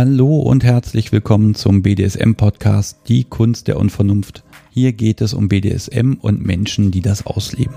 [0.00, 4.44] Hallo und herzlich willkommen zum BDSM-Podcast Die Kunst der Unvernunft.
[4.70, 7.74] Hier geht es um BDSM und Menschen, die das ausleben.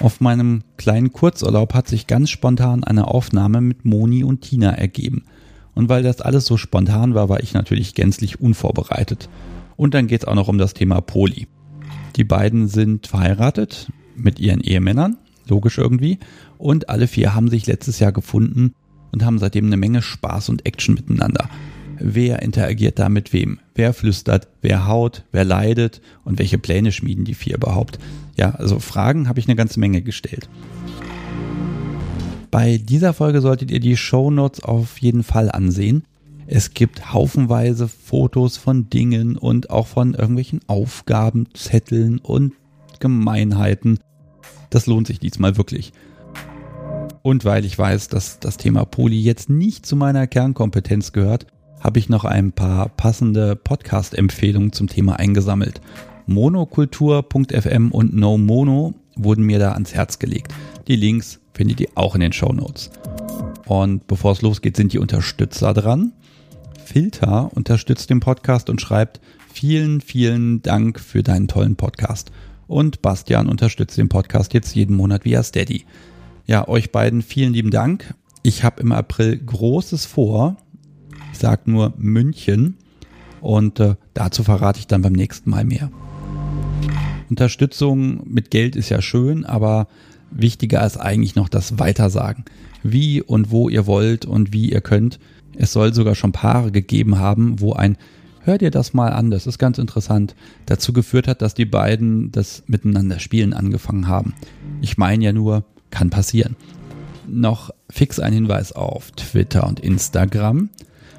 [0.00, 5.26] Auf meinem kleinen Kurzurlaub hat sich ganz spontan eine Aufnahme mit Moni und Tina ergeben.
[5.76, 9.28] Und weil das alles so spontan war, war ich natürlich gänzlich unvorbereitet.
[9.76, 11.46] Und dann geht es auch noch um das Thema Poli.
[12.16, 16.18] Die beiden sind verheiratet mit ihren Ehemännern, logisch irgendwie,
[16.58, 18.74] und alle vier haben sich letztes Jahr gefunden
[19.14, 21.48] und haben seitdem eine Menge Spaß und Action miteinander.
[22.00, 23.60] Wer interagiert da mit wem?
[23.76, 24.48] Wer flüstert?
[24.60, 25.24] Wer haut?
[25.30, 26.00] Wer leidet?
[26.24, 28.00] Und welche Pläne schmieden die vier überhaupt?
[28.36, 30.48] Ja, also Fragen habe ich eine ganze Menge gestellt.
[32.50, 36.02] Bei dieser Folge solltet ihr die Show Notes auf jeden Fall ansehen.
[36.48, 42.52] Es gibt haufenweise Fotos von Dingen und auch von irgendwelchen Aufgaben, Zetteln und
[42.98, 44.00] Gemeinheiten.
[44.70, 45.92] Das lohnt sich diesmal wirklich.
[47.26, 51.46] Und weil ich weiß, dass das Thema Poli jetzt nicht zu meiner Kernkompetenz gehört,
[51.80, 55.80] habe ich noch ein paar passende Podcast-Empfehlungen zum Thema eingesammelt.
[56.26, 60.52] Monokultur.fm und No Mono wurden mir da ans Herz gelegt.
[60.86, 62.90] Die Links findet ihr auch in den Show Notes.
[63.64, 66.12] Und bevor es losgeht, sind die Unterstützer dran.
[66.84, 72.32] Filter unterstützt den Podcast und schreibt vielen, vielen Dank für deinen tollen Podcast.
[72.66, 75.86] Und Bastian unterstützt den Podcast jetzt jeden Monat via Steady.
[76.46, 78.14] Ja, euch beiden vielen lieben Dank.
[78.42, 80.58] Ich habe im April Großes vor.
[81.32, 82.76] Ich sage nur München.
[83.40, 85.90] Und äh, dazu verrate ich dann beim nächsten Mal mehr.
[87.30, 89.88] Unterstützung mit Geld ist ja schön, aber
[90.30, 92.44] wichtiger ist eigentlich noch das Weitersagen.
[92.82, 95.18] Wie und wo ihr wollt und wie ihr könnt.
[95.56, 97.96] Es soll sogar schon Paare gegeben haben, wo ein
[98.42, 100.34] Hör dir das mal an, das ist ganz interessant,
[100.66, 104.34] dazu geführt hat, dass die beiden das Miteinander spielen angefangen haben.
[104.82, 106.56] Ich meine ja nur, kann passieren.
[107.28, 110.68] Noch fix ein Hinweis auf Twitter und Instagram.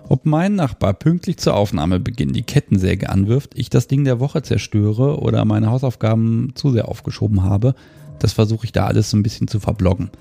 [0.07, 5.19] Ob mein Nachbar pünktlich zur Aufnahmebeginn die Kettensäge anwirft, ich das Ding der Woche zerstöre
[5.19, 7.73] oder meine Hausaufgaben zu sehr aufgeschoben habe,
[8.19, 10.11] das versuche ich da alles so ein bisschen zu verbloggen.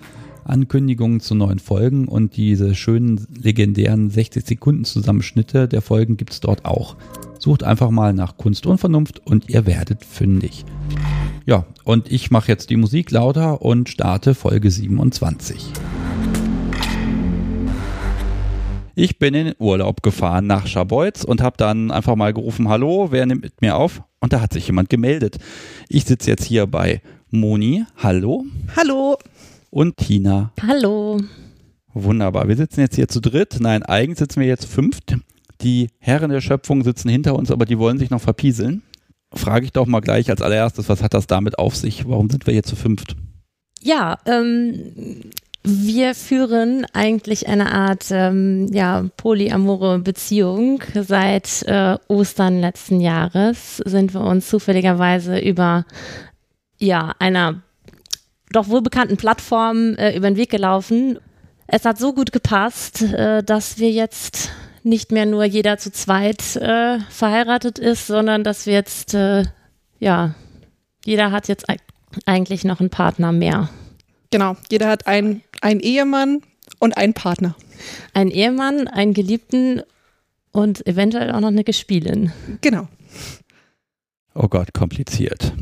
[0.44, 6.41] Ankündigungen zu neuen Folgen und diese schönen legendären 60 Sekunden Zusammenschnitte der Folgen gibt es
[6.41, 6.97] dort auch.
[7.44, 10.65] Sucht einfach mal nach Kunst und Vernunft und ihr werdet fündig.
[11.44, 15.71] Ja, und ich mache jetzt die Musik lauter und starte Folge 27.
[18.94, 23.09] Ich bin in den Urlaub gefahren nach Scharbeutz und habe dann einfach mal gerufen, hallo,
[23.10, 24.00] wer nimmt mit mir auf?
[24.21, 25.37] Und da hat sich jemand gemeldet.
[25.91, 28.47] Ich sitze jetzt hier bei Moni, hallo.
[28.75, 29.19] Hallo.
[29.69, 30.50] Und Tina.
[30.66, 31.21] Hallo.
[31.93, 32.49] Wunderbar.
[32.49, 33.59] Wir sitzen jetzt hier zu dritt.
[33.60, 35.15] Nein, eigentlich sitzen wir jetzt fünft.
[35.64, 38.82] Die Herren der Schöpfung sitzen hinter uns, aber die wollen sich noch verpieseln.
[39.32, 42.06] Frage ich doch mal gleich als allererstes, was hat das damit auf sich?
[42.06, 43.16] Warum sind wir hier zu fünft?
[43.80, 45.22] Ja, ähm,
[45.62, 50.82] wir führen eigentlich eine Art ähm, ja, polyamore Beziehung.
[50.94, 55.86] Seit äh, Ostern letzten Jahres sind wir uns zufälligerweise über
[56.78, 57.62] ja, einer
[58.53, 61.19] doch wohl bekannten Plattform äh, über den Weg gelaufen.
[61.66, 64.50] Es hat so gut gepasst, äh, dass wir jetzt
[64.84, 69.45] nicht mehr nur jeder zu zweit äh, verheiratet ist, sondern dass wir jetzt, äh,
[69.99, 70.34] ja,
[71.05, 71.67] jeder hat jetzt
[72.27, 73.69] eigentlich noch einen Partner mehr.
[74.31, 76.41] Genau, jeder hat einen, einen Ehemann
[76.78, 77.55] und einen Partner.
[78.12, 79.83] Ein Ehemann, einen Geliebten
[80.53, 82.33] und eventuell auch noch eine Gespielin.
[82.61, 82.89] Genau.
[84.34, 85.53] Oh Gott, kompliziert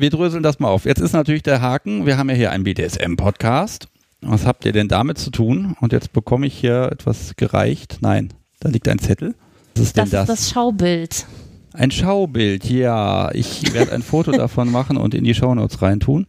[0.00, 0.84] wir dröseln das mal auf.
[0.84, 3.88] Jetzt ist natürlich der Haken, wir haben ja hier einen BDSM-Podcast.
[4.22, 5.76] Was habt ihr denn damit zu tun?
[5.80, 7.98] Und jetzt bekomme ich hier etwas gereicht.
[8.00, 9.34] Nein, da liegt ein Zettel.
[9.74, 10.26] Was ist das denn das?
[10.28, 11.26] Das ist das Schaubild.
[11.72, 13.32] Ein Schaubild, ja.
[13.32, 16.26] Ich werde ein Foto davon machen und in die Shownotes reintun.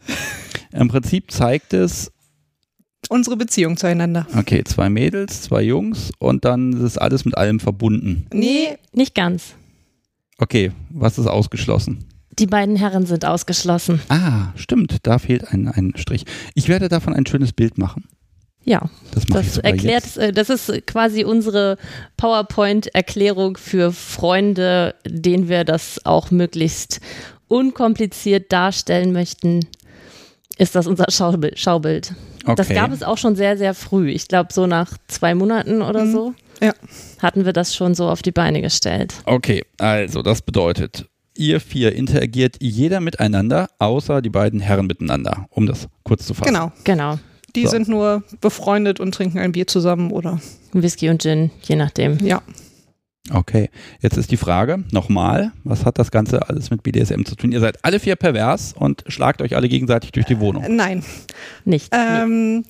[0.72, 2.12] Im Prinzip zeigt es
[3.10, 4.28] unsere Beziehung zueinander.
[4.38, 8.28] Okay, zwei Mädels, zwei Jungs und dann ist alles mit allem verbunden.
[8.34, 9.56] Nee, nicht ganz.
[10.38, 12.06] Okay, was ist ausgeschlossen?
[12.40, 14.02] Die beiden Herren sind ausgeschlossen.
[14.08, 16.26] Ah, stimmt, da fehlt ein, ein Strich.
[16.56, 18.06] Ich werde davon ein schönes Bild machen.
[18.64, 20.18] Ja, das, das erklärt, jetzt.
[20.18, 21.78] Äh, das ist quasi unsere
[22.18, 27.00] PowerPoint-Erklärung für Freunde, denen wir das auch möglichst
[27.48, 29.62] unkompliziert darstellen möchten.
[30.58, 31.60] Ist das unser Schaubild?
[31.60, 32.14] Schaubild.
[32.44, 32.56] Okay.
[32.56, 34.10] Das gab es auch schon sehr, sehr früh.
[34.10, 36.12] Ich glaube, so nach zwei Monaten oder mhm.
[36.12, 36.34] so.
[36.62, 36.74] Ja.
[37.20, 39.16] Hatten wir das schon so auf die Beine gestellt.
[39.26, 45.66] Okay, also das bedeutet, ihr vier interagiert jeder miteinander, außer die beiden Herren miteinander, um
[45.66, 46.54] das kurz zu fassen.
[46.54, 46.72] Genau.
[46.84, 47.18] Genau.
[47.56, 47.72] Die so.
[47.72, 50.40] sind nur befreundet und trinken ein Bier zusammen oder
[50.74, 52.18] Whisky und Gin, je nachdem.
[52.20, 52.42] Ja.
[53.30, 53.70] Okay,
[54.02, 57.52] jetzt ist die Frage nochmal, was hat das Ganze alles mit BDSM zu tun?
[57.52, 60.64] Ihr seid alle vier pervers und schlagt euch alle gegenseitig durch die Wohnung.
[60.64, 61.04] Äh, nein.
[61.64, 61.90] Nicht.
[61.94, 62.66] Ähm,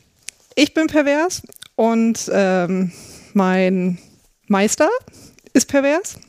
[0.56, 1.42] ich bin pervers
[1.76, 2.92] und ähm,
[3.34, 3.98] mein
[4.48, 4.90] Meister
[5.54, 6.20] ist pervers.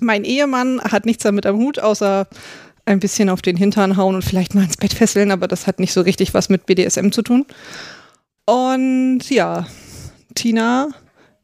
[0.00, 2.26] Mein Ehemann hat nichts damit am Hut, außer
[2.84, 5.80] ein bisschen auf den Hintern hauen und vielleicht mal ins Bett fesseln, aber das hat
[5.80, 7.46] nicht so richtig was mit BDSM zu tun.
[8.46, 9.66] Und ja,
[10.34, 10.88] Tina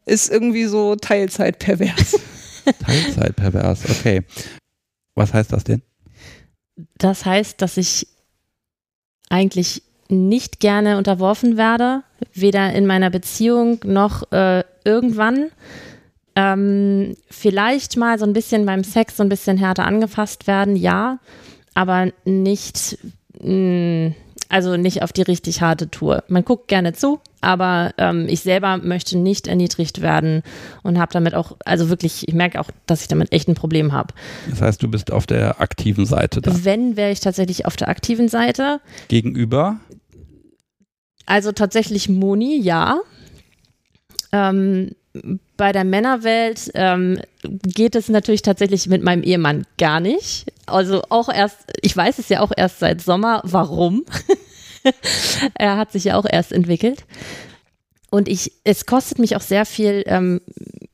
[0.07, 2.19] ist irgendwie so Teilzeit pervers.
[2.85, 4.23] Teilzeit pervers, okay.
[5.15, 5.83] Was heißt das denn?
[6.99, 8.07] Das heißt, dass ich
[9.29, 12.03] eigentlich nicht gerne unterworfen werde,
[12.33, 15.51] weder in meiner Beziehung noch äh, irgendwann.
[16.37, 21.19] Ähm, vielleicht mal so ein bisschen beim Sex so ein bisschen härter angefasst werden, ja,
[21.75, 22.99] aber nicht,
[23.41, 24.15] mh, mm,
[24.49, 26.23] also nicht auf die richtig harte Tour.
[26.29, 30.43] Man guckt gerne zu, aber ähm, ich selber möchte nicht erniedrigt werden
[30.83, 33.93] und habe damit auch, also wirklich, ich merke auch, dass ich damit echt ein Problem
[33.93, 34.15] habe.
[34.49, 36.53] Das heißt, du bist auf der aktiven Seite da.
[36.65, 38.81] Wenn, wäre ich tatsächlich auf der aktiven Seite.
[39.09, 39.81] Gegenüber?
[41.25, 43.01] Also tatsächlich Moni, ja.
[44.33, 44.93] Ähm,
[45.57, 50.47] bei der Männerwelt ähm, geht es natürlich tatsächlich mit meinem Ehemann gar nicht.
[50.67, 54.05] Also auch erst, ich weiß es ja auch erst seit Sommer, warum.
[55.55, 57.05] er hat sich ja auch erst entwickelt.
[58.11, 60.41] Und ich, es kostet mich auch sehr viel, ähm,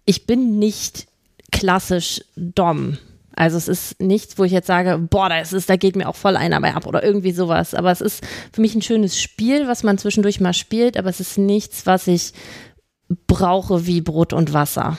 [0.05, 1.07] ich bin nicht
[1.51, 2.99] klassisch Dom.
[3.35, 6.17] Also es ist nichts, wo ich jetzt sage, boah, das ist, da geht mir auch
[6.17, 7.75] voll einer bei ab oder irgendwie sowas.
[7.75, 11.21] Aber es ist für mich ein schönes Spiel, was man zwischendurch mal spielt, aber es
[11.21, 12.33] ist nichts, was ich
[13.26, 14.97] brauche wie Brot und Wasser.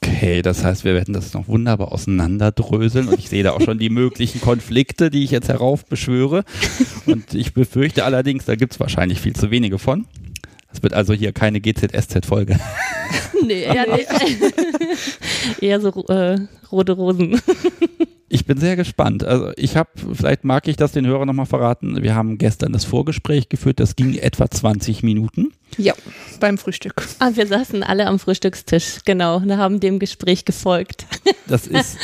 [0.00, 3.78] Okay, das heißt, wir werden das noch wunderbar auseinanderdröseln und ich sehe da auch schon
[3.78, 6.44] die möglichen Konflikte, die ich jetzt heraufbeschwöre.
[7.06, 10.06] Und ich befürchte allerdings, da gibt es wahrscheinlich viel zu wenige von.
[10.72, 12.58] Es wird also hier keine GZSZ-Folge.
[13.40, 14.08] Nee, eher nicht.
[15.62, 16.38] eher so äh,
[16.70, 17.40] rote Rosen.
[18.30, 19.24] Ich bin sehr gespannt.
[19.24, 22.02] Also ich habe, vielleicht mag ich das den Hörern nochmal verraten.
[22.02, 25.54] Wir haben gestern das Vorgespräch geführt, das ging etwa 20 Minuten.
[25.78, 25.94] Ja,
[26.38, 27.08] beim Frühstück.
[27.20, 31.06] Ah, wir saßen alle am Frühstückstisch, genau, und haben dem Gespräch gefolgt.
[31.46, 31.96] Das ist,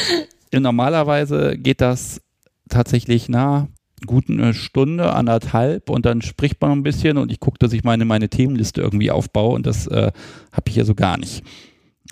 [0.50, 2.22] normalerweise geht das
[2.70, 3.68] tatsächlich nah
[4.06, 7.84] gut eine Stunde, anderthalb und dann spricht man ein bisschen und ich gucke, dass ich
[7.84, 10.12] meine, meine Themenliste irgendwie aufbaue und das äh,
[10.52, 11.42] habe ich hier so gar nicht.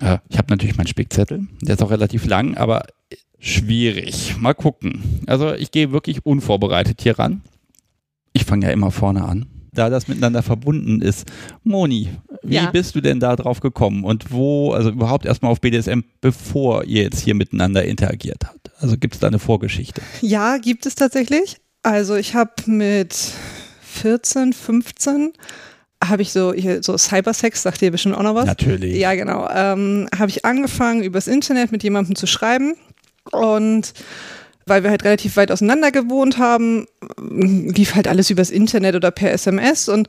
[0.00, 2.84] Äh, ich habe natürlich meinen Spickzettel, der ist auch relativ lang, aber
[3.38, 4.36] schwierig.
[4.38, 5.02] Mal gucken.
[5.26, 7.42] Also ich gehe wirklich unvorbereitet hier ran.
[8.32, 9.46] Ich fange ja immer vorne an.
[9.74, 11.30] Da das miteinander verbunden ist.
[11.64, 12.10] Moni,
[12.42, 12.70] wie ja.
[12.70, 17.02] bist du denn da drauf gekommen und wo, also überhaupt erstmal auf BDSM, bevor ihr
[17.02, 18.70] jetzt hier miteinander interagiert habt?
[18.80, 20.02] Also gibt es da eine Vorgeschichte?
[20.20, 21.61] Ja, gibt es tatsächlich.
[21.82, 23.16] Also ich habe mit
[23.82, 25.32] 14, 15
[26.04, 28.46] habe ich so, hier, so Cybersex, sagt ihr bestimmt auch noch was?
[28.46, 28.96] Natürlich.
[28.96, 29.48] Ja, genau.
[29.48, 32.74] Ähm, habe ich angefangen, übers Internet mit jemandem zu schreiben.
[33.30, 33.92] Und
[34.66, 36.86] weil wir halt relativ weit auseinander gewohnt haben,
[37.20, 40.08] lief halt alles übers Internet oder per SMS und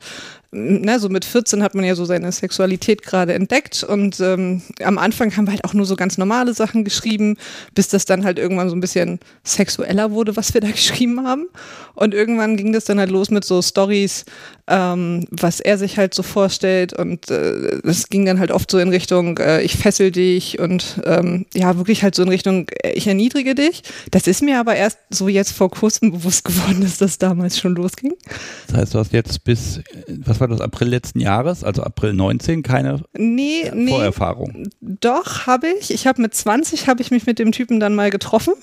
[0.54, 4.98] ne, so mit 14 hat man ja so seine Sexualität gerade entdeckt und ähm, am
[4.98, 7.36] Anfang haben wir halt auch nur so ganz normale Sachen geschrieben,
[7.74, 11.46] bis das dann halt irgendwann so ein bisschen sexueller wurde, was wir da geschrieben haben.
[11.94, 14.24] Und irgendwann ging das dann halt los mit so Stories,
[14.66, 18.78] ähm, was er sich halt so vorstellt und äh, das ging dann halt oft so
[18.78, 22.92] in Richtung, äh, ich fessel dich und ähm, ja, wirklich halt so in Richtung, äh,
[22.92, 23.82] ich erniedrige dich.
[24.10, 27.74] Das ist mir aber erst so jetzt vor kurzem bewusst geworden, dass das damals schon
[27.74, 28.14] losging.
[28.68, 32.62] Das heißt, du hast jetzt bis, was war das, April letzten Jahres, also April 19,
[32.62, 34.68] keine nee, nee, Vorerfahrung?
[34.80, 35.90] Doch, habe ich.
[35.90, 38.54] Ich habe mit 20 habe ich mich mit dem Typen dann mal getroffen.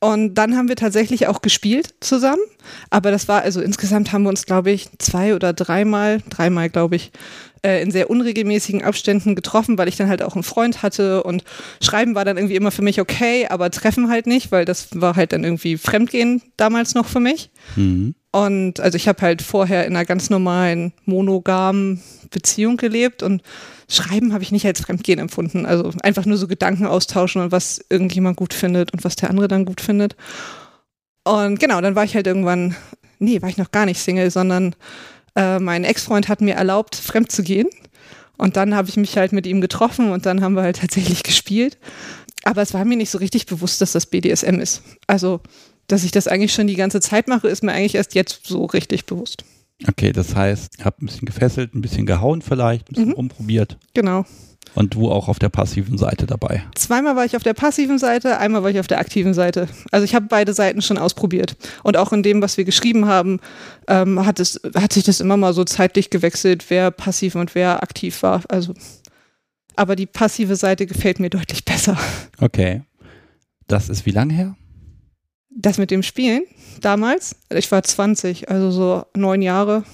[0.00, 2.42] Und dann haben wir tatsächlich auch gespielt zusammen.
[2.90, 6.96] Aber das war, also insgesamt haben wir uns, glaube ich, zwei oder dreimal, dreimal, glaube
[6.96, 7.10] ich,
[7.64, 11.44] äh, in sehr unregelmäßigen Abständen getroffen, weil ich dann halt auch einen Freund hatte und
[11.80, 15.16] Schreiben war dann irgendwie immer für mich okay, aber Treffen halt nicht, weil das war
[15.16, 17.50] halt dann irgendwie Fremdgehen damals noch für mich.
[17.76, 18.14] Mhm.
[18.30, 23.42] Und also ich habe halt vorher in einer ganz normalen monogamen Beziehung gelebt und
[23.88, 25.66] Schreiben habe ich nicht als Fremdgehen empfunden.
[25.66, 29.48] Also einfach nur so Gedanken austauschen und was irgendjemand gut findet und was der andere
[29.48, 30.16] dann gut findet.
[31.22, 32.74] Und genau, dann war ich halt irgendwann,
[33.18, 34.74] nee, war ich noch gar nicht Single, sondern
[35.36, 37.68] äh, mein Ex-Freund hat mir erlaubt, fremd zu gehen.
[38.36, 41.22] Und dann habe ich mich halt mit ihm getroffen und dann haben wir halt tatsächlich
[41.22, 41.78] gespielt.
[42.42, 44.82] Aber es war mir nicht so richtig bewusst, dass das BDSM ist.
[45.06, 45.40] Also,
[45.86, 48.64] dass ich das eigentlich schon die ganze Zeit mache, ist mir eigentlich erst jetzt so
[48.66, 49.44] richtig bewusst.
[49.88, 53.14] Okay, das heißt, ihr habt ein bisschen gefesselt, ein bisschen gehauen vielleicht, ein bisschen mhm.
[53.14, 53.78] rumprobiert.
[53.92, 54.24] Genau.
[54.74, 56.64] Und du auch auf der passiven Seite dabei?
[56.74, 59.68] Zweimal war ich auf der passiven Seite, einmal war ich auf der aktiven Seite.
[59.92, 61.56] Also ich habe beide Seiten schon ausprobiert.
[61.84, 63.38] Und auch in dem, was wir geschrieben haben,
[63.86, 67.82] ähm, hat, es, hat sich das immer mal so zeitlich gewechselt, wer passiv und wer
[67.84, 68.42] aktiv war.
[68.48, 68.74] Also,
[69.76, 71.96] aber die passive Seite gefällt mir deutlich besser.
[72.40, 72.82] Okay.
[73.68, 74.56] Das ist wie lange her?
[75.50, 76.42] Das mit dem Spielen
[76.80, 77.36] damals?
[77.50, 79.84] Ich war 20, also so neun Jahre.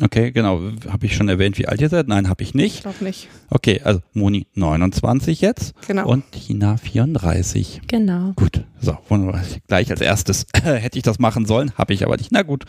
[0.00, 0.60] Okay, genau.
[0.88, 2.06] Habe ich schon erwähnt, wie alt ihr seid?
[2.08, 2.82] Nein, habe ich Ich nicht.
[2.82, 3.28] glaube nicht.
[3.50, 6.08] Okay, also Moni 29 jetzt Genau.
[6.08, 7.80] und Tina 34.
[7.88, 8.32] Genau.
[8.36, 9.42] Gut, so, wunderbar.
[9.66, 12.30] Gleich als erstes hätte ich das machen sollen, habe ich aber nicht.
[12.30, 12.64] Na gut.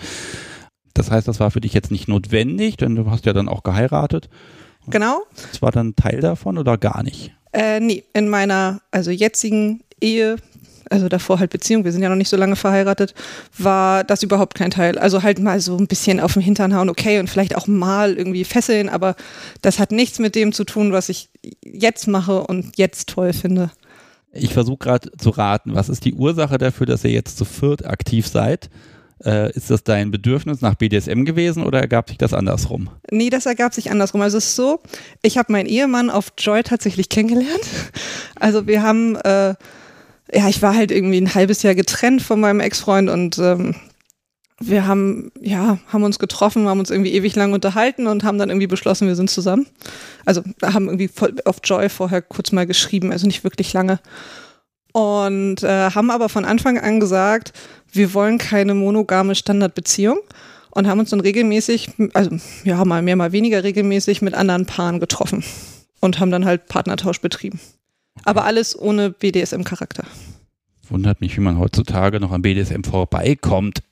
[0.96, 3.64] Das heißt, das war für dich jetzt nicht notwendig, denn du hast ja dann auch
[3.64, 4.28] geheiratet.
[4.88, 5.22] Genau.
[5.52, 7.32] Das war dann Teil davon oder gar nicht?
[7.54, 10.38] Äh, nee, in meiner also jetzigen Ehe,
[10.90, 13.14] also davor halt Beziehung, wir sind ja noch nicht so lange verheiratet,
[13.58, 14.98] war das überhaupt kein Teil.
[14.98, 18.16] Also halt mal so ein bisschen auf den Hintern hauen, okay, und vielleicht auch mal
[18.16, 19.16] irgendwie fesseln, aber
[19.62, 21.30] das hat nichts mit dem zu tun, was ich
[21.64, 23.72] jetzt mache und jetzt toll finde.
[24.32, 27.86] Ich versuche gerade zu raten, was ist die Ursache dafür, dass ihr jetzt zu viert
[27.86, 28.70] aktiv seid?
[29.26, 32.90] Äh, ist das dein Bedürfnis nach BDSM gewesen oder ergab sich das andersrum?
[33.12, 34.22] Nee, das ergab sich andersrum.
[34.22, 34.80] Also es ist so,
[35.22, 37.50] ich habe meinen Ehemann auf Joy tatsächlich kennengelernt.
[38.42, 39.56] Also wir haben, äh,
[40.34, 43.76] ja, ich war halt irgendwie ein halbes Jahr getrennt von meinem Ex-Freund und ähm,
[44.60, 48.50] wir haben, ja, haben uns getroffen, haben uns irgendwie ewig lang unterhalten und haben dann
[48.50, 49.68] irgendwie beschlossen, wir sind zusammen.
[50.26, 51.10] Also haben irgendwie
[51.46, 54.00] auf Joy vorher kurz mal geschrieben, also nicht wirklich lange.
[54.92, 57.54] Und äh, haben aber von Anfang an gesagt,
[57.92, 60.20] wir wollen keine monogame Standardbeziehung
[60.72, 62.32] und haben uns dann regelmäßig, also
[62.64, 65.44] ja, mal mehr, mal weniger regelmäßig mit anderen Paaren getroffen
[66.02, 67.60] und haben dann halt Partnertausch betrieben.
[68.24, 70.06] Aber alles ohne BDSM-Charakter.
[70.90, 73.84] Wundert mich, wie man heutzutage noch an BDSM vorbeikommt.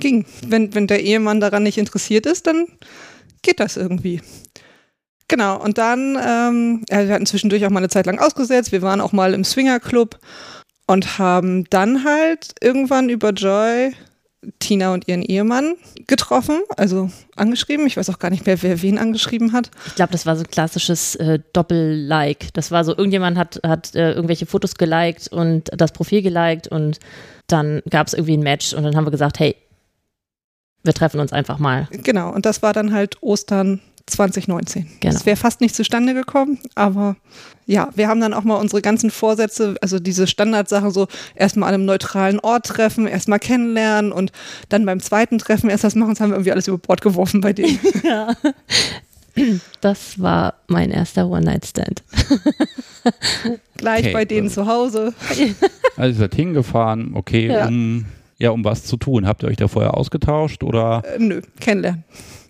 [0.00, 0.24] Ging.
[0.46, 2.66] Wenn, wenn der Ehemann daran nicht interessiert ist, dann
[3.42, 4.20] geht das irgendwie.
[5.28, 8.82] Genau, und dann, ähm, ja, wir hatten zwischendurch auch mal eine Zeit lang ausgesetzt, wir
[8.82, 10.18] waren auch mal im Swinger-Club
[10.86, 13.92] und haben dann halt irgendwann über Joy
[14.58, 15.74] Tina und ihren Ehemann
[16.06, 17.86] getroffen, also angeschrieben.
[17.86, 19.70] Ich weiß auch gar nicht mehr, wer wen angeschrieben hat.
[19.86, 22.52] Ich glaube, das war so ein klassisches äh, Doppel-Like.
[22.54, 26.98] Das war so, irgendjemand hat, hat äh, irgendwelche Fotos geliked und das Profil geliked und
[27.46, 29.56] dann gab es irgendwie ein Match und dann haben wir gesagt, hey,
[30.82, 31.88] wir treffen uns einfach mal.
[31.90, 34.86] Genau, und das war dann halt Ostern 2019.
[35.00, 35.12] Genau.
[35.12, 37.16] Das wäre fast nicht zustande gekommen, aber
[37.66, 41.76] ja, wir haben dann auch mal unsere ganzen Vorsätze, also diese Standardsachen so erstmal an
[41.76, 44.30] einem neutralen Ort treffen, erstmal kennenlernen und
[44.68, 47.40] dann beim zweiten Treffen erst das machen, das haben wir irgendwie alles über Bord geworfen
[47.40, 47.78] bei denen.
[48.04, 48.34] Ja.
[49.80, 52.04] Das war mein erster One-Night-Stand.
[53.76, 55.14] Gleich Okay, bei denen also- zu Hause.
[55.96, 57.66] Also ihr seid hingefahren, okay, Ja.
[57.68, 58.04] um
[58.38, 59.28] ja, um was zu tun.
[59.28, 61.02] Habt ihr euch da vorher ausgetauscht oder?
[61.06, 62.02] Äh, nö, kennenlernen.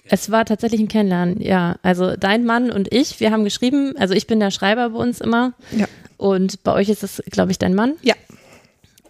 [0.09, 1.77] Es war tatsächlich ein Kennenlernen, ja.
[1.83, 5.21] Also dein Mann und ich, wir haben geschrieben, also ich bin der Schreiber bei uns
[5.21, 5.55] immer.
[5.77, 5.87] Ja.
[6.17, 7.95] Und bei euch ist es, glaube ich, dein Mann.
[8.03, 8.15] Ja.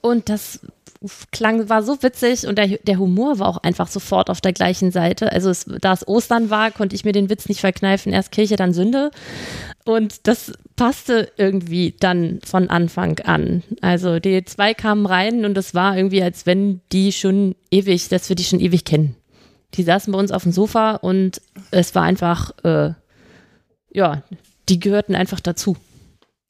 [0.01, 0.61] Und das
[1.33, 4.91] klang, war so witzig und der, der Humor war auch einfach sofort auf der gleichen
[4.91, 5.33] Seite.
[5.33, 8.13] Also es, da es Ostern war, konnte ich mir den Witz nicht verkneifen.
[8.13, 9.11] Erst Kirche, dann Sünde.
[9.85, 13.63] Und das passte irgendwie dann von Anfang an.
[13.81, 18.29] Also die zwei kamen rein und es war irgendwie, als wenn die schon ewig, dass
[18.29, 19.17] wir die schon ewig kennen.
[19.75, 21.41] Die saßen bei uns auf dem Sofa und
[21.71, 22.93] es war einfach, äh,
[23.93, 24.23] ja,
[24.69, 25.77] die gehörten einfach dazu.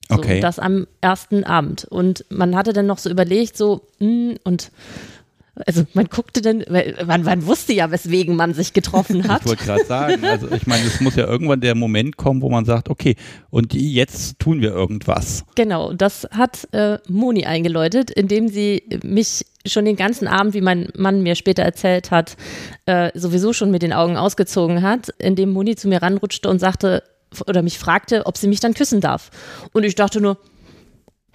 [0.08, 0.40] So, Okay.
[0.40, 1.84] das am ersten Abend.
[1.84, 4.70] Und man hatte dann noch so überlegt, so, mh, und
[5.66, 6.64] also man guckte dann,
[7.06, 9.42] man, man wusste ja, weswegen man sich getroffen hat.
[9.42, 12.50] Ich wollte gerade sagen, also ich meine, es muss ja irgendwann der Moment kommen, wo
[12.50, 13.16] man sagt, okay,
[13.50, 15.44] und jetzt tun wir irgendwas.
[15.54, 20.88] Genau, das hat äh, Moni eingeläutet, indem sie mich schon den ganzen Abend, wie mein
[20.96, 22.36] Mann mir später erzählt hat,
[22.86, 27.02] äh, sowieso schon mit den Augen ausgezogen hat, indem Moni zu mir ranrutschte und sagte
[27.46, 29.30] oder mich fragte, ob sie mich dann küssen darf.
[29.72, 30.38] Und ich dachte nur,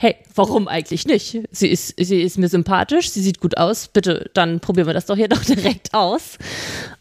[0.01, 1.37] hey, warum eigentlich nicht?
[1.51, 5.05] Sie ist, sie ist mir sympathisch, sie sieht gut aus, bitte, dann probieren wir das
[5.05, 6.37] doch hier doch direkt aus.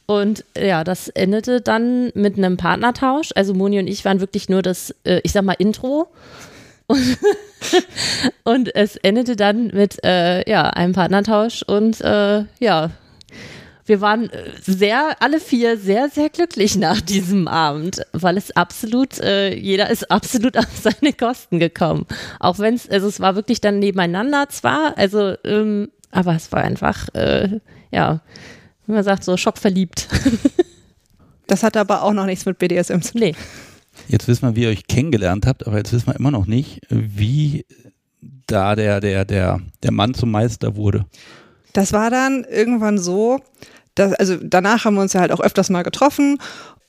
[0.07, 3.31] Und ja, das endete dann mit einem Partnertausch.
[3.37, 6.09] Also Moni und ich waren wirklich nur das, äh, ich sag mal, Intro.
[8.45, 12.91] Und es endete dann mit äh, ja, einem Partnertausch und äh, ja,
[13.89, 19.19] wir waren äh, sehr, alle vier sehr, sehr glücklich nach diesem Abend, weil es absolut,
[19.19, 22.07] äh, jeder ist absolut auf seine Kosten gekommen.
[22.39, 26.63] Auch wenn es, also es war wirklich dann nebeneinander zwar, also, ähm, aber es war
[26.63, 28.21] einfach, äh, ja,
[28.87, 30.09] wie man sagt, so schockverliebt.
[31.49, 33.21] Das hatte aber auch noch nichts mit BDSM zu tun.
[33.23, 33.35] nee.
[34.07, 36.83] Jetzt wissen wir, wie ihr euch kennengelernt habt, aber jetzt wissen wir immer noch nicht,
[36.91, 37.65] wie
[38.47, 41.07] da der, der, der, der Mann zum Meister wurde.
[41.73, 43.41] Das war dann irgendwann so,
[43.99, 46.39] dass, also danach haben wir uns ja halt auch öfters mal getroffen.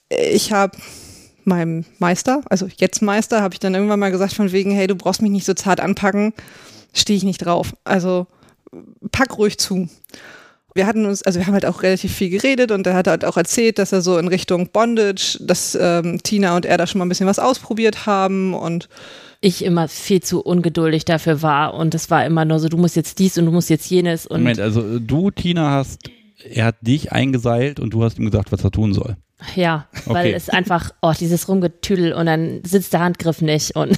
[0.09, 0.77] Ich habe
[1.45, 4.95] meinem Meister, also jetzt Meister, habe ich dann irgendwann mal gesagt von wegen, hey, du
[4.95, 6.33] brauchst mich nicht so zart anpacken,
[6.93, 7.73] stehe ich nicht drauf.
[7.83, 8.27] Also
[9.11, 9.89] pack ruhig zu.
[10.75, 13.25] Wir hatten uns, also wir haben halt auch relativ viel geredet und er hat halt
[13.25, 16.99] auch erzählt, dass er so in Richtung Bondage, dass ähm, Tina und er da schon
[16.99, 18.87] mal ein bisschen was ausprobiert haben und
[19.41, 22.95] Ich immer viel zu ungeduldig dafür war und es war immer nur so, du musst
[22.95, 25.99] jetzt dies und du musst jetzt jenes und Moment, also du, Tina, hast
[26.43, 29.17] er hat dich eingeseilt und du hast ihm gesagt, was er tun soll.
[29.55, 30.33] Ja, weil Okay.
[30.33, 33.97] es einfach, oh, dieses Rumgetüdel und dann sitzt der Handgriff nicht und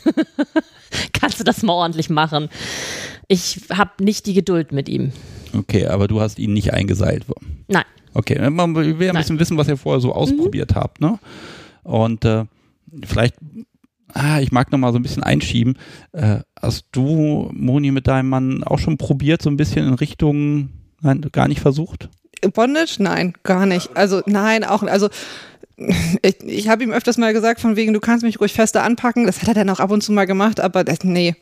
[1.14, 2.50] kannst du das mal ordentlich machen.
[3.28, 5.12] Ich habe nicht die Geduld mit ihm.
[5.54, 7.26] Okay, aber du hast ihn nicht eingeseilt.
[7.68, 7.84] Nein.
[8.14, 9.16] Okay, man will ja ein Nein.
[9.24, 11.18] bisschen wissen, was ihr vorher so ausprobiert habt, ne?
[11.84, 12.46] Und äh,
[13.06, 13.36] vielleicht,
[14.14, 15.78] ah, ich mag noch mal so ein bisschen einschieben.
[16.12, 20.70] Äh, hast du, Moni, mit deinem Mann auch schon probiert, so ein bisschen in Richtung,
[21.02, 22.10] nein, gar nicht versucht?
[22.50, 22.98] Bondage?
[23.00, 23.96] Nein, gar nicht.
[23.96, 25.10] Also nein, auch also
[26.22, 29.26] ich, ich habe ihm öfters mal gesagt, von wegen, du kannst mich ruhig fester anpacken.
[29.26, 31.36] Das hat er dann auch ab und zu mal gemacht, aber das, nee,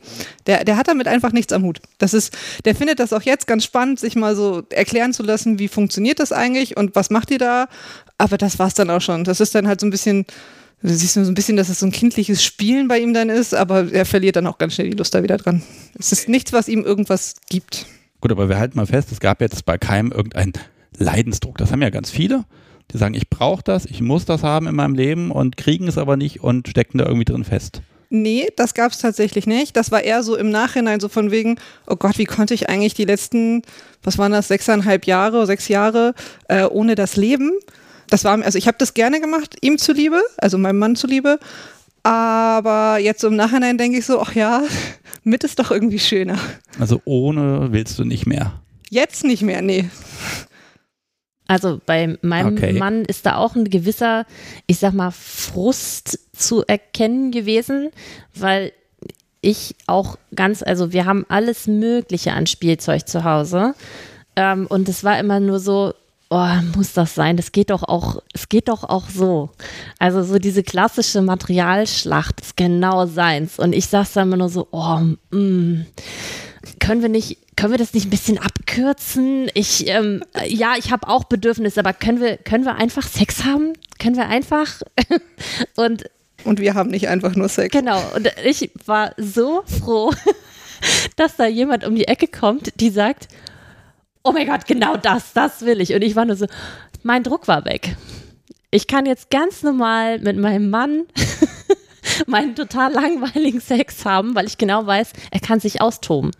[0.46, 1.80] der, der hat damit einfach nichts am Hut.
[1.98, 5.58] Das ist, der findet das auch jetzt ganz spannend, sich mal so erklären zu lassen,
[5.58, 7.68] wie funktioniert das eigentlich und was macht ihr da.
[8.18, 9.24] Aber das war's dann auch schon.
[9.24, 10.26] Das ist dann halt so ein bisschen,
[10.82, 13.28] du siehst nur so ein bisschen, dass es so ein kindliches Spielen bei ihm dann
[13.28, 15.62] ist, aber er verliert dann auch ganz schnell die Lust da wieder dran.
[15.98, 17.86] Es ist nichts, was ihm irgendwas gibt.
[18.20, 20.52] Gut, aber wir halten mal fest, es gab jetzt bei keinem irgendeinen
[21.00, 21.58] Leidensdruck.
[21.58, 22.44] Das haben ja ganz viele.
[22.92, 25.98] Die sagen, ich brauche das, ich muss das haben in meinem Leben und kriegen es
[25.98, 27.82] aber nicht und stecken da irgendwie drin fest.
[28.12, 29.76] Nee, das gab es tatsächlich nicht.
[29.76, 32.94] Das war eher so im Nachhinein so von wegen, oh Gott, wie konnte ich eigentlich
[32.94, 33.62] die letzten,
[34.02, 36.14] was waren das, sechseinhalb Jahre, sechs Jahre
[36.48, 37.52] äh, ohne das Leben?
[38.08, 41.38] Das war, also ich habe das gerne gemacht, ihm zuliebe, also meinem Mann zuliebe.
[42.02, 44.62] Aber jetzt so im Nachhinein denke ich so, ach ja,
[45.22, 46.38] mit ist doch irgendwie schöner.
[46.80, 48.60] Also ohne willst du nicht mehr.
[48.88, 49.88] Jetzt nicht mehr, nee.
[51.50, 52.74] Also bei meinem Okay.
[52.74, 54.24] Mann ist da auch ein gewisser,
[54.68, 57.90] ich sag mal, Frust zu erkennen gewesen,
[58.32, 58.70] weil
[59.40, 63.74] ich auch ganz, also wir haben alles Mögliche an Spielzeug zu Hause.
[64.36, 65.92] Ähm, und es war immer nur so,
[66.28, 67.36] oh, muss das sein?
[67.36, 69.50] Das geht doch auch, es geht doch auch so.
[69.98, 73.58] Also so diese klassische Materialschlacht ist genau seins.
[73.58, 75.00] Und ich sag's dann immer nur so, oh,
[75.36, 75.84] mm,
[76.78, 79.50] können wir nicht, können wir das nicht ein bisschen abkürzen?
[79.54, 83.72] Ich, ähm, ja, ich habe auch Bedürfnisse, aber können wir, können wir einfach Sex haben?
[83.98, 84.80] Können wir einfach?
[85.76, 86.04] Und
[86.44, 87.72] Und wir haben nicht einfach nur Sex.
[87.72, 90.12] genau, und ich war so froh,
[91.16, 93.28] dass da jemand um die Ecke kommt, die sagt,
[94.22, 95.94] oh mein Gott, genau das, das will ich.
[95.94, 96.46] Und ich war nur so,
[97.02, 97.96] mein Druck war weg.
[98.70, 101.06] Ich kann jetzt ganz normal mit meinem Mann
[102.26, 106.30] meinen total langweiligen Sex haben, weil ich genau weiß, er kann sich austoben.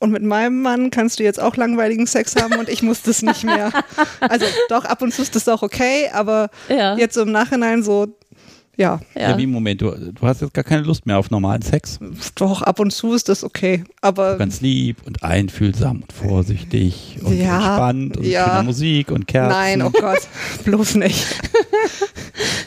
[0.00, 3.22] Und mit meinem Mann kannst du jetzt auch langweiligen Sex haben und ich muss das
[3.22, 3.70] nicht mehr.
[4.20, 6.96] Also doch, ab und zu ist das auch okay, aber Ja.
[6.96, 8.08] jetzt so im Nachhinein so,
[8.76, 9.38] ja, Ja, Ja.
[9.38, 11.98] wie im Moment, du, du hast jetzt gar keine Lust mehr auf normalen Sex.
[12.34, 13.84] doch, ab und zu ist das okay.
[14.00, 18.62] Aber Ganz lieb und einfühlsam und vorsichtig und Ja, entspannt und ja.
[18.62, 19.56] Musik und Kerzen.
[19.56, 20.20] nein, oh Gott,
[20.64, 21.24] bloß nicht.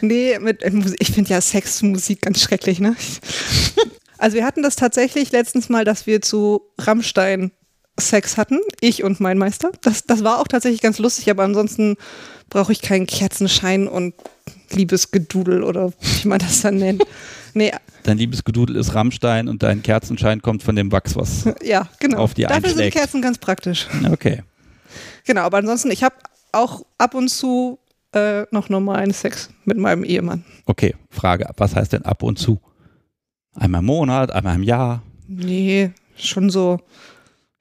[0.02, 2.96] nee, mit, äh, Musik- ich finde ja Sexmusik ganz schrecklich, ne?
[4.18, 7.52] Also wir hatten das tatsächlich letztens mal, dass wir zu Rammstein
[8.00, 9.72] Sex hatten, ich und mein Meister.
[9.82, 11.96] Das, das war auch tatsächlich ganz lustig, aber ansonsten
[12.50, 14.14] brauche ich keinen Kerzenschein und
[14.72, 17.04] Liebesgedudel oder wie man das dann nennt.
[17.54, 17.72] Nee,
[18.08, 21.44] Dein Liebesgedudel ist Rammstein und dein Kerzenschein kommt von dem Wachs, was.
[21.62, 22.20] ja, genau.
[22.20, 22.96] Auf die Dafür sind einschlägt.
[22.96, 23.86] Kerzen ganz praktisch.
[24.10, 24.44] Okay.
[25.26, 26.16] Genau, aber ansonsten, ich habe
[26.54, 27.80] auch ab und zu
[28.14, 30.46] äh, noch normalen Sex mit meinem Ehemann.
[30.66, 32.62] Okay, Frage, was heißt denn ab und zu?
[33.56, 35.04] Einmal im Monat, einmal im Jahr?
[35.28, 36.80] Nee, schon so,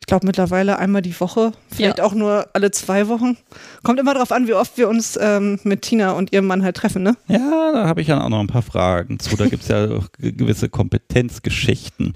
[0.07, 2.05] ich glaube mittlerweile einmal die Woche, vielleicht Ja.
[2.05, 3.37] auch nur alle zwei Wochen.
[3.83, 6.77] Kommt immer darauf an, wie oft wir uns ähm, mit Tina und ihrem Mann halt
[6.77, 7.17] treffen, ne?
[7.27, 9.35] Ja, da habe ich ja auch noch ein paar Fragen zu.
[9.37, 12.15] Da gibt es ja auch ge- gewisse Kompetenzgeschichten.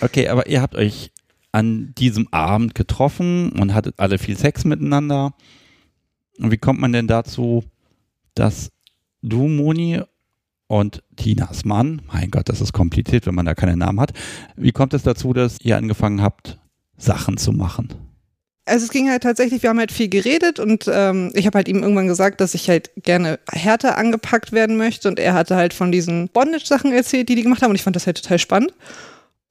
[0.00, 1.12] Okay, aber ihr habt euch
[1.52, 5.34] an diesem Abend getroffen und hattet alle viel Sex miteinander.
[6.40, 7.62] Und wie kommt man denn dazu,
[8.34, 8.72] dass
[9.22, 10.00] du, Moni,
[10.66, 14.14] und Tinas Mann, mein Gott, das ist kompliziert, wenn man da keine Namen hat.
[14.56, 16.58] Wie kommt es dazu, dass ihr angefangen habt,
[16.96, 17.88] Sachen zu machen?
[18.66, 21.68] Also es ging halt tatsächlich, wir haben halt viel geredet und ähm, ich habe halt
[21.68, 25.74] ihm irgendwann gesagt, dass ich halt gerne härter angepackt werden möchte und er hatte halt
[25.74, 28.72] von diesen Bondage-Sachen erzählt, die die gemacht haben und ich fand das halt total spannend.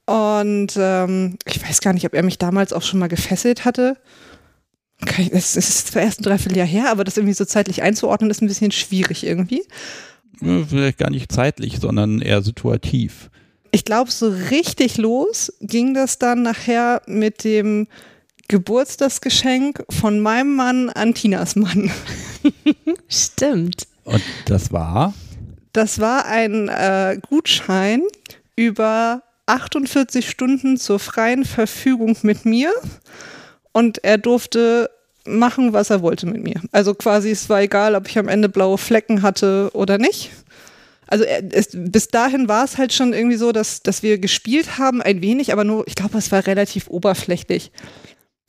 [0.06, 3.98] Und ähm, ich weiß gar nicht, ob er mich damals auch schon mal gefesselt hatte.
[5.32, 8.48] Es ist zwar erst ein Dreivierteljahr her, aber das irgendwie so zeitlich einzuordnen, ist ein
[8.48, 9.64] bisschen schwierig irgendwie.
[10.40, 13.30] Hm, Vielleicht gar nicht zeitlich, sondern eher situativ.
[13.74, 17.88] Ich glaube, so richtig los ging das dann nachher mit dem
[18.48, 21.90] Geburtstagsgeschenk von meinem Mann an Tinas Mann.
[23.10, 23.88] Stimmt.
[24.04, 25.16] Und das war,
[25.74, 28.04] Das war ein äh, Gutschein
[28.56, 32.72] über 48 Stunden zur freien Verfügung mit mir
[33.72, 34.92] und er durfte
[35.26, 36.62] machen, was er wollte mit mir.
[36.72, 40.30] Also quasi, es war egal, ob ich am Ende blaue Flecken hatte oder nicht.
[41.08, 44.78] Also er, es, bis dahin war es halt schon irgendwie so, dass, dass wir gespielt
[44.78, 47.72] haben, ein wenig, aber nur, ich glaube, es war relativ oberflächlich.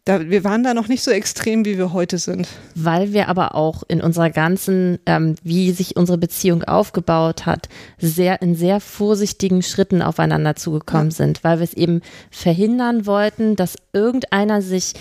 [0.06, 2.46] Da, wir waren da noch nicht so extrem, wie wir heute sind.
[2.74, 8.42] Weil wir aber auch in unserer ganzen, ähm, wie sich unsere Beziehung aufgebaut hat, sehr
[8.42, 11.16] in sehr vorsichtigen Schritten aufeinander zugekommen ja.
[11.16, 14.92] sind, weil wir es eben verhindern wollten, dass irgendeiner sich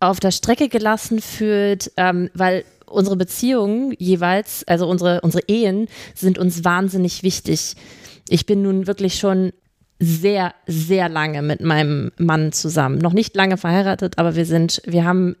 [0.00, 6.38] auf der Strecke gelassen fühlt, ähm, weil unsere Beziehungen jeweils, also unsere, unsere Ehen sind
[6.38, 7.74] uns wahnsinnig wichtig.
[8.28, 9.52] Ich bin nun wirklich schon
[9.98, 12.98] sehr, sehr lange mit meinem Mann zusammen.
[12.98, 15.36] Noch nicht lange verheiratet, aber wir sind, wir haben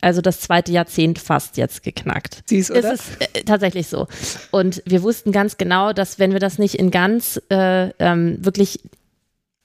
[0.00, 2.42] also das zweite Jahrzehnt fast jetzt geknackt.
[2.46, 2.92] Siehst, oder?
[2.92, 4.06] Es ist äh, tatsächlich so.
[4.52, 8.80] Und wir wussten ganz genau, dass wenn wir das nicht in ganz äh, ähm, wirklich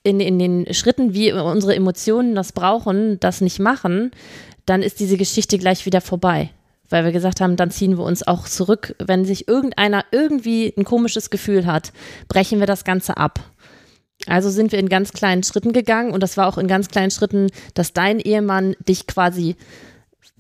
[0.02, 4.12] in, in den Schritten, wie unsere Emotionen das brauchen, das nicht machen,
[4.66, 6.50] dann ist diese Geschichte gleich wieder vorbei.
[6.90, 8.96] Weil wir gesagt haben, dann ziehen wir uns auch zurück.
[9.00, 11.94] Wenn sich irgendeiner irgendwie ein komisches Gefühl hat,
[12.28, 13.40] brechen wir das Ganze ab.
[14.28, 17.12] Also sind wir in ganz kleinen Schritten gegangen und das war auch in ganz kleinen
[17.12, 19.56] Schritten, dass dein Ehemann dich quasi,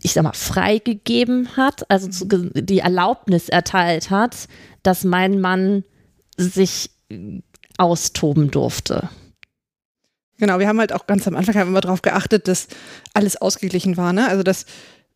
[0.01, 4.47] ich sag mal, freigegeben hat, also zu, die Erlaubnis erteilt hat,
[4.83, 5.83] dass mein Mann
[6.37, 6.91] sich
[7.77, 9.09] austoben durfte.
[10.37, 12.67] Genau, wir haben halt auch ganz am Anfang immer darauf geachtet, dass
[13.13, 14.13] alles ausgeglichen war.
[14.13, 14.27] Ne?
[14.27, 14.65] Also dass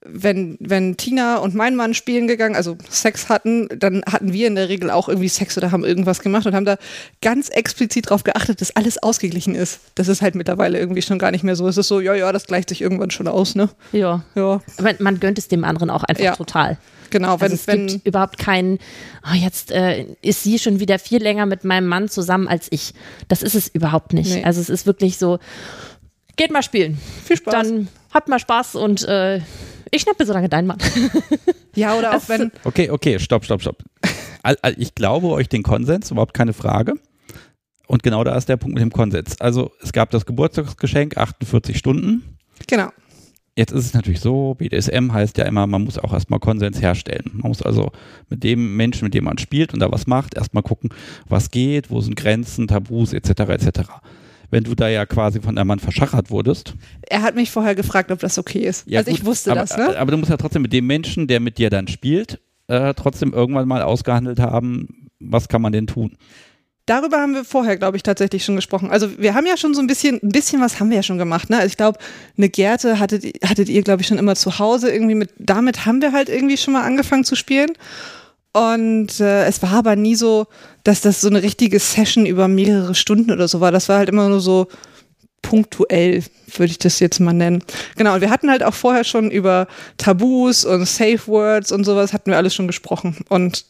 [0.05, 4.55] wenn, wenn Tina und mein Mann spielen gegangen, also Sex hatten, dann hatten wir in
[4.55, 6.77] der Regel auch irgendwie Sex oder haben irgendwas gemacht und haben da
[7.21, 9.79] ganz explizit darauf geachtet, dass alles ausgeglichen ist.
[9.95, 11.67] Das ist halt mittlerweile irgendwie schon gar nicht mehr so.
[11.67, 13.69] Es ist so, ja, ja, das gleicht sich irgendwann schon aus, ne?
[13.91, 14.23] Ja.
[14.35, 14.61] ja.
[14.79, 16.35] Man, man gönnt es dem anderen auch einfach ja.
[16.35, 16.77] total.
[17.09, 18.79] Genau, wenn also es wenn, gibt überhaupt keinen,
[19.23, 22.93] oh, jetzt äh, ist sie schon wieder viel länger mit meinem Mann zusammen als ich.
[23.29, 24.35] Das ist es überhaupt nicht.
[24.35, 24.43] Nee.
[24.43, 25.39] Also es ist wirklich so,
[26.35, 26.99] geht mal spielen.
[27.25, 27.53] Viel Spaß.
[27.53, 29.41] Dann habt mal Spaß und äh,
[29.91, 30.77] ich schnappe so lange deinen Mann.
[31.75, 32.51] ja, oder auch wenn.
[32.63, 33.83] Okay, okay, stopp, stopp, stopp.
[34.77, 36.93] Ich glaube euch den Konsens, überhaupt keine Frage.
[37.87, 39.39] Und genau da ist der Punkt mit dem Konsens.
[39.39, 42.37] Also es gab das Geburtstagsgeschenk, 48 Stunden.
[42.67, 42.89] Genau.
[43.55, 47.31] Jetzt ist es natürlich so, BDSM heißt ja immer, man muss auch erstmal Konsens herstellen.
[47.33, 47.91] Man muss also
[48.29, 50.91] mit dem Menschen, mit dem man spielt und da was macht, erstmal gucken,
[51.27, 53.29] was geht, wo sind Grenzen, Tabus etc.
[53.49, 53.81] etc
[54.49, 56.75] wenn du da ja quasi von einem Mann verschachert wurdest.
[57.01, 58.87] Er hat mich vorher gefragt, ob das okay ist.
[58.87, 59.97] Ja, also gut, ich wusste aber, das, ne?
[59.97, 63.33] Aber du musst ja trotzdem mit dem Menschen, der mit dir dann spielt, äh, trotzdem
[63.33, 66.17] irgendwann mal ausgehandelt haben, was kann man denn tun?
[66.85, 68.89] Darüber haben wir vorher, glaube ich, tatsächlich schon gesprochen.
[68.89, 71.17] Also wir haben ja schon so ein bisschen, ein bisschen was haben wir ja schon
[71.17, 71.49] gemacht.
[71.49, 71.57] Ne?
[71.57, 71.99] Also ich glaube,
[72.37, 75.31] eine Gerte hattet, hattet ihr, glaube ich, schon immer zu Hause irgendwie mit.
[75.37, 77.71] Damit haben wir halt irgendwie schon mal angefangen zu spielen.
[78.53, 80.47] Und äh, es war aber nie so,
[80.83, 83.71] dass das so eine richtige Session über mehrere Stunden oder so war.
[83.71, 84.67] Das war halt immer nur so
[85.41, 86.23] punktuell,
[86.57, 87.63] würde ich das jetzt mal nennen.
[87.95, 92.13] Genau, und wir hatten halt auch vorher schon über Tabus und Safe Words und sowas
[92.13, 93.17] hatten wir alles schon gesprochen.
[93.29, 93.65] Und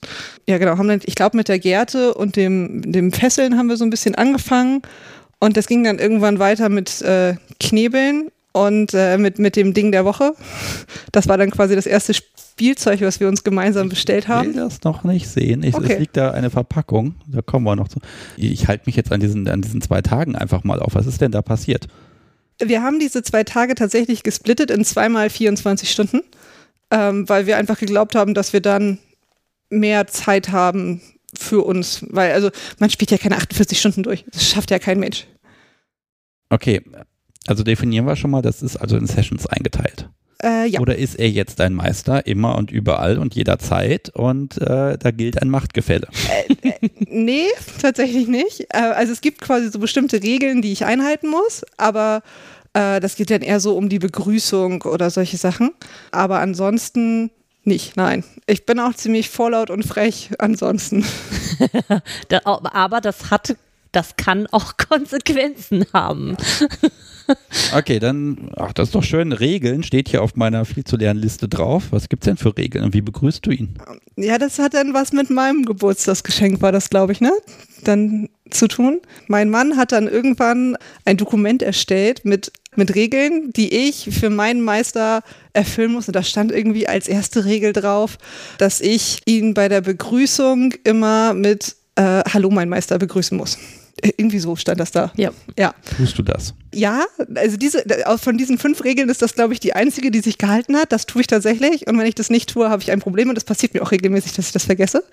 [0.48, 3.78] ja, genau, haben dann, ich glaube, mit der Gerte und dem, dem Fesseln haben wir
[3.78, 4.82] so ein bisschen angefangen.
[5.40, 9.92] Und das ging dann irgendwann weiter mit äh, Knebeln und äh, mit, mit dem Ding
[9.92, 10.34] der Woche.
[11.12, 12.14] Das war dann quasi das erste
[12.58, 14.50] Spielzeug, was wir uns gemeinsam bestellt haben.
[14.50, 15.62] Ich will das noch nicht sehen.
[15.62, 15.94] Ich, okay.
[15.94, 17.14] Es liegt da eine Verpackung.
[17.28, 18.00] Da kommen wir noch zu.
[18.36, 20.96] Ich halte mich jetzt an diesen, an diesen zwei Tagen einfach mal auf.
[20.96, 21.88] Was ist denn da passiert?
[22.60, 26.22] Wir haben diese zwei Tage tatsächlich gesplittet in zweimal 24 Stunden,
[26.90, 28.98] ähm, weil wir einfach geglaubt haben, dass wir dann
[29.70, 31.02] mehr Zeit haben
[31.38, 32.08] für uns.
[32.10, 34.26] Weil, also, man spielt ja keine 48 Stunden durch.
[34.32, 35.28] Das schafft ja kein Mensch.
[36.50, 36.82] Okay,
[37.46, 40.10] also definieren wir schon mal, das ist also in Sessions eingeteilt.
[40.44, 40.80] Äh, ja.
[40.80, 45.42] Oder ist er jetzt ein Meister immer und überall und jederzeit und äh, da gilt
[45.42, 46.08] ein Machtgefälle?
[46.64, 47.48] Äh, äh, nee,
[47.82, 48.68] tatsächlich nicht.
[48.70, 52.22] Äh, also es gibt quasi so bestimmte Regeln, die ich einhalten muss, aber
[52.74, 55.72] äh, das geht dann eher so um die Begrüßung oder solche Sachen.
[56.12, 57.32] Aber ansonsten
[57.68, 58.24] nicht, nein.
[58.46, 61.06] Ich bin auch ziemlich vorlaut und frech ansonsten.
[62.46, 63.58] aber das hat,
[63.92, 66.38] das kann auch Konsequenzen haben.
[67.74, 69.34] Okay, dann, ach, das ist doch schön.
[69.34, 71.86] Regeln steht hier auf meiner viel zu lernen Liste drauf.
[71.92, 73.78] Was gibt es denn für Regeln und wie begrüßt du ihn?
[74.16, 77.32] Ja, das hat dann was mit meinem Geburtstagsgeschenk, war das, glaube ich, ne?
[77.84, 79.02] Dann zu tun.
[79.28, 84.62] Mein Mann hat dann irgendwann ein Dokument erstellt mit, mit Regeln, die ich für meinen
[84.62, 85.22] Meister
[85.54, 86.08] erfüllen muss.
[86.08, 88.18] Und da stand irgendwie als erste Regel drauf,
[88.58, 93.58] dass ich ihn bei der Begrüßung immer mit äh, Hallo, mein Meister begrüßen muss.
[94.02, 95.12] Irgendwie so stand das da.
[95.16, 95.32] Ja.
[95.58, 95.74] ja.
[95.98, 96.54] Tust du das?
[96.74, 97.84] Ja, also diese,
[98.22, 100.92] von diesen fünf Regeln ist das, glaube ich, die einzige, die sich gehalten hat.
[100.92, 101.88] Das tue ich tatsächlich.
[101.88, 103.30] Und wenn ich das nicht tue, habe ich ein Problem.
[103.30, 105.04] Und das passiert mir auch regelmäßig, dass ich das vergesse.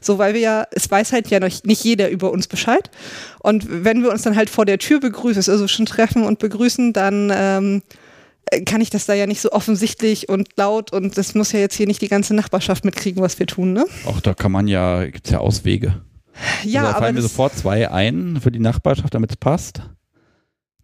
[0.00, 2.90] So, weil wir ja, es weiß halt ja noch nicht jeder über uns Bescheid.
[3.38, 6.92] Und wenn wir uns dann halt vor der Tür begrüßen, also schon treffen und begrüßen,
[6.92, 7.82] dann ähm,
[8.64, 11.74] kann ich das da ja nicht so offensichtlich und laut und das muss ja jetzt
[11.74, 13.84] hier nicht die ganze Nachbarschaft mitkriegen, was wir tun, ne?
[14.04, 16.00] Auch da kann man ja, gibt es ja Auswege.
[16.64, 19.82] Ja, also, da fallen mir sofort zwei ein für die Nachbarschaft, damit es passt.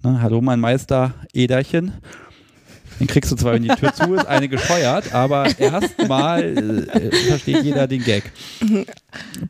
[0.03, 1.93] Ne, hallo, mein Meister Ederchen.
[2.99, 7.65] Dann kriegst du zwar, wenn die Tür zu ist, eine gescheuert, aber erstmal äh, versteht
[7.65, 8.31] jeder den Gag.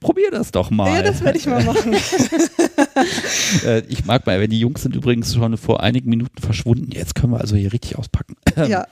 [0.01, 0.95] Probier das doch mal.
[0.95, 1.93] Ja, das werde ich mal machen.
[3.67, 6.93] äh, ich mag mal, wenn die Jungs sind übrigens schon vor einigen Minuten verschwunden.
[6.93, 8.37] Jetzt können wir also hier richtig auspacken.
[8.69, 8.87] ja,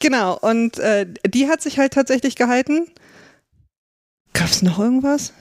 [0.00, 0.36] genau.
[0.38, 2.88] Und äh, die hat sich halt tatsächlich gehalten.
[4.32, 5.32] Gab es noch irgendwas?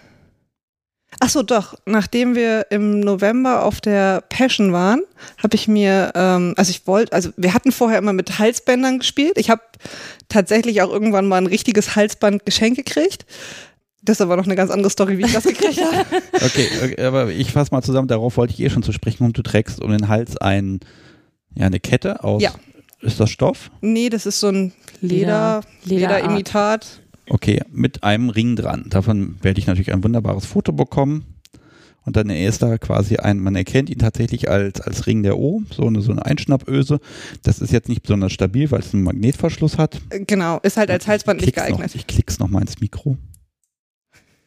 [1.19, 1.73] Ach so, doch.
[1.85, 5.01] Nachdem wir im November auf der Passion waren,
[5.41, 9.33] habe ich mir, ähm, also ich wollte, also wir hatten vorher immer mit Halsbändern gespielt.
[9.37, 9.61] Ich habe
[10.29, 13.25] tatsächlich auch irgendwann mal ein richtiges Halsband geschenkt gekriegt.
[14.03, 16.05] Das ist aber noch eine ganz andere Story, wie ich das gekriegt habe.
[16.33, 19.33] Okay, okay, aber ich fasse mal zusammen, darauf wollte ich eh schon zu sprechen kommen.
[19.33, 20.79] Du trägst um den Hals ein,
[21.55, 22.41] ja, eine Kette aus.
[22.43, 22.51] Ja.
[23.01, 23.69] Ist das Stoff?
[23.81, 27.01] Nee, das ist so ein Leder, Leder- Lederimitat.
[27.29, 28.85] Okay, mit einem Ring dran.
[28.89, 31.25] Davon werde ich natürlich ein wunderbares Foto bekommen.
[32.05, 35.63] Und dann ist da quasi ein, man erkennt ihn tatsächlich als, als Ring der O,
[35.69, 37.01] so eine, so eine Einschnappöse.
[37.43, 39.99] Das ist jetzt nicht besonders stabil, weil es einen Magnetverschluss hat.
[40.09, 41.95] Genau, ist halt als Halsband nicht Klick's noch, geeignet.
[41.95, 43.17] ich klick's noch mal ins Mikro.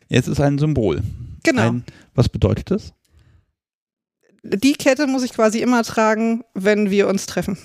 [0.09, 1.03] Jetzt ist ein Symbol.
[1.43, 1.69] Genau.
[1.69, 2.95] Ein, was bedeutet das?
[4.43, 7.59] Die Kette muss ich quasi immer tragen, wenn wir uns treffen.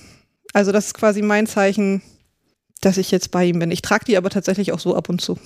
[0.51, 2.01] Also das ist quasi mein Zeichen,
[2.81, 3.71] dass ich jetzt bei ihm bin.
[3.71, 5.37] Ich trage die aber tatsächlich auch so ab und zu.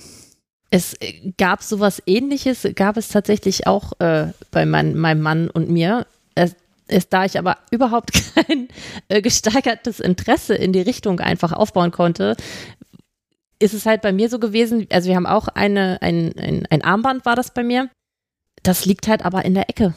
[0.70, 5.70] Es äh, gab sowas ähnliches, gab es tatsächlich auch äh, bei mein, meinem Mann und
[5.70, 6.06] mir.
[6.34, 6.54] Es,
[6.86, 8.68] es, da ich aber überhaupt kein
[9.08, 12.36] äh, gesteigertes Interesse in die Richtung einfach aufbauen konnte,
[13.58, 16.82] ist es halt bei mir so gewesen, also wir haben auch eine, ein, ein, ein
[16.82, 17.90] Armband war das bei mir.
[18.62, 19.94] Das liegt halt aber in der Ecke,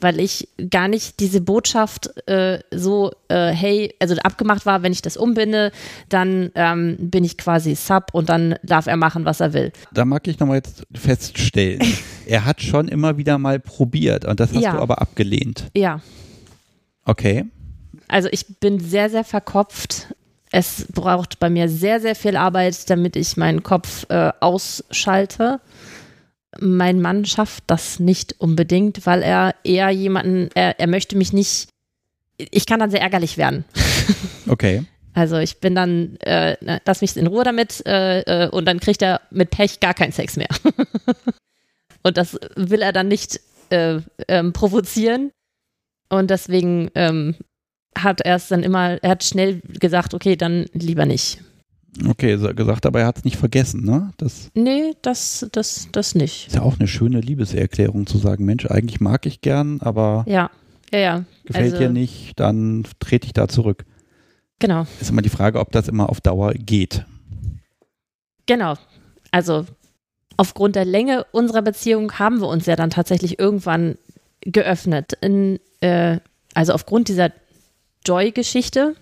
[0.00, 5.02] weil ich gar nicht diese Botschaft äh, so, äh, hey, also abgemacht war, wenn ich
[5.02, 5.72] das umbinde,
[6.08, 9.72] dann ähm, bin ich quasi Sub und dann darf er machen, was er will.
[9.92, 11.80] Da mag ich nochmal jetzt feststellen.
[12.26, 14.72] er hat schon immer wieder mal probiert und das hast Ja.
[14.72, 15.66] du aber abgelehnt.
[15.76, 16.00] Ja,
[17.04, 17.46] Okay.
[18.08, 20.14] Also ich bin sehr, sehr verkopft.
[20.52, 25.60] Es braucht bei mir sehr, sehr viel Arbeit, damit ich meinen Kopf äh, ausschalte.
[26.58, 31.68] Mein Mann schafft das nicht unbedingt, weil er eher jemanden, er, er möchte mich nicht,
[32.38, 33.64] ich kann dann sehr ärgerlich werden.
[34.48, 34.84] Okay.
[35.12, 39.02] Also ich bin dann, äh, lass mich in Ruhe damit äh, äh, und dann kriegt
[39.02, 40.48] er mit Pech gar keinen Sex mehr.
[42.02, 45.30] und das will er dann nicht äh, ähm, provozieren.
[46.08, 47.36] Und deswegen ähm,
[47.96, 51.40] hat er es dann immer, er hat schnell gesagt, okay, dann lieber nicht.
[52.08, 54.12] Okay, gesagt, aber er hat es nicht vergessen, ne?
[54.16, 56.46] Das Nee, das, das, das nicht.
[56.48, 60.50] ist ja auch eine schöne Liebeserklärung zu sagen, Mensch, eigentlich mag ich gern, aber Ja,
[60.92, 61.24] ja, ja.
[61.44, 63.84] gefällt also, dir nicht, dann trete ich da zurück.
[64.60, 67.04] Genau, Ist immer die Frage, ob das immer auf Dauer geht.
[68.46, 68.74] genau.
[69.32, 69.64] Also
[70.36, 73.96] aufgrund der Länge unserer Beziehung haben wir uns ja dann tatsächlich irgendwann
[74.40, 75.12] geöffnet.
[75.20, 76.18] In, äh,
[76.54, 77.30] also aufgrund dieser
[78.06, 78.96] Joy-Geschichte.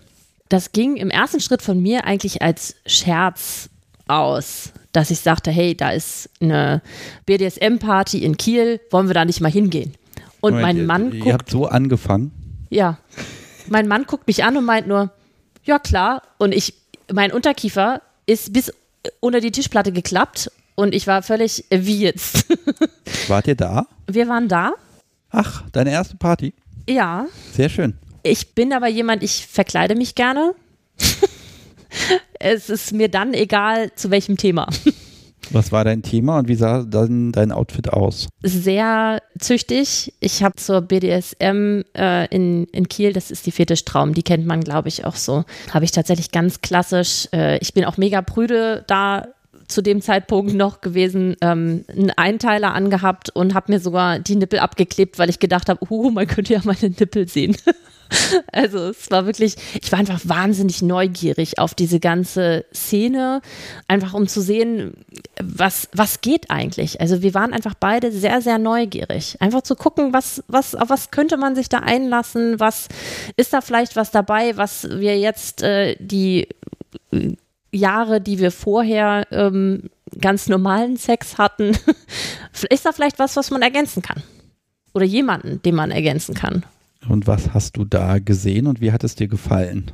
[0.49, 3.69] Das ging im ersten Schritt von mir eigentlich als Scherz
[4.07, 6.81] aus, dass ich sagte, hey, da ist eine
[7.27, 9.93] BDSM-Party in Kiel, wollen wir da nicht mal hingehen?
[10.41, 12.31] Und Moment, mein ihr, Mann Ihr guckt, habt so angefangen.
[12.69, 12.97] ja,
[13.67, 15.11] mein Mann guckt mich an und meint nur,
[15.63, 16.23] ja klar.
[16.39, 16.73] Und ich,
[17.13, 18.73] mein Unterkiefer ist bis
[19.19, 22.45] unter die Tischplatte geklappt und ich war völlig, äh, wie jetzt?
[23.27, 23.85] Wart ihr da?
[24.07, 24.71] Wir waren da,
[25.29, 26.53] Ach, deine erste Party.
[26.87, 27.27] ja.
[27.53, 27.93] Sehr schön.
[28.23, 30.53] Ich bin aber jemand, ich verkleide mich gerne.
[32.39, 34.67] es ist mir dann egal, zu welchem Thema.
[35.51, 38.27] Was war dein Thema und wie sah dann dein Outfit aus?
[38.43, 40.13] Sehr züchtig.
[40.19, 44.61] Ich habe zur BDSM äh, in, in Kiel, das ist die Fetischtraum, die kennt man,
[44.61, 45.45] glaube ich, auch so.
[45.73, 49.27] Habe ich tatsächlich ganz klassisch, äh, ich bin auch mega prüde da
[49.67, 54.59] zu dem Zeitpunkt noch gewesen, ähm, einen Einteiler angehabt und habe mir sogar die Nippel
[54.59, 57.55] abgeklebt, weil ich gedacht habe, uh, man könnte ja meine Nippel sehen.
[58.51, 63.41] Also es war wirklich, ich war einfach wahnsinnig neugierig auf diese ganze Szene,
[63.87, 64.93] einfach um zu sehen,
[65.41, 66.99] was, was geht eigentlich.
[67.01, 69.37] Also wir waren einfach beide sehr, sehr neugierig.
[69.39, 72.87] Einfach zu gucken, was, was, auf was könnte man sich da einlassen, was
[73.37, 76.47] ist da vielleicht was dabei, was wir jetzt äh, die
[77.71, 81.77] Jahre, die wir vorher ähm, ganz normalen Sex hatten,
[82.69, 84.23] ist da vielleicht was, was man ergänzen kann?
[84.93, 86.65] Oder jemanden, den man ergänzen kann?
[87.07, 89.91] Und was hast du da gesehen und wie hat es dir gefallen?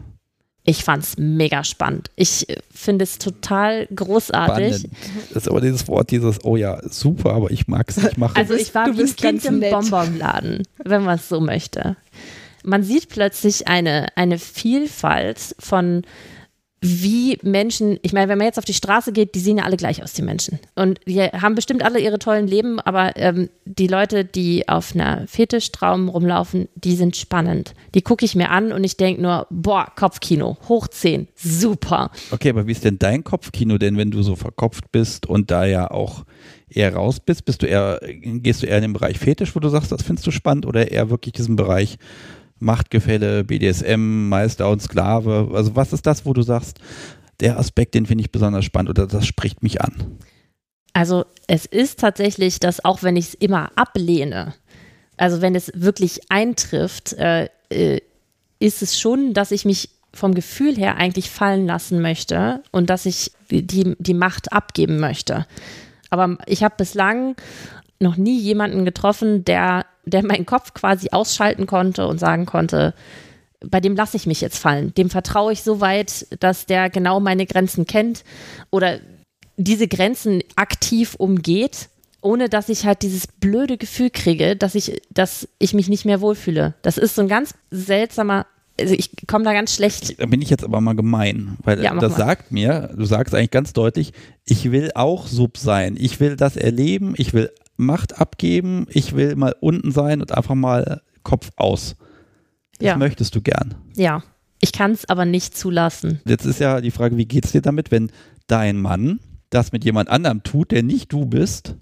[0.67, 2.09] Ich fand's mega spannend.
[2.15, 4.77] Ich äh, finde es total großartig.
[4.77, 4.97] Spannend.
[5.29, 8.33] Das ist aber dieses Wort, dieses, oh ja, super, aber ich mag es nicht machen.
[8.37, 9.71] Also ich war du wie ein Kind im nett.
[9.71, 11.97] Bonbonladen, wenn man es so möchte.
[12.63, 16.01] Man sieht plötzlich eine, eine Vielfalt von
[16.85, 19.75] wie Menschen, ich meine, wenn man jetzt auf die Straße geht, die sehen ja alle
[19.75, 20.59] gleich aus, die Menschen.
[20.75, 25.27] Und die haben bestimmt alle ihre tollen Leben, aber ähm, die Leute, die auf einer
[25.27, 27.73] Fetischtraum rumlaufen, die sind spannend.
[27.95, 32.11] Die gucke ich mir an und ich denke nur, boah, Kopfkino, hoch 10, super.
[32.29, 35.65] Okay, aber wie ist denn dein Kopfkino denn, wenn du so verkopft bist und da
[35.65, 36.23] ja auch
[36.69, 37.45] eher raus bist?
[37.45, 40.27] Bist du eher, gehst du eher in den Bereich Fetisch, wo du sagst, das findest
[40.27, 41.97] du spannend, oder eher wirklich diesen Bereich
[42.65, 45.51] Machtgefälle, BDSM, Meister und Sklave?
[45.53, 46.79] Also was ist das, wo du sagst,
[47.39, 50.17] der Aspekt, den finde ich besonders spannend oder das spricht mich an?
[50.93, 54.53] Also es ist tatsächlich, dass auch wenn ich es immer ablehne,
[55.17, 57.99] also wenn es wirklich eintrifft, äh, äh,
[58.59, 63.05] ist es schon, dass ich mich vom Gefühl her eigentlich fallen lassen möchte und dass
[63.05, 65.45] ich die, die Macht abgeben möchte.
[66.09, 67.35] Aber ich habe bislang
[67.99, 72.93] noch nie jemanden getroffen, der der meinen Kopf quasi ausschalten konnte und sagen konnte,
[73.65, 74.93] bei dem lasse ich mich jetzt fallen.
[74.93, 78.23] Dem vertraue ich so weit, dass der genau meine Grenzen kennt
[78.69, 78.99] oder
[79.57, 81.89] diese Grenzen aktiv umgeht,
[82.21, 86.21] ohne dass ich halt dieses blöde Gefühl kriege, dass ich, dass ich mich nicht mehr
[86.21, 86.75] wohlfühle.
[86.81, 88.45] Das ist so ein ganz seltsamer
[88.77, 90.19] also ich komme da ganz schlecht.
[90.19, 92.17] Da bin ich jetzt aber mal gemein, weil ja, das mal.
[92.17, 94.11] sagt mir, du sagst eigentlich ganz deutlich,
[94.43, 95.95] ich will auch Sub sein.
[95.97, 100.55] Ich will das erleben, ich will Macht abgeben, ich will mal unten sein und einfach
[100.55, 101.95] mal Kopf aus.
[102.79, 102.97] Das ja.
[102.97, 103.75] möchtest du gern.
[103.95, 104.23] Ja,
[104.61, 106.21] ich kann es aber nicht zulassen.
[106.25, 108.11] Jetzt ist ja die Frage, wie geht es dir damit, wenn
[108.47, 111.75] dein Mann das mit jemand anderem tut, der nicht du bist,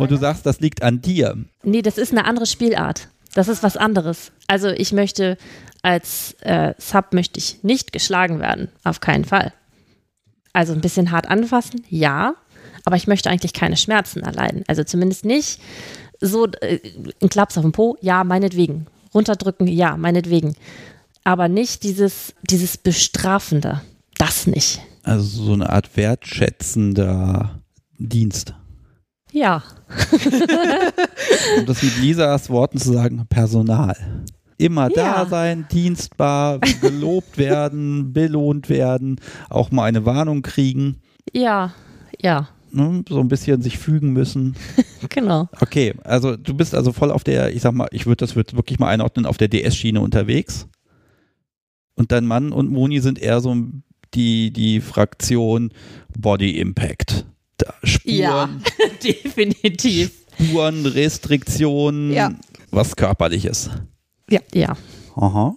[0.00, 1.36] und du sagst, das liegt an dir?
[1.62, 3.08] Nee, das ist eine andere Spielart.
[3.34, 4.32] Das ist was anderes.
[4.46, 5.36] Also ich möchte
[5.82, 9.52] als äh, Sub möchte ich nicht geschlagen werden, auf keinen Fall.
[10.52, 12.34] Also ein bisschen hart anfassen, ja,
[12.84, 14.64] aber ich möchte eigentlich keine Schmerzen erleiden.
[14.66, 15.60] Also zumindest nicht
[16.20, 16.78] so äh,
[17.22, 18.86] ein Klaps auf den Po, ja, meinetwegen.
[19.14, 20.54] Runterdrücken, ja, meinetwegen.
[21.24, 23.82] Aber nicht dieses, dieses Bestrafende.
[24.18, 24.80] Das nicht.
[25.02, 27.60] Also so eine Art wertschätzender
[27.98, 28.54] Dienst.
[29.32, 29.62] Ja.
[31.58, 33.96] um das mit Lisas Worten zu sagen, Personal.
[34.58, 35.24] Immer ja.
[35.24, 41.00] da sein, dienstbar, gelobt werden, belohnt werden, auch mal eine Warnung kriegen.
[41.32, 41.72] Ja,
[42.20, 44.56] ja ne, so ein bisschen sich fügen müssen.
[45.08, 45.48] genau.
[45.60, 48.54] Okay, also du bist also voll auf der, ich sag mal, ich würde das würd
[48.54, 50.68] wirklich mal einordnen, auf der DS-Schiene unterwegs.
[51.94, 53.56] Und dein Mann und Moni sind eher so
[54.14, 55.72] die, die Fraktion
[56.18, 57.26] Body Impact.
[57.56, 58.16] Da, Spuren.
[58.16, 58.48] Ja,
[59.04, 60.12] definitiv.
[60.34, 62.32] Spuren, Restriktionen, ja.
[62.70, 63.70] was körperliches.
[64.30, 64.40] Ja.
[64.54, 64.76] Ja.
[65.16, 65.54] Aha.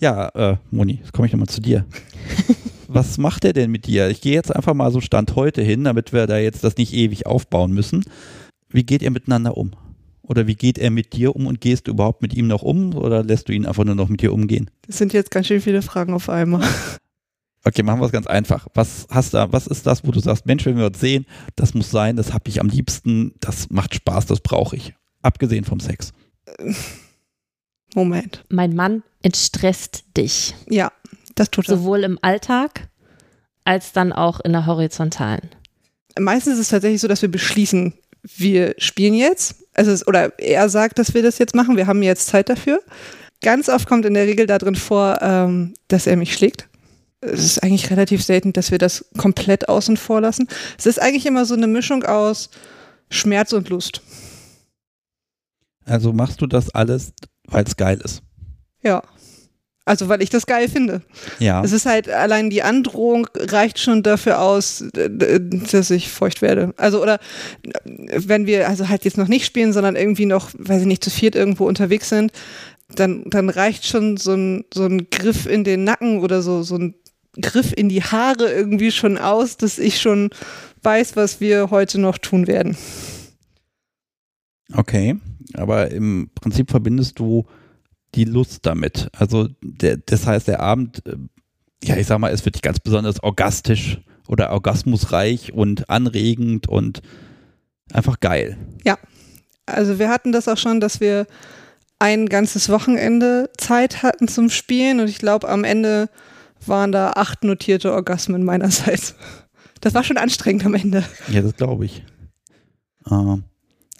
[0.00, 1.84] Ja, äh, Moni, jetzt komme ich nochmal zu dir.
[2.88, 4.08] was macht er denn mit dir?
[4.08, 6.92] Ich gehe jetzt einfach mal so Stand heute hin, damit wir da jetzt das nicht
[6.92, 8.04] ewig aufbauen müssen.
[8.68, 9.72] Wie geht ihr miteinander um?
[10.22, 12.94] Oder wie geht er mit dir um und gehst du überhaupt mit ihm noch um
[12.94, 14.70] oder lässt du ihn einfach nur noch mit dir umgehen?
[14.86, 16.66] Das sind jetzt ganz schön viele Fragen auf einmal.
[17.66, 18.66] Okay, machen wir es ganz einfach.
[18.74, 21.24] Was hast du, was ist das, wo du sagst, Mensch, wenn wir uns sehen,
[21.56, 24.94] das muss sein, das habe ich am liebsten, das macht Spaß, das brauche ich.
[25.22, 26.12] Abgesehen vom Sex.
[27.94, 28.44] Moment.
[28.50, 30.54] Mein Mann entstresst dich.
[30.68, 30.92] Ja,
[31.34, 31.76] das tut er.
[31.76, 32.88] Sowohl im Alltag
[33.64, 35.50] als dann auch in der horizontalen.
[36.18, 39.56] Meistens ist es tatsächlich so, dass wir beschließen, wir spielen jetzt.
[39.74, 41.76] Also es, oder er sagt, dass wir das jetzt machen.
[41.76, 42.80] Wir haben jetzt Zeit dafür.
[43.42, 46.68] Ganz oft kommt in der Regel darin vor, ähm, dass er mich schlägt.
[47.20, 50.46] Es ist eigentlich relativ selten, dass wir das komplett außen vor lassen.
[50.78, 52.50] Es ist eigentlich immer so eine Mischung aus
[53.10, 54.02] Schmerz und Lust.
[55.84, 57.12] Also machst du das alles,
[57.46, 58.22] weil es geil ist?
[58.82, 59.02] Ja.
[59.86, 61.02] Also, weil ich das geil finde.
[61.38, 61.62] Ja.
[61.62, 66.72] Es ist halt, allein die Androhung reicht schon dafür aus, dass ich feucht werde.
[66.78, 67.18] Also, oder
[67.84, 71.10] wenn wir also halt jetzt noch nicht spielen, sondern irgendwie noch, weiß ich nicht, zu
[71.10, 72.32] viert irgendwo unterwegs sind,
[72.94, 76.76] dann, dann reicht schon so ein, so ein Griff in den Nacken oder so, so
[76.76, 76.94] ein
[77.40, 80.30] Griff in die Haare irgendwie schon aus, dass ich schon
[80.82, 82.76] weiß, was wir heute noch tun werden.
[84.72, 85.16] Okay,
[85.54, 87.44] aber im Prinzip verbindest du
[88.14, 89.08] die Lust damit.
[89.12, 91.16] Also der, das heißt, der Abend, äh,
[91.82, 97.02] ja, ich sag mal, es wird nicht ganz besonders orgastisch oder orgasmusreich und anregend und
[97.92, 98.56] einfach geil.
[98.84, 98.98] Ja,
[99.66, 101.26] also wir hatten das auch schon, dass wir
[101.98, 106.08] ein ganzes Wochenende Zeit hatten zum Spielen und ich glaube, am Ende
[106.66, 109.14] waren da acht notierte Orgasmen meinerseits.
[109.80, 111.04] Das war schon anstrengend am Ende.
[111.28, 112.02] Ja, das glaube ich.
[113.10, 113.44] Ähm,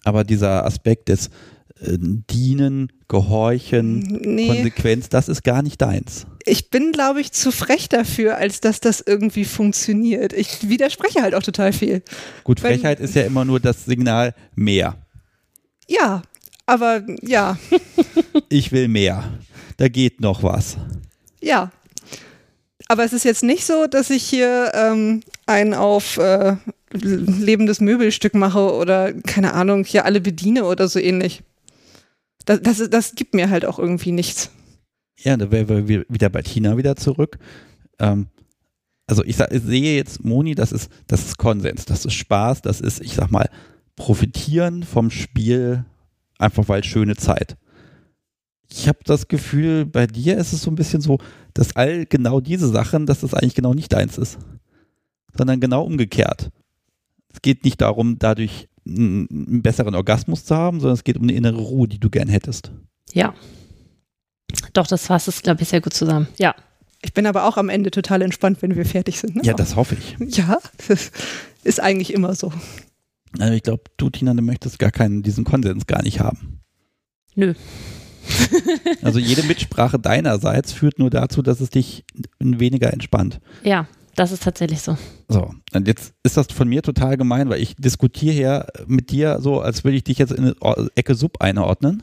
[0.03, 1.31] aber dieser Aspekt des
[1.81, 4.49] äh, Dienen, Gehorchen, nee.
[4.49, 6.27] Konsequenz, das ist gar nicht deins.
[6.45, 10.33] Ich bin, glaube ich, zu frech dafür, als dass das irgendwie funktioniert.
[10.33, 12.03] Ich widerspreche halt auch total viel.
[12.45, 14.97] Gut, Frechheit Wenn, ist ja immer nur das Signal mehr.
[15.89, 16.23] Ja,
[16.67, 17.59] aber ja.
[18.49, 19.39] ich will mehr.
[19.77, 20.77] Da geht noch was.
[21.41, 21.73] Ja.
[22.89, 26.57] Aber es ist jetzt nicht so, dass ich hier ähm, ein auf äh,
[26.93, 31.43] lebendes Möbelstück mache oder keine Ahnung, hier alle bediene oder so ähnlich.
[32.45, 34.51] Das, das, das gibt mir halt auch irgendwie nichts.
[35.19, 37.39] Ja, da wären wir wieder bei Tina wieder zurück.
[37.99, 38.29] Ähm,
[39.07, 42.63] also ich, sag, ich sehe jetzt Moni, das ist, das ist Konsens, das ist Spaß,
[42.63, 43.49] das ist, ich sag mal,
[43.97, 45.85] profitieren vom Spiel,
[46.39, 47.57] einfach weil schöne Zeit.
[48.71, 51.19] Ich habe das Gefühl, bei dir ist es so ein bisschen so,
[51.53, 54.39] dass all genau diese Sachen, dass das eigentlich genau nicht deins ist,
[55.37, 56.51] sondern genau umgekehrt.
[57.33, 61.33] Es geht nicht darum, dadurch einen besseren Orgasmus zu haben, sondern es geht um eine
[61.33, 62.71] innere Ruhe, die du gern hättest.
[63.13, 63.35] Ja.
[64.73, 66.29] Doch, das fasst es, glaube ich, sehr gut zusammen.
[66.39, 66.55] Ja.
[67.03, 69.37] Ich bin aber auch am Ende total entspannt, wenn wir fertig sind.
[69.37, 69.43] Ne?
[69.45, 70.37] Ja, das hoffe ich.
[70.37, 70.59] Ja,
[70.89, 71.13] das
[71.63, 72.53] ist eigentlich immer so.
[73.39, 76.61] Also ich glaube, du, Tina, du möchtest gar keinen, diesen Konsens gar nicht haben.
[77.35, 77.55] Nö.
[79.03, 82.05] also jede Mitsprache deinerseits führt nur dazu, dass es dich
[82.39, 83.41] weniger entspannt.
[83.65, 83.87] Ja,
[84.17, 84.97] das ist tatsächlich so.
[85.29, 89.41] So, und jetzt ist das von mir total gemein, weil ich diskutiere hier mit dir
[89.41, 92.03] so, als würde ich dich jetzt in eine Ecke Sub einordnen.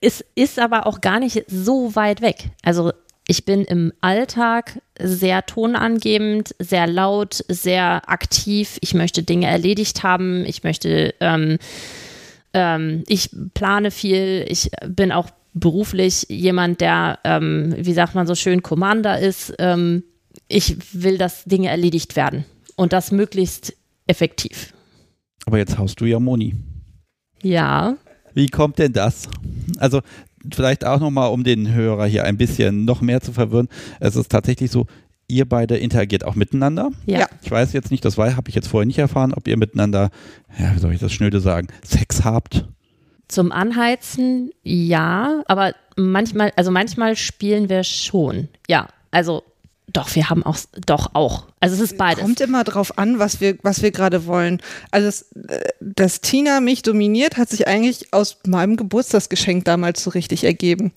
[0.00, 2.50] Es ist aber auch gar nicht so weit weg.
[2.62, 2.92] Also
[3.26, 8.78] ich bin im Alltag sehr tonangebend, sehr laut, sehr aktiv.
[8.80, 10.46] Ich möchte Dinge erledigt haben.
[10.46, 11.58] Ich möchte, ähm,
[12.54, 14.46] ähm, ich plane viel.
[14.48, 19.52] Ich bin auch beruflich jemand, der, ähm, wie sagt man so schön, Commander ist.
[19.58, 20.04] Ähm,
[20.48, 22.44] ich will, dass Dinge erledigt werden
[22.76, 23.74] und das möglichst
[24.06, 24.72] effektiv.
[25.46, 26.54] Aber jetzt haust du ja Moni.
[27.42, 27.96] Ja.
[28.34, 29.28] Wie kommt denn das?
[29.78, 30.00] Also
[30.52, 33.68] vielleicht auch nochmal, um den Hörer hier ein bisschen noch mehr zu verwirren.
[34.00, 34.86] Es ist tatsächlich so,
[35.28, 36.90] ihr beide interagiert auch miteinander.
[37.06, 37.26] Ja.
[37.42, 40.10] Ich weiß jetzt nicht, das habe ich jetzt vorher nicht erfahren, ob ihr miteinander,
[40.58, 42.66] ja, wie soll ich das schnöde sagen, Sex habt.
[43.28, 48.48] Zum Anheizen ja, aber manchmal, also manchmal spielen wir schon.
[48.68, 49.42] Ja, also
[49.92, 51.44] doch, wir haben auch, doch auch.
[51.60, 52.22] Also es ist beides.
[52.22, 54.60] Kommt immer drauf an, was wir, was wir gerade wollen.
[54.90, 55.26] Also, das,
[55.80, 60.92] dass Tina mich dominiert, hat sich eigentlich aus meinem Geburtstagsgeschenk damals so richtig ergeben.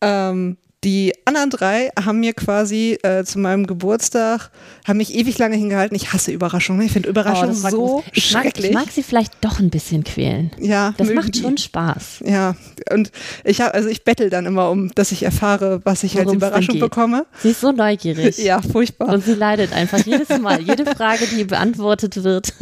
[0.00, 4.50] Ähm, die anderen drei haben mir quasi äh, zu meinem Geburtstag,
[4.86, 5.96] haben mich ewig lange hingehalten.
[5.96, 6.86] Ich hasse Überraschungen.
[6.86, 8.72] Ich finde Überraschungen oh, so ich schrecklich.
[8.72, 10.52] Mag, ich mag sie vielleicht doch ein bisschen quälen.
[10.60, 12.22] Ja, das macht schon Spaß.
[12.24, 12.54] Ja,
[12.92, 13.10] und
[13.42, 16.36] ich habe, also ich bettel dann immer um, dass ich erfahre, was ich Worum als
[16.36, 17.26] Überraschung bekomme.
[17.42, 18.38] Sie ist so neugierig.
[18.44, 19.08] ja, furchtbar.
[19.08, 20.60] Und sie leidet einfach jedes Mal.
[20.60, 22.54] Jede Frage, die beantwortet wird.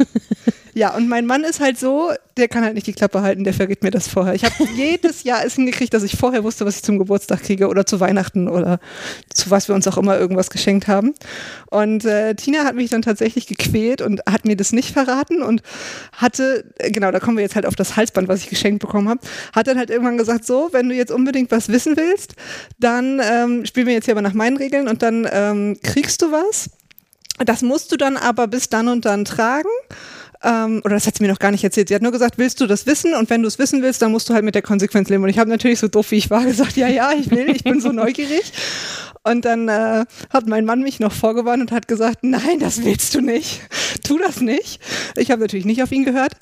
[0.73, 3.53] Ja, und mein Mann ist halt so, der kann halt nicht die Klappe halten, der
[3.53, 4.33] verrät mir das vorher.
[4.33, 7.67] Ich habe jedes Jahr es hingekriegt, dass ich vorher wusste, was ich zum Geburtstag kriege
[7.67, 8.79] oder zu Weihnachten oder
[9.33, 11.13] zu was wir uns auch immer irgendwas geschenkt haben.
[11.69, 15.61] Und äh, Tina hat mich dann tatsächlich gequält und hat mir das nicht verraten und
[16.13, 19.09] hatte, äh, genau, da kommen wir jetzt halt auf das Halsband, was ich geschenkt bekommen
[19.09, 19.21] habe,
[19.53, 22.35] hat dann halt irgendwann gesagt, so, wenn du jetzt unbedingt was wissen willst,
[22.79, 26.31] dann ähm, spielen wir jetzt hier aber nach meinen Regeln und dann ähm, kriegst du
[26.31, 26.69] was.
[27.45, 29.69] Das musst du dann aber bis dann und dann tragen.
[30.43, 31.87] Ähm, oder das hat sie mir noch gar nicht erzählt.
[31.89, 33.15] Sie hat nur gesagt, willst du das wissen?
[33.15, 35.23] Und wenn du es wissen willst, dann musst du halt mit der Konsequenz leben.
[35.23, 37.63] Und ich habe natürlich so doof, wie ich war, gesagt, ja, ja, ich will, ich
[37.63, 38.51] bin so neugierig.
[39.29, 43.15] Und dann äh, hat mein Mann mich noch vorgewarnt und hat gesagt, nein, das willst
[43.15, 43.61] du nicht.
[44.03, 44.79] Tu das nicht.
[45.15, 46.33] Ich habe natürlich nicht auf ihn gehört.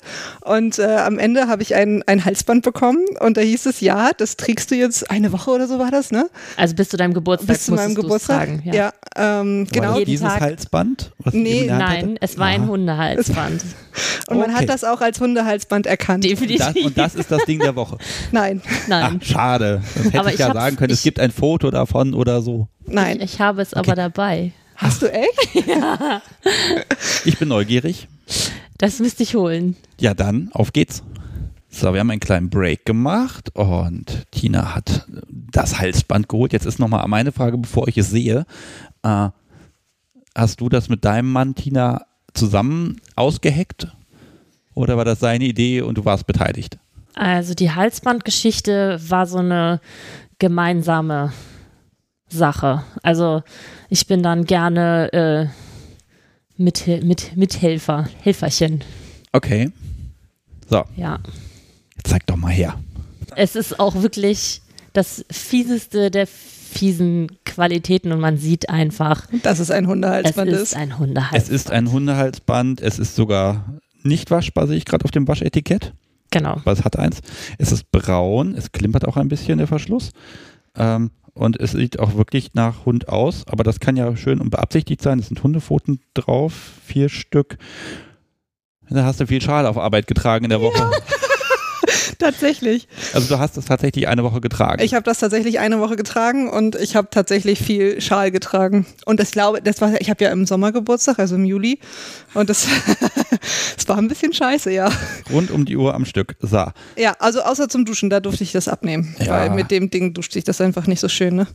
[0.42, 4.10] Und äh, am Ende habe ich ein, ein Halsband bekommen und da hieß es, ja,
[4.16, 6.28] das trägst du jetzt eine Woche oder so war das, ne?
[6.56, 8.46] Also bis zu deinem Geburtstag bis zu meinem Geburtstag.
[8.46, 8.92] Tragen, ja, ja
[9.40, 10.00] ähm, genau.
[10.00, 10.40] dieses Tag.
[10.40, 11.12] Halsband?
[11.32, 13.64] nee, nein, es war ein Hundehalsband.
[14.28, 14.60] Und man okay.
[14.60, 16.24] hat das auch als Hundehalsband erkannt.
[16.24, 16.58] Definitiv.
[16.58, 17.96] Das, und das ist das Ding der Woche.
[18.32, 18.60] Nein.
[18.88, 19.20] Nein.
[19.22, 19.82] Ach, schade.
[19.94, 22.68] Sonst hätte aber ich ja sagen können, es gibt ein Foto davon oder so.
[22.86, 23.16] Nein.
[23.16, 23.80] Ich, ich habe es okay.
[23.80, 24.52] aber dabei.
[24.76, 25.66] Hast du echt?
[25.66, 26.22] ja.
[27.24, 28.08] Ich bin neugierig.
[28.78, 29.76] Das müsste ich holen.
[29.98, 31.02] Ja, dann, auf geht's.
[31.68, 36.52] So, wir haben einen kleinen Break gemacht und Tina hat das Halsband geholt.
[36.52, 38.46] Jetzt ist nochmal meine Frage, bevor ich es sehe.
[39.02, 39.28] Äh,
[40.34, 43.88] hast du das mit deinem Mann, Tina, zusammen ausgeheckt?
[44.74, 46.78] Oder war das seine Idee und du warst beteiligt?
[47.14, 49.80] Also die Halsbandgeschichte war so eine
[50.38, 51.32] gemeinsame
[52.28, 52.82] Sache.
[53.02, 53.42] Also
[53.88, 55.46] ich bin dann gerne äh,
[56.56, 58.82] mit, mit, Mithelfer, Helferchen.
[59.32, 59.70] Okay.
[60.68, 60.84] So.
[60.96, 61.20] Ja.
[61.96, 62.78] Jetzt zeig doch mal her.
[63.36, 64.62] Es ist auch wirklich
[64.92, 70.62] das fieseste der fiesen Qualitäten und man sieht einfach, dass es ein Hundehalsband es ist.
[70.62, 70.76] ist.
[70.76, 71.42] Ein Hundehalsband.
[71.42, 72.80] Es ist ein Hundehalsband.
[72.80, 75.92] Es ist sogar nicht waschbar, sehe ich gerade auf dem Waschetikett.
[76.30, 76.52] Genau.
[76.52, 77.20] Aber es hat eins.
[77.58, 78.54] Es ist braun.
[78.54, 80.10] Es klimpert auch ein bisschen der Verschluss.
[80.76, 83.46] Ähm, und es sieht auch wirklich nach Hund aus.
[83.46, 85.18] Aber das kann ja schön und beabsichtigt sein.
[85.18, 86.54] Es sind Hundepfoten drauf,
[86.84, 87.58] vier Stück.
[88.88, 90.78] Da hast du viel Schal auf Arbeit getragen in der Woche.
[90.78, 90.90] Ja.
[92.18, 92.88] tatsächlich.
[93.12, 94.82] Also du hast es tatsächlich eine Woche getragen.
[94.82, 98.86] Ich habe das tatsächlich eine Woche getragen und ich habe tatsächlich viel Schal getragen.
[99.04, 101.78] Und ich glaube, das war, ich habe ja im Sommer Geburtstag, also im Juli.
[102.34, 102.66] Und das,
[103.76, 104.90] das war ein bisschen scheiße, ja.
[105.30, 106.36] Rund um die Uhr am Stück.
[106.40, 106.66] So.
[106.96, 109.14] Ja, also außer zum Duschen, da durfte ich das abnehmen.
[109.18, 109.32] Ja.
[109.32, 111.46] Weil mit dem Ding duscht sich das einfach nicht so schön, ne?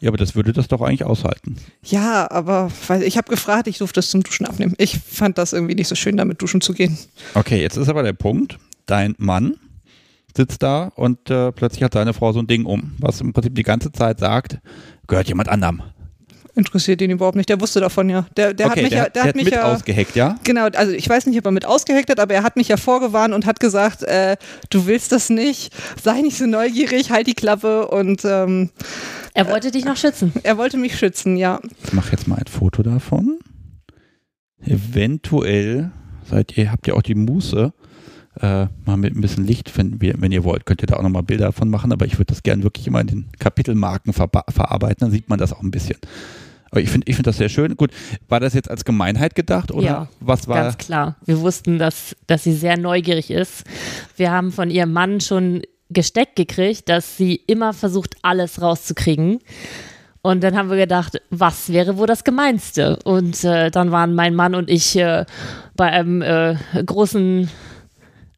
[0.00, 1.56] Ja, aber das würde das doch eigentlich aushalten.
[1.82, 4.74] Ja, aber weil ich habe gefragt, ich durfte es zum Duschen abnehmen.
[4.78, 6.98] Ich fand das irgendwie nicht so schön, damit duschen zu gehen.
[7.34, 9.56] Okay, jetzt ist aber der Punkt, dein Mann
[10.36, 13.54] sitzt da und äh, plötzlich hat seine Frau so ein Ding um, was im Prinzip
[13.54, 14.58] die ganze Zeit sagt,
[15.06, 15.82] gehört jemand anderem.
[16.56, 17.50] Interessiert ihn überhaupt nicht.
[17.50, 18.24] Der wusste davon ja.
[18.34, 19.74] Der, der okay, hat mich der, ja, der, der hat hat mich mit ja.
[19.74, 20.36] ausgeheckt, ja?
[20.42, 22.78] Genau, also ich weiß nicht, ob er mit ausgeheckt hat, aber er hat mich ja
[22.78, 24.38] vorgewarnt und hat gesagt, äh,
[24.70, 28.70] du willst das nicht, sei nicht so neugierig, halt die Klappe und ähm,
[29.34, 30.32] Er wollte dich noch schützen.
[30.44, 31.60] er wollte mich schützen, ja.
[31.84, 33.38] Ich mache jetzt mal ein Foto davon.
[34.64, 35.90] Eventuell
[36.24, 37.74] seid ihr, habt ihr auch die Muße,
[38.40, 41.22] äh, mal mit ein bisschen Licht, wenn, wenn ihr wollt, könnt ihr da auch nochmal
[41.22, 44.98] Bilder davon machen, aber ich würde das gerne wirklich immer in den Kapitelmarken verba- verarbeiten,
[45.00, 45.98] dann sieht man das auch ein bisschen.
[46.70, 47.76] Aber ich finde ich find das sehr schön.
[47.76, 47.90] Gut,
[48.28, 50.56] war das jetzt als Gemeinheit gedacht oder Ja, was war?
[50.64, 51.16] Ganz klar.
[51.24, 53.64] Wir wussten, dass, dass sie sehr neugierig ist.
[54.16, 59.38] Wir haben von ihrem Mann schon gesteckt gekriegt, dass sie immer versucht, alles rauszukriegen.
[60.22, 62.98] Und dann haben wir gedacht, was wäre wohl das Gemeinste?
[63.04, 65.24] Und äh, dann waren mein Mann und ich äh,
[65.76, 67.48] bei einem äh, großen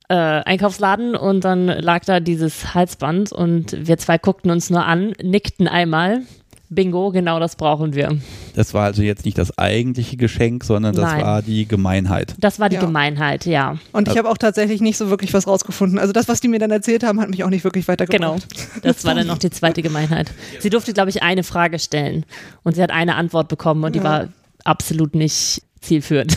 [0.09, 5.12] äh, Einkaufsladen und dann lag da dieses Halsband und wir zwei guckten uns nur an,
[5.22, 6.22] nickten einmal.
[6.70, 8.18] Bingo, genau das brauchen wir.
[8.54, 11.22] Das war also jetzt nicht das eigentliche Geschenk, sondern das Nein.
[11.22, 12.34] war die Gemeinheit.
[12.38, 12.82] Das war die Ja.
[12.82, 13.78] Gemeinheit, ja.
[13.92, 15.98] Und ich habe auch tatsächlich nicht so wirklich was rausgefunden.
[15.98, 17.92] Also das, was die mir dann erzählt haben, hat mich auch nicht wirklich Genau.
[18.34, 18.46] weitergebracht.
[18.82, 20.30] Das war dann noch die zweite Gemeinheit.
[20.61, 22.26] Sie durfte, glaube ich, eine Frage stellen
[22.64, 24.04] und sie hat eine Antwort bekommen und die Ja.
[24.04, 24.28] war
[24.64, 26.36] absolut nicht zielführend.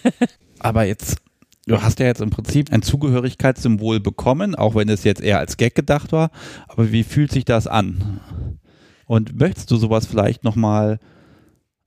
[0.58, 1.16] Aber jetzt,
[1.66, 5.56] du hast ja jetzt im Prinzip ein Zugehörigkeitssymbol bekommen, auch wenn es jetzt eher als
[5.56, 6.30] Gag gedacht war.
[6.68, 8.20] Aber wie fühlt sich das an?
[9.06, 10.98] Und möchtest du sowas vielleicht nochmal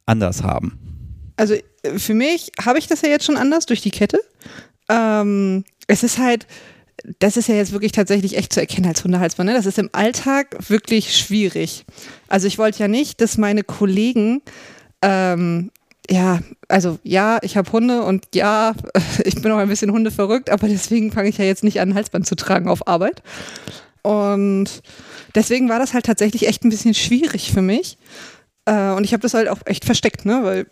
[0.05, 0.77] anders haben?
[1.37, 4.19] Also äh, für mich habe ich das ja jetzt schon anders durch die Kette.
[4.89, 6.47] Ähm, es ist halt,
[7.19, 9.49] das ist ja jetzt wirklich tatsächlich echt zu erkennen als Hundehalsband.
[9.49, 9.55] Ne?
[9.55, 11.85] Das ist im Alltag wirklich schwierig.
[12.27, 14.41] Also ich wollte ja nicht, dass meine Kollegen,
[15.01, 15.71] ähm,
[16.09, 18.73] ja, also ja, ich habe Hunde und ja,
[19.23, 21.95] ich bin auch ein bisschen hundeverrückt, aber deswegen fange ich ja jetzt nicht an, ein
[21.95, 23.21] Halsband zu tragen auf Arbeit.
[24.01, 24.81] Und
[25.35, 27.97] deswegen war das halt tatsächlich echt ein bisschen schwierig für mich.
[28.65, 30.39] Äh, und ich habe das halt auch echt versteckt, ne?
[30.43, 30.67] Weil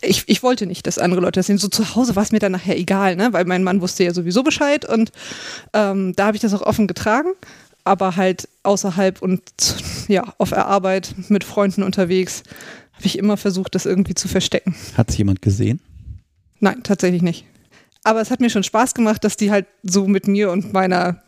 [0.00, 1.58] ich, ich wollte nicht, dass andere Leute das sehen.
[1.58, 3.32] So zu Hause war es mir dann nachher egal, ne?
[3.32, 5.12] Weil mein Mann wusste ja sowieso Bescheid und
[5.72, 7.30] ähm, da habe ich das auch offen getragen.
[7.84, 9.42] Aber halt außerhalb und
[10.06, 12.44] ja, auf der Arbeit mit Freunden unterwegs
[13.02, 14.76] habe ich immer versucht, das irgendwie zu verstecken.
[14.96, 15.80] Hat es jemand gesehen?
[16.60, 17.44] Nein, tatsächlich nicht.
[18.04, 21.20] Aber es hat mir schon Spaß gemacht, dass die halt so mit mir und meiner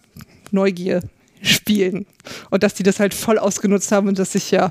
[0.52, 1.02] Neugier
[1.42, 2.06] spielen.
[2.50, 4.70] Und dass die das halt voll ausgenutzt haben und dass ich ja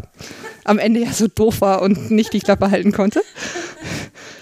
[0.64, 3.22] am Ende ja so doof war und nicht die Klappe halten konnte.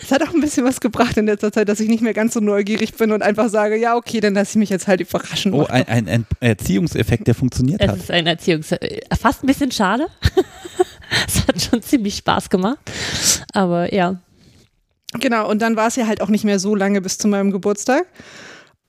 [0.04, 2.36] Es hat auch ein bisschen was gebracht in letzter Zeit, dass ich nicht mehr ganz
[2.36, 5.52] so neugierig bin und einfach sage, ja, okay, dann lasse ich mich jetzt halt überraschen.
[5.52, 7.98] Oh, ein, ein, ein Erziehungseffekt, der funktioniert Es hat.
[7.98, 8.72] ist ein Erziehungs...
[8.74, 10.06] äh, Fast ein bisschen schade.
[11.28, 12.80] Es hat schon ziemlich Spaß gemacht.
[13.54, 14.20] Aber ja,
[15.20, 17.52] Genau, und dann war es ja halt auch nicht mehr so lange bis zu meinem
[17.52, 18.06] Geburtstag.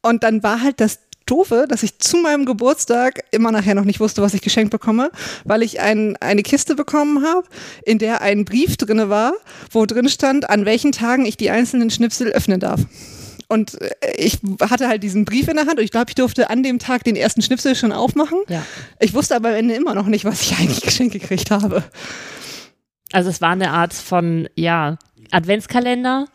[0.03, 4.01] Und dann war halt das Doofe, dass ich zu meinem Geburtstag immer nachher noch nicht
[4.01, 5.11] wusste, was ich geschenkt bekomme,
[5.45, 7.47] weil ich ein, eine Kiste bekommen habe,
[7.85, 9.35] in der ein Brief drinne war,
[9.71, 12.81] wo drin stand, an welchen Tagen ich die einzelnen Schnipsel öffnen darf.
[13.53, 16.49] Und äh, ich hatte halt diesen Brief in der Hand und ich glaube, ich durfte
[16.49, 18.39] an dem Tag den ersten Schnipsel schon aufmachen.
[18.49, 18.65] ja.
[18.99, 21.85] Ich wusste aber am Ende immer noch nicht, was ich eigentlich geschenkt gekriegt habe.
[23.13, 24.97] Also es war eine Art von, ja,
[25.31, 26.29] Adventskalender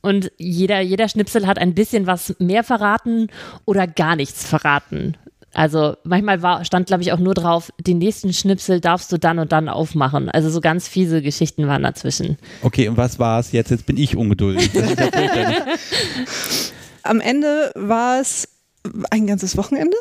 [0.00, 3.30] und jeder, jeder Schnipsel hat ein bisschen was mehr verraten
[3.64, 5.16] oder gar nichts verraten.
[5.54, 9.38] Also manchmal war, stand, glaube ich, auch nur drauf, den nächsten Schnipsel darfst du dann
[9.38, 10.28] und dann aufmachen.
[10.28, 12.36] Also so ganz fiese Geschichten waren dazwischen.
[12.62, 13.70] Okay, und was war es jetzt?
[13.70, 14.70] Jetzt bin ich ungeduldig.
[17.02, 18.48] Am Ende war es
[19.10, 19.96] ein ganzes Wochenende,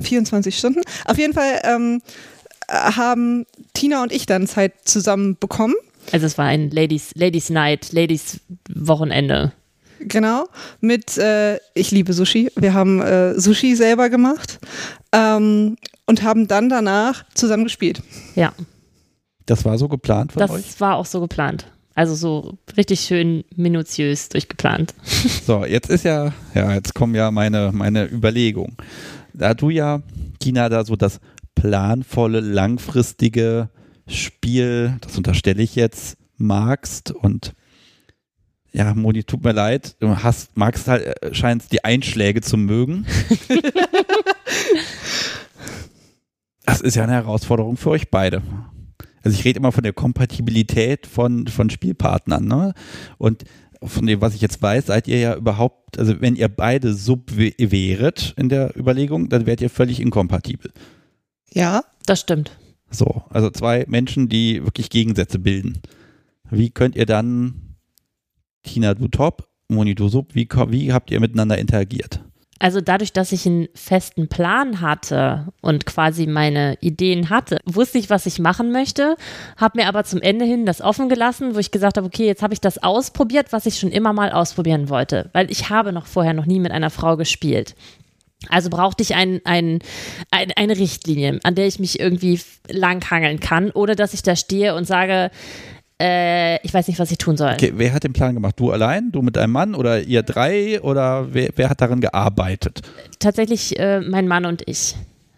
[0.00, 0.80] 24 Stunden.
[1.06, 2.02] Auf jeden Fall ähm,
[2.68, 5.74] haben Tina und ich dann Zeit zusammen bekommen.
[6.12, 8.40] Also es war ein Ladies, Ladies Night, Ladies
[8.74, 9.52] Wochenende.
[10.00, 10.46] Genau,
[10.80, 12.50] mit äh, Ich liebe Sushi.
[12.56, 14.58] Wir haben äh, Sushi selber gemacht
[15.12, 15.76] ähm,
[16.06, 18.02] und haben dann danach zusammen gespielt.
[18.34, 18.52] Ja,
[19.46, 20.80] Das war so geplant von das euch?
[20.80, 21.66] war auch so geplant.
[21.94, 24.94] Also so richtig schön minutiös durchgeplant.
[25.44, 28.76] So, jetzt ist ja, ja, jetzt kommen ja meine, meine Überlegungen.
[29.32, 30.02] Da du ja,
[30.38, 31.20] Tina, da so das
[31.54, 33.68] planvolle, langfristige
[34.06, 37.52] Spiel, das unterstelle ich jetzt, magst und
[38.72, 39.96] Ja, Moni, tut mir leid.
[40.00, 43.06] Du hast, magst halt, äh, scheinst die Einschläge zu mögen.
[46.64, 48.42] das ist ja eine Herausforderung für euch beide.
[49.22, 52.74] Also ich rede immer von der Kompatibilität von, von Spielpartnern, ne?
[53.16, 53.44] Und
[53.82, 57.36] von dem, was ich jetzt weiß, seid ihr ja überhaupt, also wenn ihr beide sub
[57.36, 60.72] wäret in der Überlegung, dann wärt ihr völlig inkompatibel.
[61.52, 61.84] Ja.
[62.08, 62.52] Das stimmt.
[62.90, 65.82] So, also zwei Menschen, die wirklich Gegensätze bilden.
[66.50, 67.67] Wie könnt ihr dann,
[68.62, 72.20] Tina, du top, Moni, du sub, wie, wie habt ihr miteinander interagiert?
[72.60, 78.10] Also dadurch, dass ich einen festen Plan hatte und quasi meine Ideen hatte, wusste ich,
[78.10, 79.16] was ich machen möchte,
[79.56, 82.42] habe mir aber zum Ende hin das offen gelassen, wo ich gesagt habe, okay, jetzt
[82.42, 86.06] habe ich das ausprobiert, was ich schon immer mal ausprobieren wollte, weil ich habe noch
[86.06, 87.76] vorher noch nie mit einer Frau gespielt.
[88.48, 89.80] Also brauchte ich ein, ein,
[90.30, 94.74] ein, eine Richtlinie, an der ich mich irgendwie langhangeln kann, oder dass ich da stehe
[94.74, 95.30] und sage,
[96.00, 97.52] äh, ich weiß nicht, was ich tun soll.
[97.52, 98.54] Okay, wer hat den Plan gemacht?
[98.58, 99.10] Du allein?
[99.10, 100.80] Du mit deinem Mann oder ihr drei?
[100.80, 102.82] Oder wer, wer hat daran gearbeitet?
[103.18, 104.94] Tatsächlich äh, mein Mann und ich.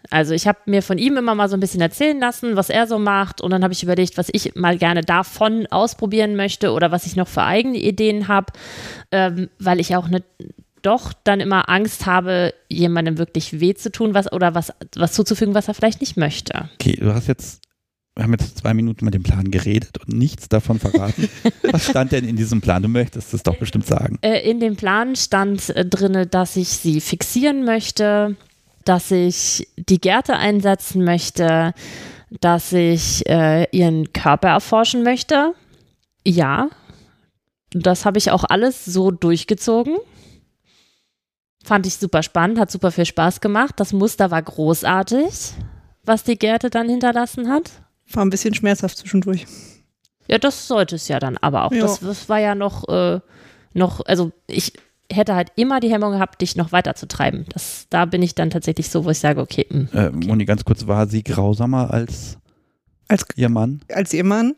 [0.09, 2.85] Also ich habe mir von ihm immer mal so ein bisschen erzählen lassen, was er
[2.85, 6.91] so macht und dann habe ich überlegt, was ich mal gerne davon ausprobieren möchte oder
[6.91, 8.51] was ich noch für eigene Ideen habe,
[9.11, 10.21] ähm, weil ich auch eine
[10.81, 15.53] doch dann immer Angst habe, jemandem wirklich weh zu tun, was oder was, was zuzufügen,
[15.53, 16.69] was er vielleicht nicht möchte.
[16.75, 17.61] Okay, du hast jetzt,
[18.21, 21.27] wir haben jetzt zwei Minuten mit dem Plan geredet und nichts davon verraten.
[21.71, 22.83] was stand denn in diesem Plan?
[22.83, 24.19] Du möchtest es doch bestimmt sagen.
[24.21, 28.35] Äh, in dem Plan stand äh, drin, dass ich sie fixieren möchte,
[28.85, 31.73] dass ich die Gärte einsetzen möchte,
[32.41, 35.55] dass ich äh, ihren Körper erforschen möchte.
[36.23, 36.69] Ja,
[37.71, 39.97] das habe ich auch alles so durchgezogen.
[41.63, 43.73] Fand ich super spannend, hat super viel Spaß gemacht.
[43.77, 45.53] Das Muster war großartig,
[46.03, 47.71] was die Gerte dann hinterlassen hat.
[48.13, 49.45] War ein bisschen schmerzhaft zwischendurch.
[50.27, 51.71] Ja, das sollte es ja dann aber auch.
[51.71, 51.81] Ja.
[51.81, 53.19] Das, das war ja noch, äh,
[53.73, 54.73] noch, also ich
[55.11, 57.45] hätte halt immer die Hemmung gehabt, dich noch weiter zu treiben.
[57.49, 60.63] Das, da bin ich dann tatsächlich so, wo ich sage, okay, mh, Äh, Moni, ganz
[60.63, 62.37] kurz, war sie grausamer als
[63.09, 63.81] Als, ihr Mann?
[63.93, 64.55] als ihr Mann?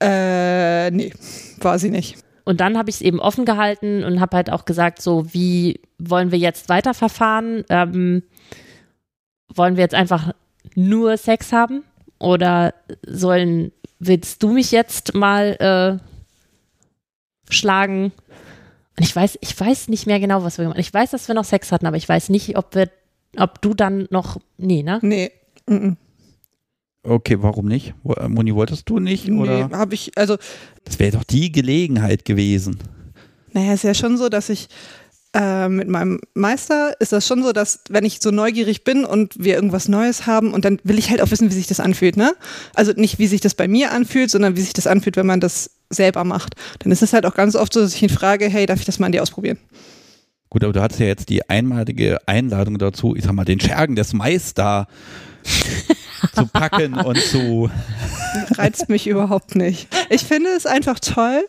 [0.00, 1.12] Äh, nee,
[1.60, 2.18] war sie nicht.
[2.44, 5.80] Und dann habe ich es eben offen gehalten und habe halt auch gesagt, so wie
[5.98, 7.64] wollen wir jetzt weiterverfahren?
[7.70, 8.22] Ähm,
[9.48, 10.32] wollen wir jetzt einfach
[10.74, 11.82] nur Sex haben?
[12.18, 12.74] Oder
[13.06, 16.00] sollen, willst du mich jetzt mal
[17.48, 18.12] äh, schlagen?
[18.96, 20.82] Und ich weiß, ich weiß nicht mehr genau, was wir gemacht haben.
[20.82, 22.90] Ich weiß, dass wir noch Sex hatten, aber ich weiß nicht, ob wir,
[23.36, 24.98] ob du dann noch, nee, ne?
[25.02, 25.30] Nee.
[25.66, 25.94] Mm
[27.06, 27.92] Okay, warum nicht?
[28.16, 29.26] Äh, Moni, wolltest du nicht?
[29.26, 29.38] -mm.
[29.38, 29.68] Oder?
[29.68, 30.38] Nee, habe ich, also,
[30.84, 32.78] Das wäre doch die Gelegenheit gewesen.
[33.52, 34.68] naja, ist ja schon so, dass ich
[35.34, 39.34] äh, mit meinem Meister ist das schon so, dass wenn ich so neugierig bin und
[39.36, 42.16] wir irgendwas Neues haben und dann will ich halt auch wissen, wie sich das anfühlt,
[42.16, 42.34] ne?
[42.74, 45.40] Also nicht, wie sich das bei mir anfühlt, sondern wie sich das anfühlt, wenn man
[45.40, 46.54] das selber macht.
[46.78, 48.86] Dann ist es halt auch ganz oft so, dass ich ihn frage, hey, darf ich
[48.86, 49.58] das mal an dir ausprobieren?
[50.50, 53.96] Gut, aber du hattest ja jetzt die einmalige Einladung dazu, ich sag mal, den Schergen
[53.96, 54.86] des Meister
[56.34, 57.70] zu packen und zu.
[58.56, 59.88] reizt mich überhaupt nicht.
[60.10, 61.44] Ich finde es einfach toll,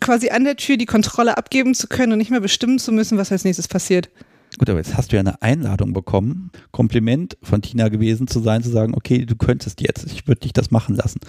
[0.00, 3.18] quasi an der Tür die Kontrolle abgeben zu können und nicht mehr bestimmen zu müssen,
[3.18, 4.10] was als nächstes passiert.
[4.58, 8.62] Gut, aber jetzt hast du ja eine Einladung bekommen, Kompliment von Tina gewesen zu sein,
[8.62, 11.20] zu sagen, okay, du könntest jetzt, ich würde dich das machen lassen.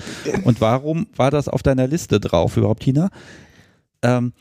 [0.44, 3.10] Und warum war das auf deiner Liste drauf überhaupt, Tina?
[4.02, 4.34] Ähm,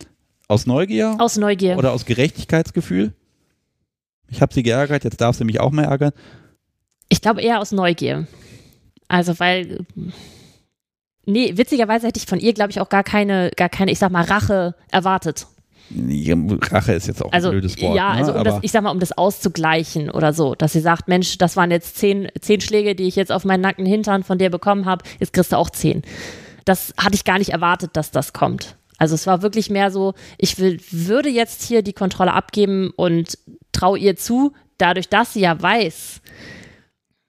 [0.48, 1.78] aus Neugier Aus Neugier.
[1.78, 3.12] oder aus Gerechtigkeitsgefühl?
[4.28, 6.12] Ich habe sie geärgert, jetzt darf sie mich auch mal ärgern.
[7.08, 8.26] Ich glaube eher aus Neugier.
[9.06, 9.84] Also, weil.
[11.24, 14.10] Nee, witzigerweise hätte ich von ihr, glaube ich, auch gar keine, gar keine, ich sag
[14.10, 15.46] mal, Rache erwartet.
[15.90, 16.34] Ja,
[16.70, 17.96] Rache ist jetzt auch Also, ein blödes Wort.
[17.96, 18.18] ja, ne?
[18.18, 21.06] also um aber das, ich sag mal, um das auszugleichen oder so, dass sie sagt,
[21.08, 24.38] Mensch, das waren jetzt zehn, zehn Schläge, die ich jetzt auf meinen nackten Hintern von
[24.38, 26.02] dir bekommen habe, jetzt kriegst du auch zehn.
[26.64, 28.76] Das hatte ich gar nicht erwartet, dass das kommt.
[28.98, 33.36] Also es war wirklich mehr so, ich will, würde jetzt hier die Kontrolle abgeben und
[33.72, 36.20] traue ihr zu, dadurch, dass sie ja weiß,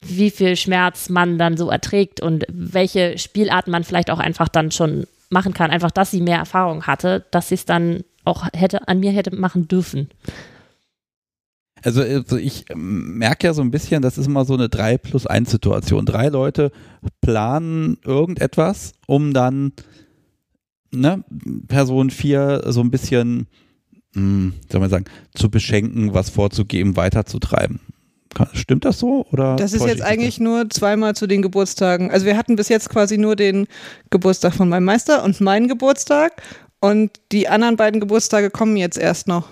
[0.06, 4.72] wie viel Schmerz man dann so erträgt und welche Spielarten man vielleicht auch einfach dann
[4.72, 5.72] schon machen kann.
[5.72, 9.36] Einfach, dass sie mehr Erfahrung hatte, dass sie es dann auch hätte an mir hätte
[9.36, 10.10] machen dürfen.
[11.84, 14.98] Also, also ich ähm, merke ja so ein bisschen, das ist immer so eine 3
[14.98, 16.06] plus 1 Situation.
[16.06, 16.72] Drei Leute
[17.20, 19.74] planen irgendetwas, um dann
[20.92, 21.24] ne,
[21.68, 23.48] Person 4 so ein bisschen,
[24.14, 27.82] hm, soll man sagen, zu beschenken, was vorzugeben, weiterzutreiben.
[28.54, 29.26] Stimmt das so?
[29.32, 32.12] Oder Das ist jetzt eigentlich nur zweimal zu den Geburtstagen.
[32.12, 33.68] Also wir hatten bis jetzt quasi nur den
[34.10, 36.42] Geburtstag von meinem Meister und meinen Geburtstag.
[36.80, 39.48] Und die anderen beiden Geburtstage kommen jetzt erst noch.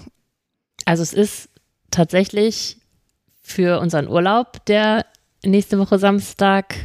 [0.85, 1.49] Also es ist
[1.89, 2.77] tatsächlich
[3.41, 5.05] für unseren Urlaub, der
[5.43, 6.75] nächste Woche Samstag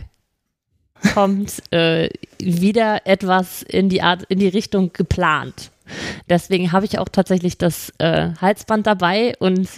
[1.15, 5.71] kommt, äh, wieder etwas in die Art, in die Richtung geplant.
[6.29, 9.69] Deswegen habe ich auch tatsächlich das äh, Halsband dabei und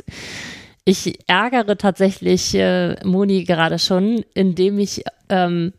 [0.88, 5.72] ich ärgere tatsächlich äh, Moni gerade schon, indem ich ähm,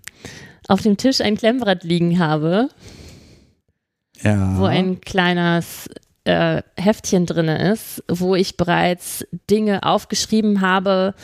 [0.68, 2.70] auf dem Tisch ein Klemmbrett liegen habe,
[4.22, 4.57] Ja.
[4.60, 5.89] wo ein kleines
[6.26, 11.16] äh, Heftchen drin ist, wo ich bereits Dinge aufgeschrieben habe,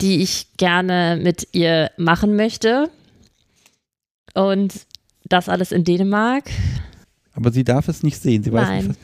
[0.00, 2.90] die ich gerne mit ihr machen möchte.
[4.34, 4.86] Und
[5.24, 6.44] das alles in Dänemark?
[7.34, 8.42] Aber sie darf es nicht sehen.
[8.42, 8.86] Sie weiß Nein.
[8.88, 9.00] nicht,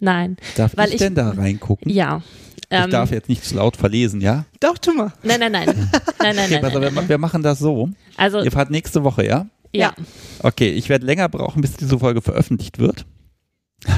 [0.00, 0.36] Nein.
[0.40, 1.90] was, darf Weil ich, ich- denn da reingucken?
[1.92, 2.22] Ja.
[2.70, 4.44] Ich Ähm, darf jetzt nicht zu laut verlesen, ja?
[4.60, 5.12] Doch, tu mal.
[5.22, 5.66] nein, nein, nein.
[6.20, 6.64] Nein, nein, Okay, nein.
[6.66, 7.08] auf, nein, wir, nein.
[7.08, 7.88] wir machen das so.
[8.16, 9.46] Also, Ihr fahrt nächste Woche, ja?
[9.72, 9.94] ja.
[10.42, 13.06] Okay, ich werde länger brauchen, bis diese Folge veröffentlicht wird.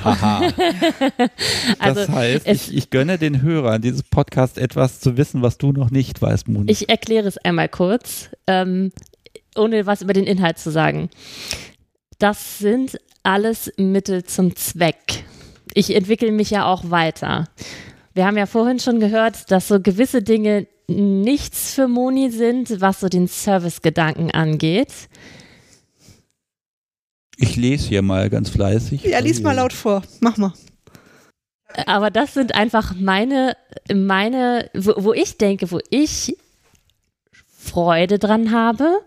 [0.05, 0.43] Haha.
[1.79, 5.73] Also, das heißt, ich, ich gönne den Hörern dieses Podcast etwas zu wissen, was du
[5.73, 6.71] noch nicht weißt, Moni.
[6.71, 8.93] Ich erkläre es einmal kurz, ähm,
[9.57, 11.09] ohne was über den Inhalt zu sagen.
[12.19, 15.25] Das sind alles Mittel zum Zweck.
[15.75, 17.49] Ich entwickle mich ja auch weiter.
[18.21, 23.01] Wir haben ja vorhin schon gehört, dass so gewisse Dinge nichts für Moni sind, was
[23.01, 24.93] so den Servicegedanken angeht.
[27.39, 29.05] Ich lese hier mal ganz fleißig.
[29.05, 30.03] Ja, lies mal laut vor.
[30.21, 30.53] Mach mal.
[31.87, 33.57] Aber das sind einfach meine,
[33.91, 36.37] meine, wo, wo ich denke, wo ich
[37.57, 38.99] Freude dran habe,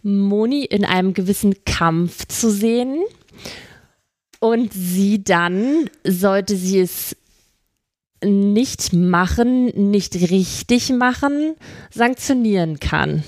[0.00, 3.02] Moni in einem gewissen Kampf zu sehen
[4.40, 7.14] und sie dann, sollte sie es
[8.24, 11.54] nicht machen, nicht richtig machen,
[11.90, 13.24] sanktionieren kann.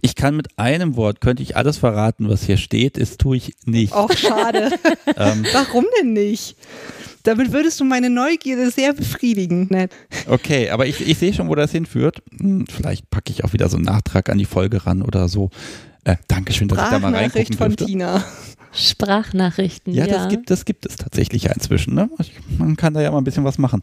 [0.00, 3.54] Ich kann mit einem Wort, könnte ich alles verraten, was hier steht, ist tue ich
[3.64, 3.92] nicht.
[3.92, 4.70] Auch schade.
[5.16, 6.54] Ähm, Warum denn nicht?
[7.24, 9.66] Damit würdest du meine Neugierde sehr befriedigen.
[9.70, 9.90] Nett.
[10.28, 12.22] okay, aber ich, ich sehe schon, wo das hinführt.
[12.38, 15.50] Hm, vielleicht packe ich auch wieder so einen Nachtrag an die Folge ran oder so.
[16.08, 17.84] Äh, Dankeschön, dass ich da mal Sprachnachricht reingucken von durfte.
[17.84, 18.24] Tina.
[18.72, 19.92] Sprachnachrichten.
[19.92, 21.94] Ja, Ja, das gibt, das gibt es tatsächlich ja inzwischen.
[21.94, 22.08] Ne?
[22.56, 23.82] Man kann da ja mal ein bisschen was machen.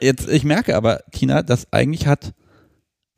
[0.00, 2.34] Jetzt, ich merke aber, Tina, dass eigentlich hat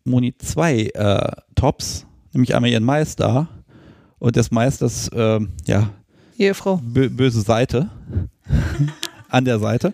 [0.05, 3.49] Moni zwei äh, Tops, nämlich einmal ihren Meister
[4.19, 5.91] und des Meisters, ähm, ja,
[6.39, 6.81] Ehefrau.
[6.83, 7.91] bö böse Seite
[9.29, 9.93] an der Seite.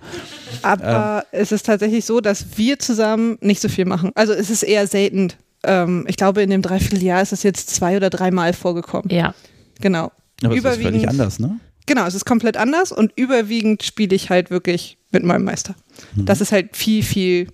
[0.61, 4.11] Aber es ist tatsächlich so, dass wir zusammen nicht so viel machen.
[4.15, 5.33] Also es ist eher selten.
[5.65, 9.09] Ähm, ich glaube, in dem Dreivierteljahr ist es jetzt zwei oder dreimal vorgekommen.
[9.11, 9.35] ja.
[9.81, 10.13] Genau.
[10.45, 11.59] Aber es ist völlig Überwiegend- anders, ne?
[11.87, 15.75] Genau, es ist komplett anders und überwiegend spiele ich halt wirklich mit meinem Meister.
[16.15, 16.27] Mhm.
[16.27, 17.49] Das ist halt viel, viel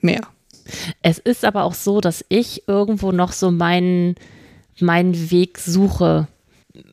[0.00, 0.20] mehr.
[1.00, 4.16] Es ist aber auch so, dass ich irgendwo noch so meinen,
[4.80, 6.28] meinen Weg suche.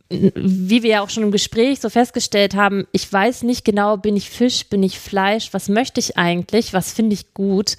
[0.10, 4.16] Wie wir ja auch schon im Gespräch so festgestellt haben, ich weiß nicht genau, bin
[4.16, 7.76] ich Fisch, bin ich Fleisch, was möchte ich eigentlich, was finde ich gut.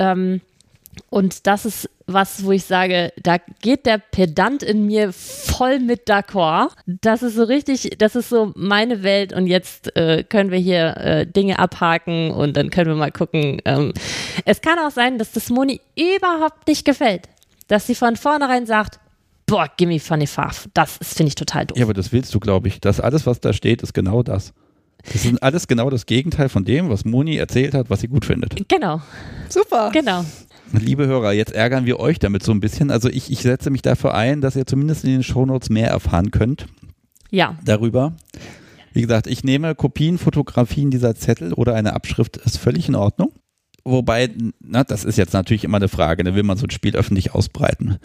[0.00, 0.40] Ähm,
[1.10, 6.08] und das ist was, wo ich sage, da geht der Pedant in mir voll mit
[6.08, 6.70] d'accord.
[6.86, 10.96] Das ist so richtig, das ist so meine Welt und jetzt äh, können wir hier
[10.96, 13.60] äh, Dinge abhaken und dann können wir mal gucken.
[13.64, 13.92] Ähm,
[14.44, 17.28] es kann auch sein, dass das Moni überhaupt nicht gefällt.
[17.68, 19.00] Dass sie von vornherein sagt,
[19.46, 20.68] boah, gimme funny faff.
[20.74, 21.76] Das ist, finde ich total doof.
[21.76, 22.80] Ja, aber das willst du, glaube ich.
[22.80, 24.52] Das alles, was da steht, ist genau das.
[25.12, 28.24] Das ist alles genau das Gegenteil von dem, was Moni erzählt hat, was sie gut
[28.24, 28.68] findet.
[28.68, 29.00] Genau,
[29.48, 29.90] Super.
[29.92, 30.24] genau.
[30.72, 32.90] Liebe Hörer, jetzt ärgern wir euch damit so ein bisschen.
[32.90, 36.30] Also ich, ich setze mich dafür ein, dass ihr zumindest in den Shownotes mehr erfahren
[36.30, 36.66] könnt
[37.30, 38.16] Ja, darüber.
[38.92, 43.32] Wie gesagt, ich nehme Kopien, Fotografien dieser Zettel oder eine Abschrift, ist völlig in Ordnung.
[43.84, 46.96] Wobei, na, das ist jetzt natürlich immer eine Frage, da will man so ein Spiel
[46.96, 47.98] öffentlich ausbreiten.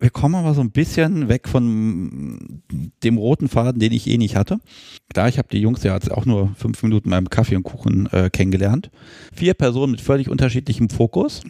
[0.00, 2.62] Wir kommen aber so ein bisschen weg von
[3.04, 4.58] dem roten Faden, den ich eh nicht hatte.
[5.12, 8.30] Klar, ich habe die Jungs ja auch nur fünf Minuten beim Kaffee und Kuchen äh,
[8.30, 8.90] kennengelernt.
[9.32, 11.42] Vier Personen mit völlig unterschiedlichem Fokus.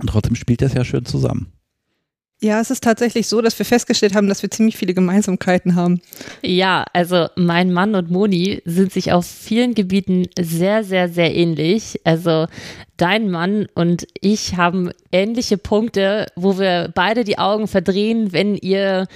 [0.00, 1.52] Und trotzdem spielt das ja schön zusammen.
[2.40, 6.00] Ja, es ist tatsächlich so, dass wir festgestellt haben, dass wir ziemlich viele Gemeinsamkeiten haben.
[6.40, 12.00] Ja, also mein Mann und Moni sind sich auf vielen Gebieten sehr, sehr, sehr ähnlich.
[12.04, 12.46] Also
[12.96, 19.08] dein Mann und ich haben ähnliche Punkte, wo wir beide die Augen verdrehen, wenn ihr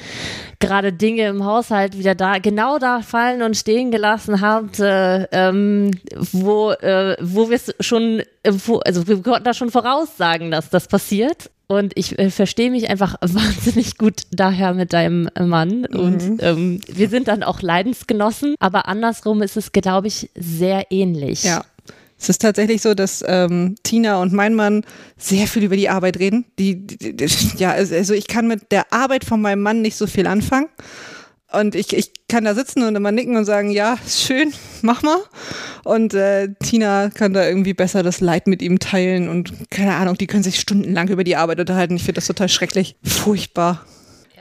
[0.59, 5.93] gerade Dinge im Haushalt wieder da, genau da fallen und stehen gelassen habt, äh, ähm,
[6.33, 10.71] wo, äh, wo wir es schon, äh, wo, also wir konnten da schon voraussagen, dass
[10.71, 11.51] das passiert.
[11.73, 15.87] Und ich äh, verstehe mich einfach wahnsinnig gut daher mit deinem Mann.
[15.87, 18.55] Und ähm, wir sind dann auch Leidensgenossen.
[18.61, 21.45] Aber andersrum ist es, glaube ich, sehr ähnlich.
[21.45, 21.65] Ja.
[22.19, 24.85] Es ist tatsächlich so, dass ähm, Tina und mein Mann
[25.17, 26.45] sehr viel über die Arbeit reden.
[26.57, 30.07] Die, die, die, ja, also ich kann mit der Arbeit von meinem Mann nicht so
[30.07, 30.69] viel anfangen.
[31.53, 35.19] Und ich, ich kann da sitzen und immer nicken und sagen, ja, schön, mach mal.
[35.85, 40.17] Und äh, Tina kann da irgendwie besser das Leid mit ihm teilen und keine Ahnung,
[40.17, 41.97] die können sich stundenlang über die Arbeit unterhalten.
[41.97, 42.97] Ich finde das total schrecklich.
[43.03, 43.85] Furchtbar.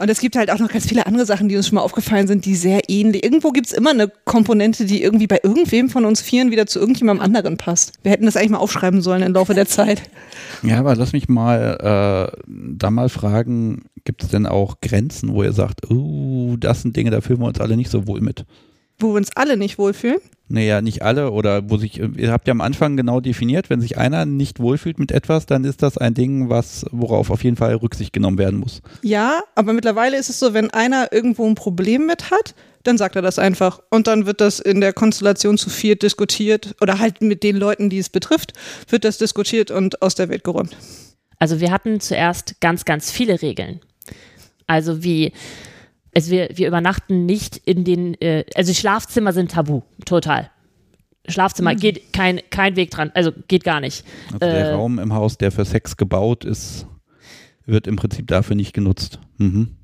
[0.02, 2.26] Und es gibt halt auch noch ganz viele andere Sachen, die uns schon mal aufgefallen
[2.26, 3.24] sind, die sehr ähnlich.
[3.24, 6.80] Irgendwo gibt es immer eine Komponente, die irgendwie bei irgendwem von uns Vieren wieder zu
[6.80, 7.94] irgendjemandem anderen passt.
[8.02, 10.02] Wir hätten das eigentlich mal aufschreiben sollen im Laufe der Zeit.
[10.64, 15.44] Ja, aber lass mich mal äh, da mal fragen, gibt es denn auch Grenzen, wo
[15.44, 18.46] ihr sagt, uh, das sind Dinge, da fühlen wir uns alle nicht so wohl mit?
[19.00, 20.20] Wo wir uns alle nicht wohlfühlen?
[20.48, 23.98] Naja, nicht alle oder wo sich, ihr habt ja am Anfang genau definiert, wenn sich
[23.98, 27.74] einer nicht wohlfühlt mit etwas, dann ist das ein Ding, was, worauf auf jeden Fall
[27.76, 28.82] Rücksicht genommen werden muss.
[29.02, 33.16] Ja, aber mittlerweile ist es so, wenn einer irgendwo ein Problem mit hat, dann sagt
[33.16, 33.80] er das einfach.
[33.90, 37.90] Und dann wird das in der Konstellation zu viert diskutiert oder halt mit den Leuten,
[37.90, 38.54] die es betrifft,
[38.90, 40.76] wird das diskutiert und aus der Welt geräumt.
[41.40, 43.80] Also wir hatten zuerst ganz, ganz viele Regeln.
[44.72, 45.34] Also wie
[46.14, 50.50] also wir, wir übernachten nicht in den, äh, also Schlafzimmer sind tabu, total.
[51.28, 54.04] Schlafzimmer geht kein, kein Weg dran, also geht gar nicht.
[54.34, 56.88] Also der Raum im Haus, der für Sex gebaut ist,
[57.66, 59.20] wird im Prinzip dafür nicht genutzt.
[59.38, 59.78] Mhm.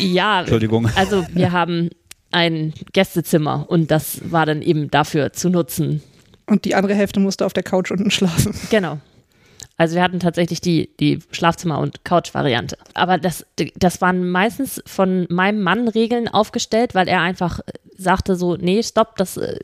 [0.00, 0.88] Ja, Entschuldigung.
[0.94, 1.90] also wir haben
[2.30, 6.02] ein Gästezimmer und das war dann eben dafür zu nutzen.
[6.46, 8.54] Und die andere Hälfte musste auf der Couch unten schlafen.
[8.70, 9.00] Genau.
[9.76, 12.78] Also wir hatten tatsächlich die, die Schlafzimmer- und Couch-Variante.
[12.94, 13.44] Aber das,
[13.76, 17.60] das waren meistens von meinem Mann Regeln aufgestellt, weil er einfach
[17.96, 19.58] sagte so, nee, stopp, das äh,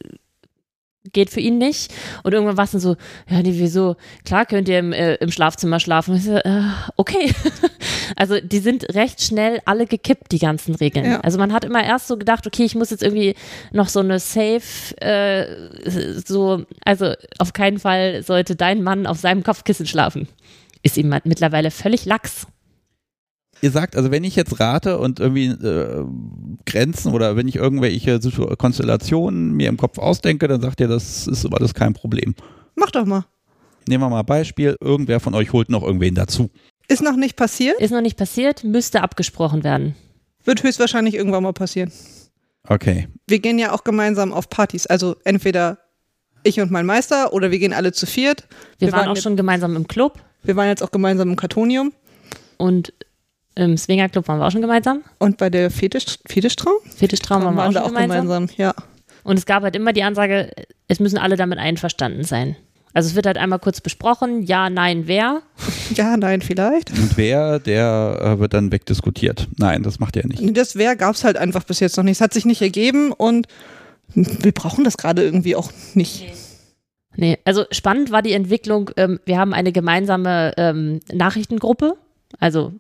[1.13, 1.93] geht für ihn nicht.
[2.23, 2.97] Und irgendwann war es dann so,
[3.29, 3.97] ja, nee, wieso?
[4.25, 6.19] Klar könnt ihr im, äh, im Schlafzimmer schlafen.
[6.19, 6.63] So, äh,
[6.97, 7.33] okay.
[8.17, 11.05] also die sind recht schnell alle gekippt, die ganzen Regeln.
[11.05, 11.21] Ja.
[11.21, 13.35] Also man hat immer erst so gedacht, okay, ich muss jetzt irgendwie
[13.73, 14.63] noch so eine Safe,
[15.01, 20.29] äh, so, also auf keinen Fall sollte dein Mann auf seinem Kopfkissen schlafen.
[20.83, 22.47] Ist ihm mittlerweile völlig lax.
[23.63, 26.05] Ihr sagt, also wenn ich jetzt rate und irgendwie äh,
[26.67, 28.19] Grenzen oder wenn ich irgendwelche
[28.59, 32.35] Konstellationen mir im Kopf ausdenke, dann sagt ihr, das ist aber das kein Problem.
[32.75, 33.25] Mach doch mal.
[33.89, 36.51] Nehmen wir mal ein Beispiel, irgendwer von euch holt noch irgendwen dazu.
[36.89, 39.95] Ist noch nicht passiert, Ist noch nicht passiert, müsste abgesprochen werden.
[40.45, 41.93] wird höchstwahrscheinlich irgendwann mal passieren.
[42.69, 43.09] Okay.
[43.29, 44.87] Wir gehen ja auch gemeinsam auf Partys.
[44.87, 45.79] Also entweder
[46.45, 48.49] ich und mein Meister oder wir gehen alle zu viert.
[48.79, 51.37] Wir, Wir waren waren auch schon gemeinsam im Club Wir waren jetzt auch gemeinsam im
[51.37, 51.93] Kartonium
[52.57, 52.93] und
[53.55, 55.03] im Swingerclub waren wir auch schon gemeinsam.
[55.19, 58.49] und bei der Fetisch, Fetischtraum Fetischtraum waren wir auch, schon gemeinsam.
[58.57, 58.75] Ja.
[59.25, 60.51] Und es gab halt immer die Ansage,
[60.89, 62.57] es müssen alle damit einverstanden sein.
[62.95, 65.43] Also es wird halt einmal kurz besprochen, ja, nein, wer.
[65.95, 66.91] Ja, nein, vielleicht.
[66.91, 69.47] Und wer, der äh, wird dann wegdiskutiert.
[69.59, 70.57] Nein, das macht ihr nicht.
[70.57, 72.17] Das Wer gab es halt einfach bis jetzt noch nicht.
[72.17, 73.47] Es hat sich nicht ergeben und
[74.15, 76.33] wir brauchen das gerade irgendwie auch nicht.
[77.15, 81.95] Nee, also spannend war die Entwicklung, ähm, wir haben eine gemeinsame ähm, Nachrichtengruppe,
[82.39, 82.73] also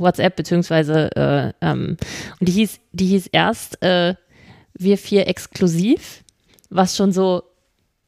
[0.00, 1.96] WhatsApp beziehungsweise äh, ähm,
[2.40, 4.14] und die hieß, die hieß erst äh,
[4.78, 6.22] wir vier exklusiv,
[6.70, 7.42] was schon so,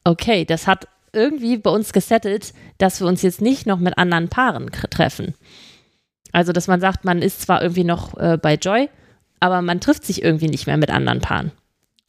[0.03, 4.29] okay, das hat irgendwie bei uns gesettelt, dass wir uns jetzt nicht noch mit anderen
[4.29, 5.33] Paaren treffen.
[6.31, 8.89] Also, dass man sagt, man ist zwar irgendwie noch äh, bei Joy,
[9.39, 11.51] aber man trifft sich irgendwie nicht mehr mit anderen Paaren.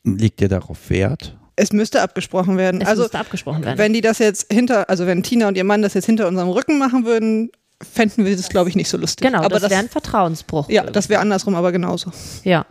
[0.04, 1.36] Liegt ihr darauf Wert?
[1.56, 2.80] Es müsste abgesprochen werden.
[2.80, 3.78] Es also müsste abgesprochen werden.
[3.78, 6.48] wenn die das jetzt hinter, also wenn Tina und ihr Mann das jetzt hinter unserem
[6.48, 7.50] Rücken machen würden,
[7.82, 9.26] fänden wir das, glaube ich, nicht so lustig.
[9.26, 10.68] genau, aber das wäre ein Vertrauensbruch.
[10.68, 12.10] Ja, das wäre andersrum, aber genauso.
[12.44, 12.66] Ja.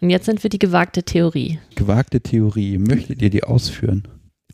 [0.00, 1.58] Und jetzt sind wir die gewagte Theorie.
[1.74, 2.78] Gewagte Theorie.
[2.78, 4.06] Möchtet ihr die ausführen?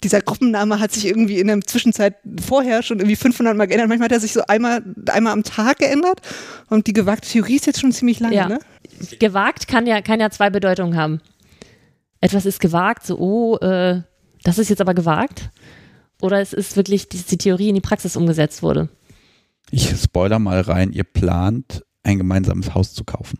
[0.05, 3.89] Dieser Gruppenname hat sich irgendwie in der Zwischenzeit vorher schon irgendwie 500 Mal geändert.
[3.89, 6.21] Manchmal hat er sich so einmal, einmal am Tag geändert.
[6.69, 8.49] Und die gewagte Theorie ist jetzt schon ziemlich lange, Ja.
[8.49, 8.59] ne?
[9.21, 11.21] Gewagt kann ja, kann ja zwei Bedeutungen haben.
[12.21, 14.03] Etwas ist gewagt, so, oh, äh,
[14.45, 15.51] das ist jetzt aber gewagt.
[16.21, 18.89] Oder es ist wirklich, dass die Theorie in die Praxis umgesetzt wurde.
[19.71, 23.39] Ich spoiler mal rein, ihr plant ein gemeinsames Haus zu kaufen.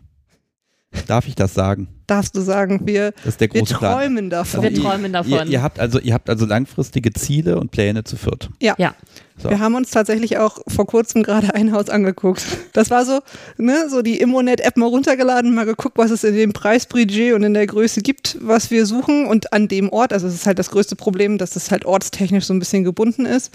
[1.07, 2.02] Darf ich das sagen?
[2.07, 4.61] Darfst du sagen, wir, Das ist der wir träumen davon.
[4.63, 5.31] Wir ihr- träumen davon.
[5.31, 8.49] Ihr, ihr, habt also, ihr habt also langfristige Ziele und Pläne zu viert.
[8.61, 8.75] Ja.
[8.77, 8.93] Ja.
[9.35, 9.49] So.
[9.49, 12.45] Wir haben uns tatsächlich auch vor kurzem gerade ein Haus angeguckt.
[12.73, 13.19] Das war so,
[13.57, 17.55] ne, so die Immonet-App mal runtergeladen, mal geguckt, was es in dem Preisbudget und in
[17.55, 20.13] der Größe gibt, was wir suchen und an dem Ort.
[20.13, 23.25] Also es ist halt das größte Problem, dass das halt ortstechnisch so ein bisschen gebunden
[23.25, 23.51] ist.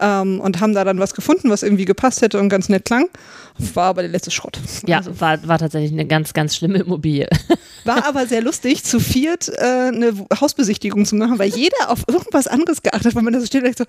[0.00, 3.06] Ähm, und haben da dann was gefunden, was irgendwie gepasst hätte und ganz nett klang.
[3.74, 4.58] War aber der letzte Schrott.
[4.86, 7.28] Ja, Also, war, war tatsächlich eine ganz, ganz schlimme Immobilie.
[7.84, 12.46] war aber sehr lustig, zu viert äh, eine Hausbesichtigung zu machen, weil jeder auf irgendwas
[12.46, 13.84] anderes geachtet hat, weil man da so steht und denkt so,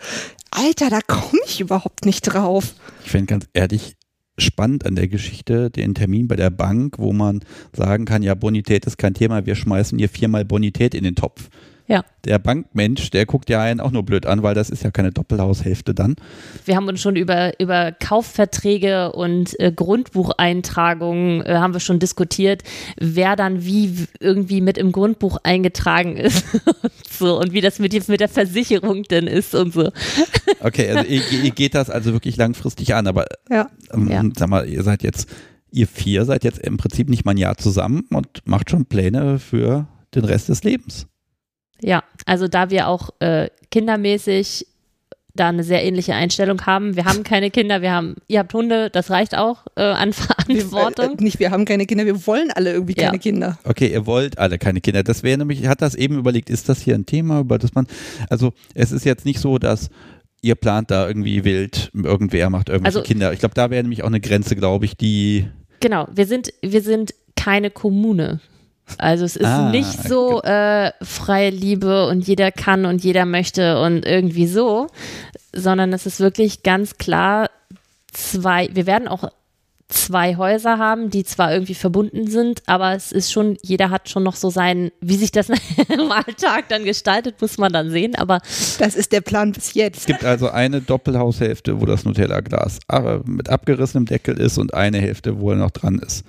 [0.52, 2.76] Alter, da komme ich überhaupt nicht drauf.
[3.04, 3.96] Ich finde ganz ehrlich
[4.38, 7.42] spannend an der Geschichte den Termin bei der Bank, wo man
[7.74, 11.50] sagen kann, ja, Bonität ist kein Thema, wir schmeißen hier viermal Bonität in den Topf.
[11.88, 12.04] Ja.
[12.24, 15.12] Der Bankmensch, der guckt ja einen auch nur blöd an, weil das ist ja keine
[15.12, 16.16] Doppelhaushälfte dann.
[16.66, 22.64] Wir haben uns schon über, über Kaufverträge und äh, Grundbucheintragungen äh, haben wir schon diskutiert,
[23.00, 28.08] wer dann wie irgendwie mit im Grundbuch eingetragen ist und so und wie das mit,
[28.08, 29.92] mit der Versicherung denn ist und so.
[30.62, 33.70] Okay, also ihr, ihr geht das also wirklich langfristig an, aber Ja.
[33.94, 34.24] ähm, Ja.
[34.36, 35.30] sag mal, ihr seid jetzt
[35.72, 39.38] ihr vier seid jetzt im Prinzip nicht mal ein Jahr zusammen und macht schon Pläne
[39.38, 41.08] für den Rest des Lebens.
[41.82, 44.68] Ja, also da wir auch äh, kindermäßig
[45.38, 46.96] da eine sehr ähnliche Einstellung haben.
[46.96, 51.10] Wir haben keine Kinder, wir haben, ihr habt Hunde, das reicht auch äh, an Verantwortung.
[51.16, 53.22] Wir, äh, nicht, wir haben keine Kinder, wir wollen alle irgendwie keine Ja.
[53.22, 53.60] Kinder.
[53.66, 55.04] Okay, ihr wollt alle keine Kinder.
[55.04, 57.74] Das wäre nämlich, ich hatte das eben überlegt, ist das hier ein Thema, über das
[57.74, 57.86] man,
[58.30, 59.90] also es ist jetzt nicht so, dass
[60.42, 63.34] ihr plant da irgendwie wild, irgendwer macht irgendwelche Also- Kinder.
[63.34, 65.48] Ich glaube, da wäre nämlich auch eine Grenze, glaube ich, die,
[65.82, 68.40] Genau, wir sind, wir sind keine Kommune.
[68.98, 73.82] Also es ist Ah, nicht so äh, freie Liebe und jeder kann und jeder möchte
[73.82, 74.88] und irgendwie so,
[75.54, 77.50] sondern es ist wirklich ganz klar
[78.14, 79.30] zwei, wir werden auch
[79.88, 84.24] zwei Häuser haben, die zwar irgendwie verbunden sind, aber es ist schon, jeder hat schon
[84.24, 85.50] noch so sein, wie sich das
[85.90, 88.40] im Alltag dann gestaltet, muss man dann sehen, aber
[88.80, 90.00] Das ist der Plan bis jetzt.
[90.00, 95.00] es gibt also eine Doppelhaushälfte, wo das Nutella-Glas aber mit abgerissenem Deckel ist und eine
[95.00, 96.24] Hälfte, wo er noch dran ist.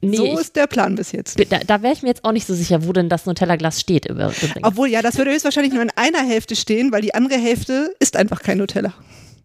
[0.00, 1.38] Nee, so ist der Plan bis jetzt.
[1.50, 4.06] da, da wäre ich mir jetzt auch nicht so sicher, wo denn das Nutella-Glas steht
[4.06, 4.62] über- übrigens.
[4.62, 8.16] Obwohl, ja, das würde höchstwahrscheinlich nur in einer Hälfte stehen, weil die andere Hälfte ist
[8.16, 8.92] einfach kein Nutella.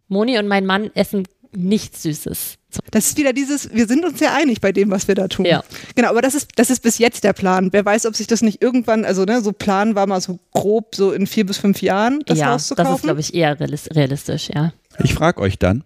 [0.08, 1.28] Moni und mein Mann essen
[1.58, 2.56] nichts Süßes.
[2.92, 5.46] Das ist wieder dieses, wir sind uns ja einig bei dem, was wir da tun.
[5.46, 5.64] Ja.
[5.96, 7.70] Genau, aber das ist, das ist bis jetzt der Plan.
[7.72, 10.94] Wer weiß, ob sich das nicht irgendwann, also ne, so Plan war mal so grob
[10.96, 13.58] so in vier bis fünf Jahren, das ja, Haus zu das ist, glaube ich, eher
[13.58, 14.74] realis- realistisch, ja.
[15.02, 15.86] Ich frage euch dann,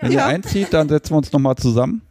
[0.00, 0.26] wenn ihr Ja.
[0.26, 2.02] einzieht, dann setzen wir uns nochmal zusammen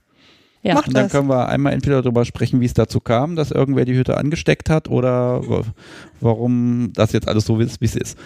[0.63, 0.75] Ja.
[0.75, 1.11] Macht und dann das.
[1.11, 4.69] können wir einmal entweder darüber sprechen, wie es dazu kam, dass irgendwer die Hütte angesteckt
[4.69, 5.63] hat oder wa-
[6.21, 8.17] warum das jetzt alles so ist, wie es ist.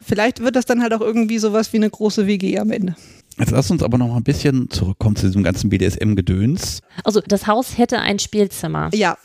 [0.00, 2.94] Vielleicht wird das dann halt auch irgendwie sowas wie eine große WG am Ende.
[3.38, 6.80] Jetzt lasst uns aber noch mal ein bisschen zurückkommen zu diesem ganzen BDSM-Gedöns.
[7.04, 8.90] Also das Haus hätte ein Spielzimmer.
[8.94, 9.16] Ja,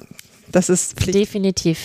[0.51, 1.18] das ist Pflicht.
[1.20, 1.78] Definitiv.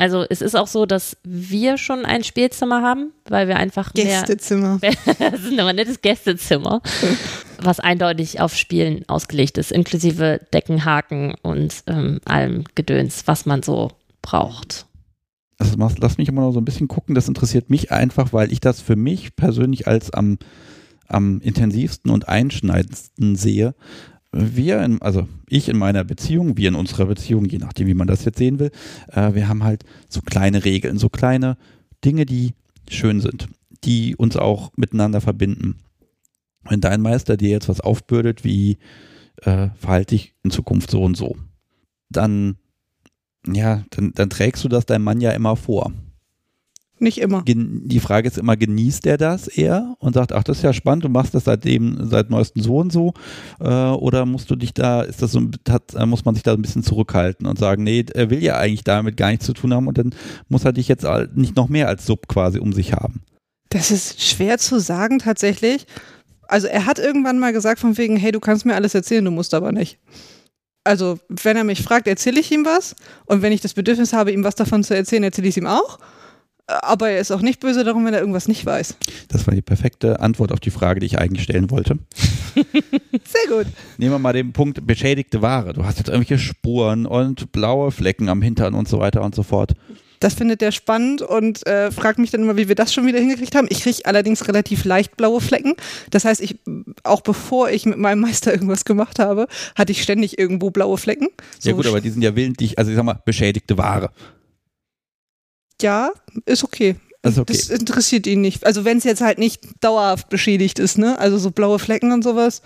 [0.00, 4.20] Also es ist auch so, dass wir schon ein Spielzimmer haben, weil wir einfach mehr.
[4.20, 4.80] Gästezimmer.
[5.18, 6.80] Das ist ein nettes Gästezimmer,
[7.60, 13.90] was eindeutig auf Spielen ausgelegt ist, inklusive Deckenhaken und ähm, allem Gedöns, was man so
[14.22, 14.86] braucht.
[15.58, 18.60] Also lass mich immer noch so ein bisschen gucken, das interessiert mich einfach, weil ich
[18.60, 20.38] das für mich persönlich als am,
[21.08, 23.74] am intensivsten und einschneidendsten sehe.
[24.32, 28.06] Wir, in, also ich in meiner Beziehung, wir in unserer Beziehung, je nachdem, wie man
[28.06, 28.70] das jetzt sehen will,
[29.08, 31.56] äh, wir haben halt so kleine Regeln, so kleine
[32.04, 32.54] Dinge, die
[32.88, 33.48] schön sind,
[33.82, 35.80] die uns auch miteinander verbinden.
[36.62, 38.78] Wenn dein Meister dir jetzt was aufbürdet, wie
[39.42, 41.36] äh, verhalte dich in Zukunft so und so,
[42.08, 42.56] dann
[43.46, 45.92] ja, dann, dann trägst du das deinem Mann ja immer vor.
[47.02, 47.42] Nicht immer.
[47.46, 51.04] Die Frage ist immer, genießt er das eher und sagt, ach, das ist ja spannend,
[51.04, 53.14] du machst das seitdem, seit neuestem so und so,
[53.58, 55.40] äh, oder musst du dich da, ist das so,
[55.70, 58.58] hat, äh, muss man sich da ein bisschen zurückhalten und sagen, nee, er will ja
[58.58, 60.14] eigentlich damit gar nichts zu tun haben und dann
[60.50, 63.22] muss er dich jetzt nicht noch mehr als Sub quasi um sich haben.
[63.70, 65.86] Das ist schwer zu sagen tatsächlich.
[66.48, 69.30] Also er hat irgendwann mal gesagt von wegen, hey, du kannst mir alles erzählen, du
[69.30, 69.98] musst aber nicht.
[70.84, 72.94] Also wenn er mich fragt, erzähle ich ihm was.
[73.24, 75.66] Und wenn ich das Bedürfnis habe, ihm was davon zu erzählen, erzähle ich es ihm
[75.66, 75.98] auch.
[76.82, 78.96] Aber er ist auch nicht böse darum, wenn er irgendwas nicht weiß.
[79.28, 81.98] Das war die perfekte Antwort auf die Frage, die ich eigentlich stellen wollte.
[82.54, 83.66] Sehr gut.
[83.98, 85.72] Nehmen wir mal den Punkt beschädigte Ware.
[85.72, 89.42] Du hast jetzt irgendwelche Spuren und blaue Flecken am Hintern und so weiter und so
[89.42, 89.74] fort.
[90.20, 93.18] Das findet er spannend und äh, fragt mich dann immer, wie wir das schon wieder
[93.18, 93.68] hingekriegt haben.
[93.70, 95.74] Ich kriege allerdings relativ leicht blaue Flecken.
[96.10, 96.58] Das heißt, ich,
[97.04, 101.28] auch bevor ich mit meinem Meister irgendwas gemacht habe, hatte ich ständig irgendwo blaue Flecken.
[101.62, 104.10] Ja So gut, aber die sind ja willentlich, also ich sag mal, beschädigte Ware.
[105.80, 106.10] Ja,
[106.46, 106.96] ist okay.
[107.22, 107.42] Okay.
[107.46, 108.64] Das interessiert ihn nicht.
[108.64, 111.18] Also wenn es jetzt halt nicht dauerhaft beschädigt ist, ne?
[111.18, 112.62] Also so blaue Flecken und sowas,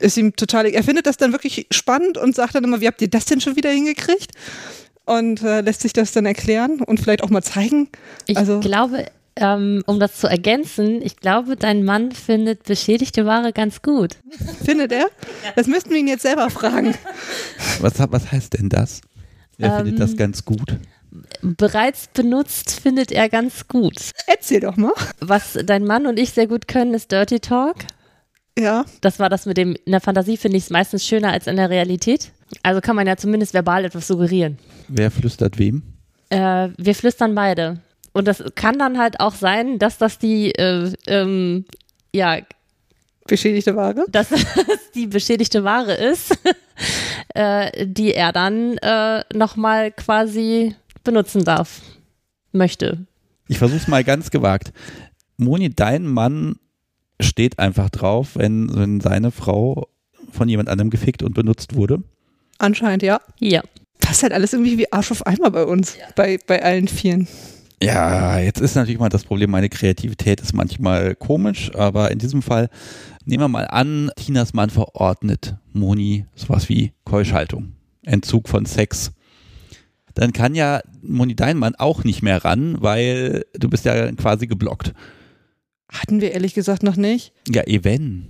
[0.00, 0.66] ist ihm total.
[0.66, 3.40] Er findet das dann wirklich spannend und sagt dann immer, wie habt ihr das denn
[3.40, 4.32] schon wieder hingekriegt?
[5.04, 7.88] Und äh, lässt sich das dann erklären und vielleicht auch mal zeigen.
[8.26, 13.52] Ich Also- glaube, ähm, um das zu ergänzen, ich glaube, dein Mann findet beschädigte Ware
[13.52, 14.16] ganz gut.
[14.64, 15.06] Findet er?
[15.54, 16.94] Das müssten wir ihn jetzt selber fragen.
[17.80, 19.00] Was, was heißt denn das?
[19.56, 20.76] Er Ähm, findet das ganz gut.
[21.40, 24.12] Bereits benutzt findet er ganz gut.
[24.26, 24.92] Erzähl doch mal.
[25.20, 27.76] Was dein Mann und ich sehr gut können, ist Dirty Talk.
[28.58, 28.84] Ja.
[29.00, 31.56] Das war das mit dem, in der Fantasie finde ich es meistens schöner als in
[31.56, 32.32] der Realität.
[32.62, 34.58] Also kann man ja zumindest verbal etwas suggerieren.
[34.88, 35.82] Wer flüstert wem?
[36.30, 37.80] Äh, wir flüstern beide.
[38.12, 41.66] Und das kann dann halt auch sein, dass das die, äh, ähm,
[42.12, 42.38] ja,
[43.26, 44.06] Beschädigte Ware.
[44.10, 46.36] dass das die beschädigte Ware ist,
[47.34, 50.74] äh, die er dann äh, nochmal quasi
[51.08, 51.80] benutzen darf,
[52.52, 53.06] möchte.
[53.48, 54.74] Ich versuch's mal ganz gewagt.
[55.38, 56.56] Moni, dein Mann
[57.18, 59.88] steht einfach drauf, wenn, wenn seine Frau
[60.30, 62.02] von jemand anderem gefickt und benutzt wurde.
[62.58, 63.22] Anscheinend, ja.
[63.40, 63.62] Ja.
[64.00, 65.96] Passt halt alles irgendwie wie Arsch auf Eimer bei uns.
[66.14, 67.26] Bei, bei allen Vieren.
[67.82, 72.42] Ja, jetzt ist natürlich mal das Problem, meine Kreativität ist manchmal komisch, aber in diesem
[72.42, 72.68] Fall
[73.24, 77.72] nehmen wir mal an, Tinas Mann verordnet Moni sowas wie Keuschhaltung,
[78.04, 79.12] Entzug von Sex.
[80.18, 84.48] Dann kann ja Moni dein Mann auch nicht mehr ran, weil du bist ja quasi
[84.48, 84.92] geblockt.
[85.88, 87.32] Hatten wir ehrlich gesagt noch nicht.
[87.48, 88.26] Ja, even.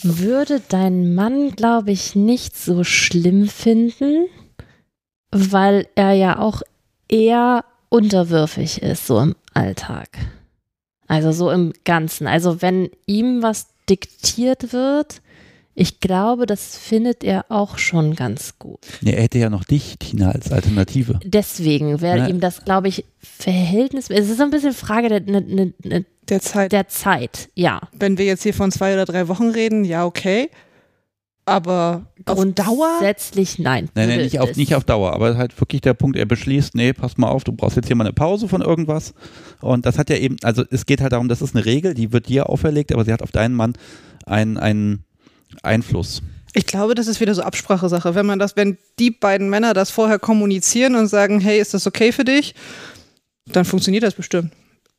[0.00, 4.26] Würde dein Mann, glaube ich, nicht so schlimm finden,
[5.32, 6.62] weil er ja auch
[7.08, 10.10] eher unterwürfig ist, so im Alltag.
[11.08, 12.28] Also so im Ganzen.
[12.28, 15.22] Also wenn ihm was diktiert wird,
[15.74, 18.80] ich glaube, das findet er auch schon ganz gut.
[19.02, 21.20] Ja, er hätte ja noch dich, Tina, als Alternative.
[21.24, 24.10] Deswegen wäre ihm das, glaube ich, Verhältnis.
[24.10, 26.72] Es ist so ein bisschen Frage der, ne, ne, ne, Der Zeit.
[26.72, 27.80] der Zeit, ja.
[27.92, 30.50] Wenn wir jetzt hier von zwei oder drei Wochen reden, ja, okay.
[31.46, 32.98] Aber auf Dauer?
[32.98, 33.88] Grundsätzlich nein.
[33.94, 36.92] Nein, nein, nicht auf, nicht auf Dauer, aber halt wirklich der Punkt, er beschließt, nee,
[36.92, 39.14] pass mal auf, du brauchst jetzt hier mal eine Pause von irgendwas.
[39.60, 42.12] Und das hat ja eben, also es geht halt darum, das ist eine Regel, die
[42.12, 43.72] wird dir auferlegt, aber sie hat auf deinen Mann
[44.26, 45.04] einen, einen
[45.62, 46.22] Einfluss.
[46.52, 48.14] Ich glaube, das ist wieder so Absprachesache.
[48.14, 51.86] Wenn man das, wenn die beiden Männer das vorher kommunizieren und sagen, hey, ist das
[51.86, 52.54] okay für dich,
[53.46, 54.52] dann funktioniert das bestimmt.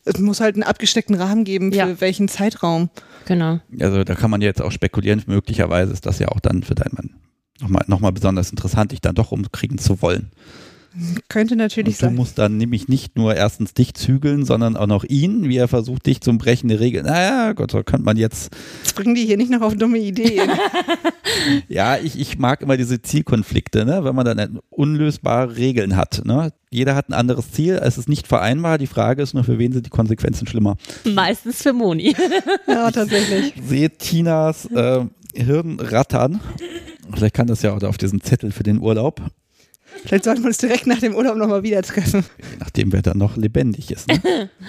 [0.06, 2.02] Es muss halt einen abgesteckten Rahmen geben, für Ja.
[2.02, 2.89] welchen Zeitraum.
[3.26, 3.60] Genau.
[3.80, 6.95] Also da kann man jetzt auch spekulieren, möglicherweise ist das ja auch dann für deinen
[6.95, 7.10] Mann
[7.62, 10.32] nochmal noch mal besonders interessant, dich dann doch umkriegen zu wollen.
[11.30, 12.16] Könnte natürlich Und du sein.
[12.16, 16.06] musst dann nämlich nicht nur erstens dich zügeln, sondern auch noch ihn, wie er versucht,
[16.06, 17.06] dich zum Brechen der Regeln.
[17.06, 18.52] Naja, Gott, so könnte man jetzt
[18.84, 20.50] Jetzt bringen die hier nicht noch auf dumme Ideen.
[21.68, 24.04] Ja, ich, ich mag immer diese Zielkonflikte, ne?
[24.04, 26.24] wenn man dann unlösbare Regeln hat.
[26.26, 26.52] Ne?
[26.70, 28.78] Jeder hat ein anderes Ziel, es ist nicht vereinbar.
[28.78, 30.78] Die Frage ist nur, für wen sind die Konsequenzen schlimmer?
[31.06, 32.16] Meistens für Moni.
[32.68, 33.54] ja, tatsächlich.
[33.66, 36.39] Seht Tinas äh, Hirn rattern.
[37.14, 39.22] Vielleicht kann das ja auch auf diesen Zettel für den Urlaub,
[40.06, 42.26] Vielleicht sollten wir uns direkt nach dem Urlaub nochmal wieder treffen.
[42.38, 44.08] je nachdem, wer dann noch lebendig ist.
[44.08, 44.50] Ne?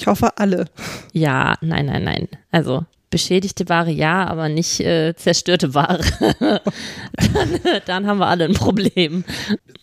[0.00, 0.66] Ich hoffe, alle.
[1.12, 2.28] Ja, nein, nein, nein.
[2.52, 6.04] Also beschädigte Ware ja, aber nicht äh, zerstörte Ware.
[7.16, 9.24] dann, dann haben wir alle ein Problem.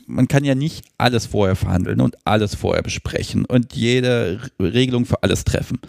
[0.07, 5.21] Man kann ja nicht alles vorher verhandeln und alles vorher besprechen und jede Regelung für
[5.23, 5.79] alles treffen.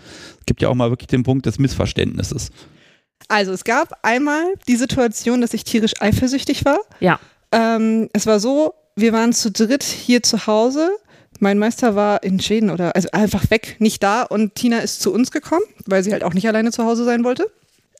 [0.41, 2.51] Es gibt ja auch mal wirklich den Punkt des Missverständnisses.
[3.29, 6.79] Also, es gab einmal die Situation, dass ich tierisch eifersüchtig war.
[7.01, 7.19] Ja.
[7.53, 10.91] Ähm, es war so, wir waren zu dritt hier zu Hause.
[11.39, 15.13] Mein Meister war in Schweden oder also einfach weg, nicht da und Tina ist zu
[15.13, 17.51] uns gekommen, weil sie halt auch nicht alleine zu Hause sein wollte.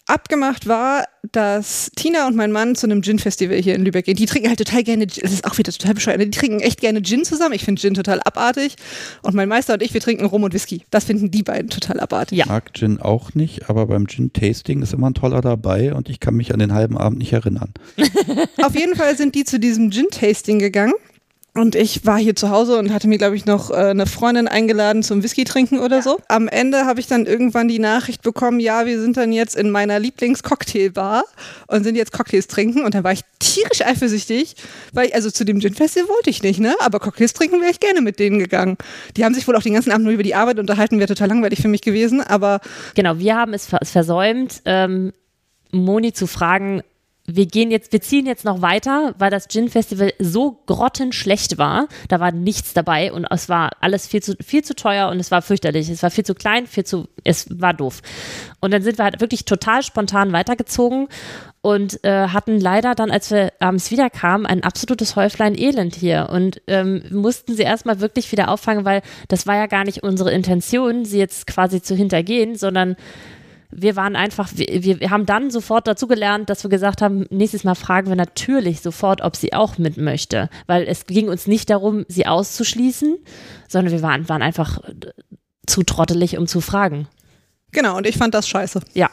[0.07, 4.17] Abgemacht war, dass Tina und mein Mann zu einem Gin-Festival hier in Lübeck gehen.
[4.17, 5.23] Die trinken halt total gerne, Gin.
[5.23, 6.27] das ist auch wieder total bescheuert, ne?
[6.27, 7.55] die trinken echt gerne Gin zusammen.
[7.55, 8.77] Ich finde Gin total abartig.
[9.23, 10.83] Und mein Meister und ich, wir trinken Rum und Whisky.
[10.91, 12.39] Das finden die beiden total abartig.
[12.39, 12.47] Ja.
[12.47, 16.35] mag Gin auch nicht, aber beim Gin-Tasting ist immer ein toller dabei und ich kann
[16.35, 17.73] mich an den halben Abend nicht erinnern.
[18.63, 20.95] Auf jeden Fall sind die zu diesem Gin-Tasting gegangen.
[21.57, 24.47] Und ich war hier zu Hause und hatte mir, glaube ich, noch äh, eine Freundin
[24.47, 26.19] eingeladen zum Whisky trinken oder so.
[26.29, 29.71] Am Ende habe ich dann irgendwann die Nachricht bekommen, ja, wir sind dann jetzt in
[29.71, 31.25] meiner Lieblingscocktailbar
[31.69, 32.85] und sind jetzt Cocktails trinken.
[32.85, 34.55] Und dann war ich tierisch eifersüchtig,
[34.93, 36.75] weil ich, also zu dem Gin-Festival wollte ich nicht, ne?
[36.81, 38.77] Aber Cocktails trinken wäre ich gerne mit denen gegangen.
[39.17, 41.29] Die haben sich wohl auch den ganzen Abend nur über die Arbeit unterhalten, wäre total
[41.29, 42.21] langweilig für mich gewesen.
[42.21, 42.61] Aber
[42.95, 45.13] Genau, wir haben es ver- versäumt, ähm,
[45.73, 46.83] Moni zu fragen,
[47.27, 51.89] wir gehen jetzt, wir ziehen jetzt noch weiter, weil das Gin-Festival so grottenschlecht war.
[52.09, 55.31] Da war nichts dabei und es war alles viel zu, viel zu teuer und es
[55.31, 55.89] war fürchterlich.
[55.89, 58.01] Es war viel zu klein, viel zu, es war doof.
[58.61, 61.09] Und dann sind wir halt wirklich total spontan weitergezogen
[61.63, 66.63] und äh, hatten leider dann, als wir abends wiederkamen, ein absolutes Häuflein Elend hier und
[66.69, 71.05] ähm, mussten sie erstmal wirklich wieder auffangen, weil das war ja gar nicht unsere Intention,
[71.05, 72.95] sie jetzt quasi zu hintergehen, sondern
[73.71, 77.65] wir waren einfach, wir, wir haben dann sofort dazu gelernt, dass wir gesagt haben, nächstes
[77.65, 80.49] Mal fragen wir natürlich sofort, ob sie auch mit möchte.
[80.67, 83.17] Weil es ging uns nicht darum, sie auszuschließen,
[83.69, 84.95] sondern wir waren, waren einfach äh,
[85.67, 87.09] zu trottelig, um zu fragen.
[87.73, 88.81] genau, und ich fand das scheiße.
[88.95, 89.11] Ja.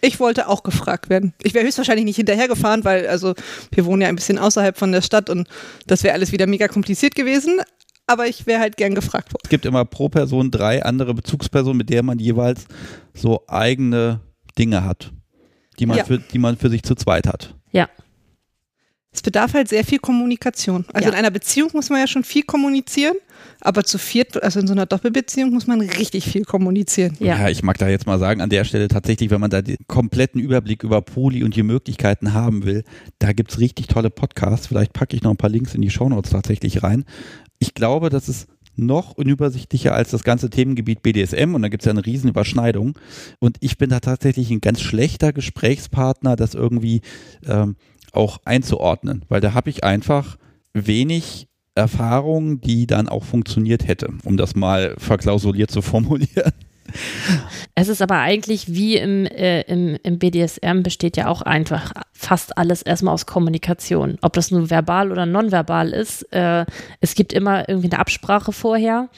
[0.00, 1.34] Ich wollte auch gefragt werden.
[1.42, 3.34] Ich wäre höchstwahrscheinlich nicht hinterhergefahren, weil also
[3.70, 5.46] wir wohnen ja ein bisschen außerhalb von der Stadt und
[5.86, 7.60] das wäre alles wieder mega kompliziert gewesen.
[8.06, 9.40] Aber ich wäre halt gern gefragt worden.
[9.44, 12.66] Es gibt immer pro Person drei andere Bezugspersonen, mit der man jeweils
[13.14, 14.20] so eigene
[14.58, 15.12] Dinge hat,
[15.78, 16.04] die man, Ja.
[16.04, 17.54] für, die man für sich zu zweit hat.
[17.72, 17.88] Ja.
[19.10, 20.84] Es bedarf halt sehr viel Kommunikation.
[20.92, 21.12] Also Ja.
[21.12, 23.14] in einer Beziehung muss man ja schon viel kommunizieren,
[23.60, 27.16] aber zu viert, also in so einer Doppelbeziehung muss man richtig viel kommunizieren.
[27.20, 27.48] Ja.
[27.48, 30.40] ich mag da jetzt mal sagen, an der Stelle tatsächlich, wenn man da den kompletten
[30.40, 32.82] Überblick über Poli und die Möglichkeiten haben will,
[33.20, 34.66] da gibt's richtig tolle Podcasts.
[34.66, 37.04] Vielleicht packe ich noch ein paar Links in die Shownotes tatsächlich rein.
[37.58, 41.92] Ich glaube, das ist noch unübersichtlicher als das ganze Themengebiet BDSM und da gibt's ja
[41.92, 42.98] eine riesen Überschneidung.
[43.38, 47.02] Und ich bin da tatsächlich ein ganz schlechter Gesprächspartner, das irgendwie
[47.46, 47.76] ähm,
[48.12, 50.36] auch einzuordnen, weil da habe ich einfach
[50.72, 56.52] wenig Erfahrung, die dann auch funktioniert hätte, um das mal verklausuliert zu formulieren.
[57.76, 62.56] Es ist aber eigentlich wie im, äh, im, im BDSM besteht ja auch einfach fast
[62.56, 64.16] alles erstmal aus Kommunikation.
[64.22, 66.22] Ob das nun verbal oder nonverbal ist.
[66.32, 66.66] Äh,
[67.00, 69.08] es gibt immer irgendwie eine Absprache vorher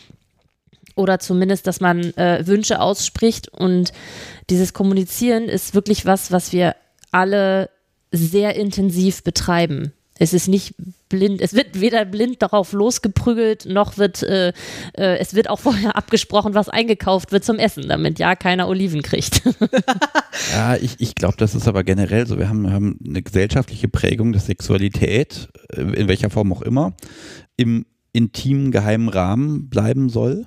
[0.95, 3.93] oder zumindest, dass man äh, Wünsche ausspricht und
[4.49, 6.75] dieses Kommunizieren ist wirklich was, was wir
[7.13, 7.69] alle
[8.11, 9.93] sehr intensiv betreiben.
[10.19, 10.75] Es ist nicht
[11.09, 14.49] blind, es wird weder blind darauf losgeprügelt, noch wird äh,
[14.95, 19.03] äh, es wird auch vorher abgesprochen, was eingekauft wird zum Essen, damit ja keiner Oliven
[19.03, 19.43] kriegt.
[20.53, 22.39] ja, ich, ich glaube, das ist aber generell so.
[22.39, 26.95] Wir haben, haben eine gesellschaftliche Prägung der Sexualität, äh, in welcher Form auch immer,
[27.57, 30.47] im intimen, geheimen Rahmen bleiben soll.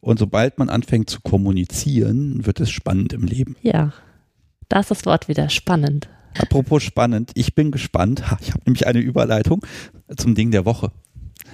[0.00, 3.56] Und sobald man anfängt zu kommunizieren, wird es spannend im Leben.
[3.62, 3.92] Ja,
[4.68, 6.08] da ist das Wort wieder spannend.
[6.38, 8.22] Apropos spannend, ich bin gespannt.
[8.40, 9.64] Ich habe nämlich eine Überleitung
[10.16, 10.90] zum Ding der Woche.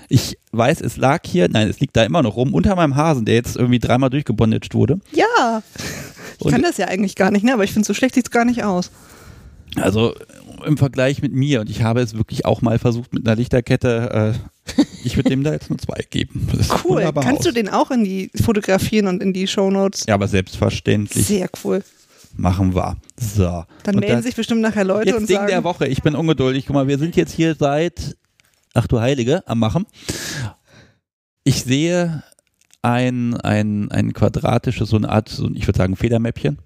[0.09, 3.25] Ich weiß, es lag hier, nein, es liegt da immer noch rum, unter meinem Hasen,
[3.25, 5.01] der jetzt irgendwie dreimal durchgebondaged wurde.
[5.13, 5.63] Ja,
[6.39, 7.55] ich Und kann das ja eigentlich gar nicht, ne?
[7.55, 8.91] aber ich finde, so schlecht sieht es gar nicht aus.
[9.77, 10.15] Also
[10.67, 14.35] im Vergleich mit mir, und ich habe es wirklich auch mal versucht mit einer Lichterkette,
[14.37, 16.47] äh, ich würde dem da jetzt nur zwei geben.
[16.85, 17.45] cool, kannst aus.
[17.47, 20.05] du den auch in die fotografieren und in die Shownotes?
[20.07, 21.27] Ja, aber selbstverständlich.
[21.27, 21.83] Sehr cool
[22.35, 22.97] machen wir.
[23.19, 23.65] So.
[23.83, 25.49] Dann und melden das, sich bestimmt nachher Leute jetzt und Ding sagen.
[25.49, 25.87] der Woche.
[25.87, 26.67] Ich bin ungeduldig.
[26.67, 28.17] Guck mal, wir sind jetzt hier seit,
[28.75, 29.87] ach du Heilige, am Machen.
[31.45, 32.23] Ich sehe
[32.83, 36.59] ein, ein, ein quadratisches, so eine Art, so, ich würde sagen, Federmäppchen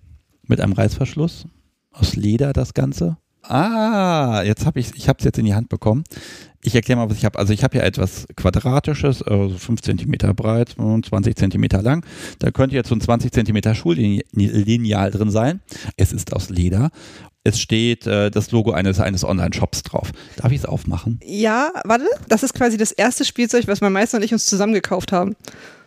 [0.42, 1.46] mit einem Reißverschluss.
[1.92, 3.16] Aus Leder das Ganze.
[3.48, 6.04] Ah, jetzt habe ich ich habe es jetzt in die Hand bekommen.
[6.62, 7.38] Ich erkläre mal, was ich habe.
[7.38, 12.04] Also ich habe hier etwas Quadratisches, also 5 cm breit und 20 cm lang.
[12.40, 15.60] Da könnte jetzt so ein 20 cm Schullineal drin sein.
[15.96, 16.90] Es ist aus Leder.
[17.44, 20.10] Es steht äh, das Logo eines, eines Online-Shops drauf.
[20.36, 21.20] Darf ich es aufmachen?
[21.24, 22.06] Ja, warte.
[22.28, 25.36] Das ist quasi das erste Spielzeug, was mein Meister und ich uns zusammen gekauft haben.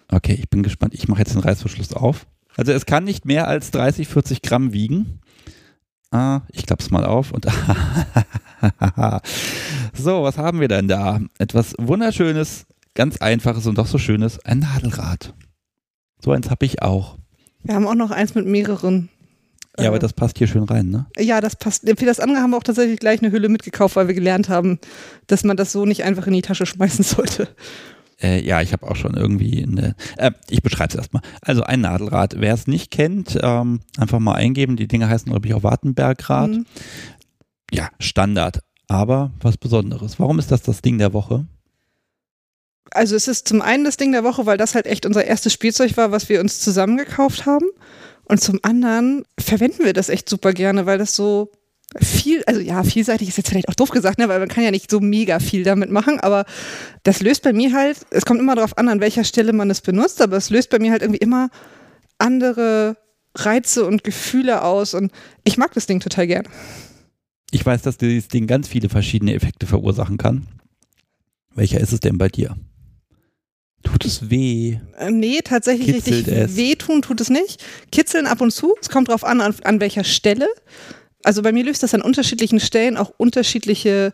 [0.09, 0.93] Okay, ich bin gespannt.
[0.93, 2.25] Ich mache jetzt den Reißverschluss auf.
[2.55, 5.19] Also es kann nicht mehr als 30, 40 Gramm wiegen.
[6.11, 7.45] Ah, ich klapp's mal auf und
[9.93, 11.19] so, was haben wir denn da?
[11.37, 12.65] Etwas wunderschönes,
[12.95, 15.35] ganz einfaches und doch so schönes, ein Nadelrad.
[16.19, 17.17] So eins habe ich auch.
[17.63, 19.09] Wir haben auch noch eins mit mehreren.
[19.77, 21.05] Ja, aber äh, das passt hier schön rein, ne?
[21.17, 21.87] Ja, das passt.
[21.87, 24.79] Für das andere haben wir auch tatsächlich gleich eine Hülle mitgekauft, weil wir gelernt haben,
[25.27, 27.47] dass man das so nicht einfach in die Tasche schmeißen sollte.
[28.21, 29.95] Äh, ja, ich habe auch schon irgendwie eine.
[30.17, 31.21] Äh, ich beschreibe es erstmal.
[31.41, 32.35] Also ein Nadelrad.
[32.39, 34.75] Wer es nicht kennt, ähm, einfach mal eingeben.
[34.75, 36.49] Die Dinge heißen, glaube ich, auch Wartenbergrad.
[36.49, 36.65] Mhm.
[37.71, 38.59] Ja, Standard.
[38.87, 40.19] Aber was Besonderes.
[40.19, 41.45] Warum ist das das Ding der Woche?
[42.91, 45.53] Also es ist zum einen das Ding der Woche, weil das halt echt unser erstes
[45.53, 47.67] Spielzeug war, was wir uns zusammen gekauft haben.
[48.25, 51.51] Und zum anderen verwenden wir das echt super gerne, weil das so
[51.97, 54.71] viel, also ja, vielseitig ist jetzt vielleicht auch doof gesagt, ne, weil man kann ja
[54.71, 56.45] nicht so mega viel damit machen, aber
[57.03, 59.81] das löst bei mir halt, es kommt immer darauf an, an welcher Stelle man es
[59.81, 61.49] benutzt, aber es löst bei mir halt irgendwie immer
[62.19, 62.97] andere
[63.35, 65.11] Reize und Gefühle aus und
[65.43, 66.47] ich mag das Ding total gern.
[67.51, 70.47] Ich weiß, dass dieses Ding ganz viele verschiedene Effekte verursachen kann.
[71.55, 72.55] Welcher ist es denn bei dir?
[73.81, 74.77] Tut es weh?
[74.97, 76.57] Äh, nee, tatsächlich Kitzelt richtig es?
[76.57, 77.63] wehtun tut es nicht.
[77.91, 78.75] Kitzeln ab und zu.
[78.81, 80.47] Es kommt darauf an, an, an welcher Stelle
[81.23, 84.13] also bei mir löst das an unterschiedlichen Stellen auch unterschiedliche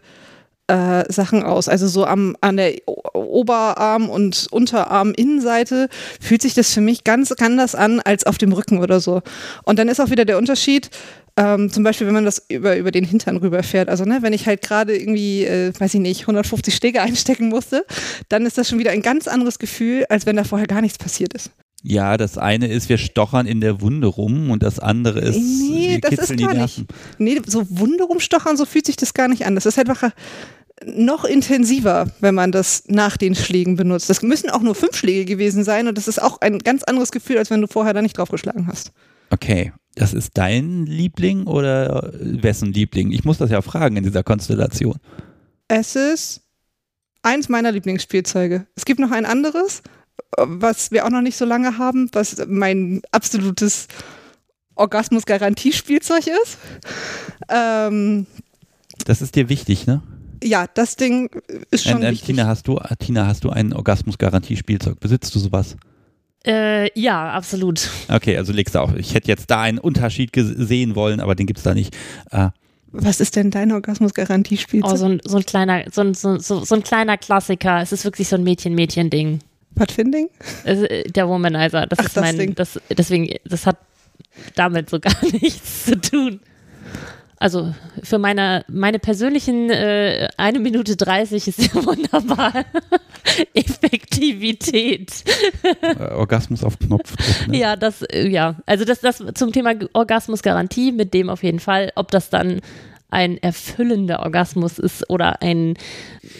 [0.68, 1.69] äh, Sachen aus.
[1.69, 2.76] Also so am, an der
[3.14, 8.80] Oberarm- und Unterarm-Innenseite fühlt sich das für mich ganz anders an als auf dem Rücken
[8.80, 9.22] oder so.
[9.64, 10.90] Und dann ist auch wieder der Unterschied,
[11.38, 13.90] ähm, zum Beispiel, wenn man das über, über den Hintern rüberfährt.
[13.90, 17.86] Also, ne, wenn ich halt gerade irgendwie, äh, weiß ich nicht, 150 Schläge einstecken musste,
[18.30, 20.98] dann ist das schon wieder ein ganz anderes Gefühl, als wenn da vorher gar nichts
[20.98, 21.52] passiert ist.
[21.88, 25.91] Ja, das eine ist, wir stochern in der Wunde rum und das andere ist, nee,
[25.91, 26.53] wir das kitzeln ist gar.
[26.56, 26.86] Nicht.
[27.20, 29.53] Nee, so Wunde rumstochern, so fühlt sich das gar nicht an.
[29.53, 30.10] Das ist einfach
[30.84, 34.10] noch intensiver, wenn man das nach den Schlägen benutzt.
[34.10, 37.12] Das müssen auch nur fünf Schläge gewesen sein und das ist auch ein ganz anderes
[37.12, 38.91] Gefühl, als wenn du vorher da nicht draufgeschlagen hast.
[39.30, 43.12] Okay, das ist dein Liebling oder wessen Liebling?
[43.12, 44.98] Ich muss das ja fragen in dieser Konstellation.
[45.68, 46.41] Es ist
[47.22, 48.66] eins meiner Lieblingsspielzeuge.
[48.76, 49.84] Es gibt noch ein anderes,
[50.38, 53.88] was wir auch noch nicht so lange haben, was mein absolutes
[54.76, 56.58] Orgasmus-Garantiespielzeug ist.
[57.50, 58.26] Ähm,
[59.06, 60.02] das ist dir wichtig, ne?
[60.44, 61.30] Ja, das Ding
[61.72, 62.28] ist schon äh, äh, wichtig.
[62.28, 65.00] Tina, hast du, Tina, hast du ein Orgasmus-Garantiespielzeug?
[65.00, 65.76] Besitzt du sowas?
[66.46, 67.90] Äh, ja, absolut.
[68.08, 68.94] Okay, also legst du auch.
[68.94, 71.96] Ich hätte jetzt da einen Unterschied sehen wollen, aber den gibt es da nicht.
[72.32, 72.50] Äh,
[72.92, 74.94] was ist denn dein Orgasmus-Garantiespielzeug?
[74.94, 77.82] Oh, so ein, so ein kleiner, so ein, so, so ein kleiner Klassiker.
[77.82, 79.40] Es ist wirklich so ein Mädchen-Mädchen-Ding.
[79.76, 80.30] Pathfinding?
[80.64, 81.85] Äh, der Womanizer.
[81.88, 83.77] Das Ach, ist mein, das, das deswegen, das hat
[84.56, 86.39] damit so gar nichts zu tun.
[87.38, 92.65] Also für meine, meine persönlichen äh, eine Minute 30 ist ja wunderbar.
[93.53, 95.23] Effektivität.
[95.81, 97.47] Äh, Orgasmus auf Knopfdruck.
[97.47, 97.57] Ne?
[97.57, 98.56] Ja, das, äh, ja.
[98.65, 102.61] Also das, das zum Thema Orgasmusgarantie, mit dem auf jeden Fall, ob das dann
[103.10, 105.76] ein erfüllender Orgasmus ist oder ein,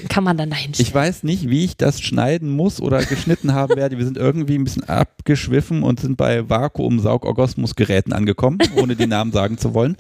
[0.10, 3.76] kann man dann dahin Ich weiß nicht, wie ich das schneiden muss oder geschnitten haben
[3.76, 3.98] werde.
[3.98, 9.58] Wir sind irgendwie ein bisschen abgeschwiffen und sind bei Vakuumsaug-Orgasmusgeräten angekommen, ohne die Namen sagen
[9.58, 9.96] zu wollen.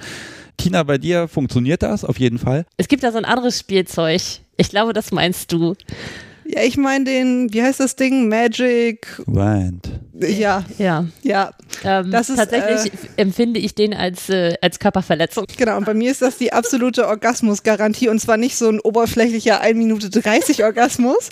[0.57, 2.65] Tina, bei dir funktioniert das auf jeden Fall.
[2.77, 4.21] Es gibt da so ein anderes Spielzeug.
[4.57, 5.75] Ich glaube, das meinst du.
[6.47, 8.29] Ja, ich meine den, wie heißt das Ding?
[8.29, 9.07] Magic.
[9.25, 9.99] Wand.
[10.19, 11.05] Ja, Ja.
[11.23, 11.51] ja.
[11.83, 15.45] Ähm, Das ist, tatsächlich empfinde ich den als, äh, als Körperverletzung.
[15.57, 19.59] Genau, und bei mir ist das die absolute Orgasmusgarantie und zwar nicht so ein oberflächlicher
[19.59, 21.29] 1 Minute 30 Orgasmus,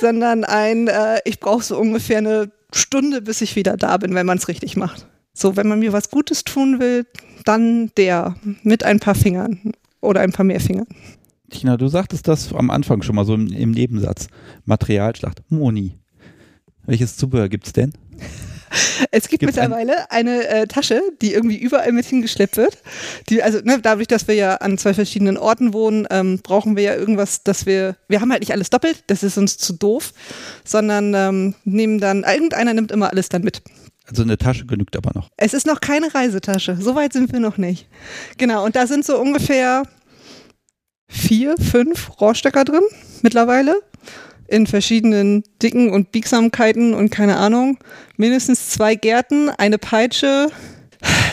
[0.00, 4.26] sondern ein, äh, ich brauche so ungefähr eine Stunde, bis ich wieder da bin, wenn
[4.26, 5.06] man es richtig macht.
[5.34, 7.06] So, wenn man mir was Gutes tun will,
[7.44, 10.86] dann der mit ein paar Fingern oder ein paar mehr Fingern.
[11.52, 14.26] Tina, du sagtest das am Anfang schon mal so im, im Nebensatz.
[14.64, 15.42] Materialschlacht.
[15.48, 15.98] Moni.
[16.84, 17.92] Welches Zubehör gibt's denn?
[19.10, 22.78] Es gibt Gibt's ein- mittlerweile eine äh, Tasche, die irgendwie überall mit hingeschleppt wird.
[23.28, 26.82] Die, also ne, dadurch, dass wir ja an zwei verschiedenen Orten wohnen, ähm, brauchen wir
[26.82, 30.14] ja irgendwas, dass wir, wir haben halt nicht alles doppelt, das ist uns zu doof,
[30.64, 33.62] sondern ähm, nehmen dann, irgendeiner nimmt immer alles dann mit.
[34.06, 35.28] Also eine Tasche genügt aber noch.
[35.36, 37.86] Es ist noch keine Reisetasche, so weit sind wir noch nicht.
[38.38, 39.82] Genau, und da sind so ungefähr
[41.12, 42.82] vier, fünf Rohrstöcker drin
[43.22, 43.76] mittlerweile
[44.48, 47.78] in verschiedenen Dicken und Biegsamkeiten und keine Ahnung.
[48.16, 50.48] Mindestens zwei Gärten, eine Peitsche,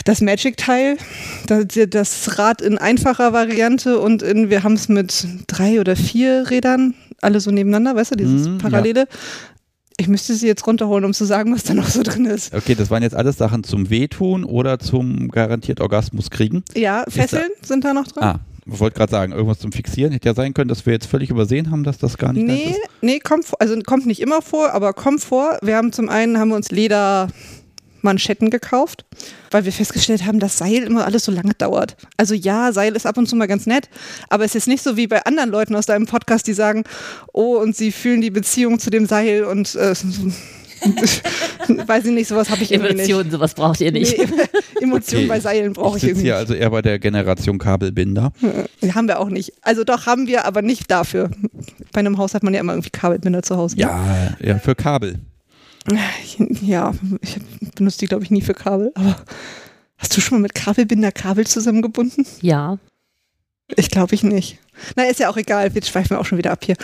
[0.04, 0.96] das Magic-Teil,
[1.46, 6.46] das, das Rad in einfacher Variante und in, wir haben es mit drei oder vier
[6.50, 8.58] Rädern, alle so nebeneinander, weißt du, dieses Mhm, ja.
[8.62, 9.06] Parallele.
[9.98, 12.54] Ich müsste sie jetzt runterholen, um zu sagen, was da noch so drin ist.
[12.54, 16.64] Okay, das waren jetzt alles Sachen zum Wehtun oder zum garantiert Orgasmus kriegen.
[16.74, 18.22] Ja, Fesseln sind da noch drin.
[18.22, 18.40] Ah,
[18.78, 20.12] wollte gerade sagen, irgendwas zum Fixieren.
[20.12, 22.70] Hätte ja sein können, dass wir jetzt völlig übersehen haben, dass das gar nicht Nee,
[22.70, 22.80] ist.
[23.00, 25.58] nee, kommt also kommt nicht immer vor, aber kommt vor.
[25.62, 29.04] Wir haben zum einen haben wir uns Ledermanschetten gekauft,
[29.50, 31.96] weil wir festgestellt haben, dass Seil immer alles so lange dauert.
[32.16, 33.88] Also ja, Seil ist ab und zu mal ganz nett,
[34.28, 36.84] aber es ist nicht so wie bei anderen Leuten aus deinem Podcast, die sagen,
[37.32, 39.94] oh, und sie fühlen die Beziehung zu dem Seil und äh,
[41.86, 43.00] weiß ich nicht, sowas habe ich irgendwie nicht.
[43.08, 44.16] Emotionen, sowas braucht ihr nicht.
[44.18, 44.26] Nee,
[44.82, 46.40] Emotionen Okay, bei Seilen brauche ich, ich irgendwie hier nicht.
[46.40, 48.32] also eher bei der Generation Kabelbinder.
[48.82, 49.52] Die haben wir auch nicht.
[49.62, 51.30] Also doch haben wir, aber nicht dafür.
[51.92, 53.76] Bei einem Haus hat man ja immer irgendwie Kabelbinder zu Hause.
[53.76, 53.82] ne?
[53.82, 55.20] Ja, ja, für Kabel.
[56.62, 56.92] Ja,
[57.22, 57.36] ich
[57.74, 58.92] benutze die, glaube ich, nie für Kabel.
[58.94, 59.16] Aber
[59.96, 62.26] hast du schon mal mit Kabelbinder Kabel zusammengebunden?
[62.42, 62.78] Ja.
[63.76, 64.58] Ich glaube ich nicht.
[64.96, 65.74] Na, ist ja auch egal.
[65.74, 66.76] Wir schweifen auch schon wieder ab hier.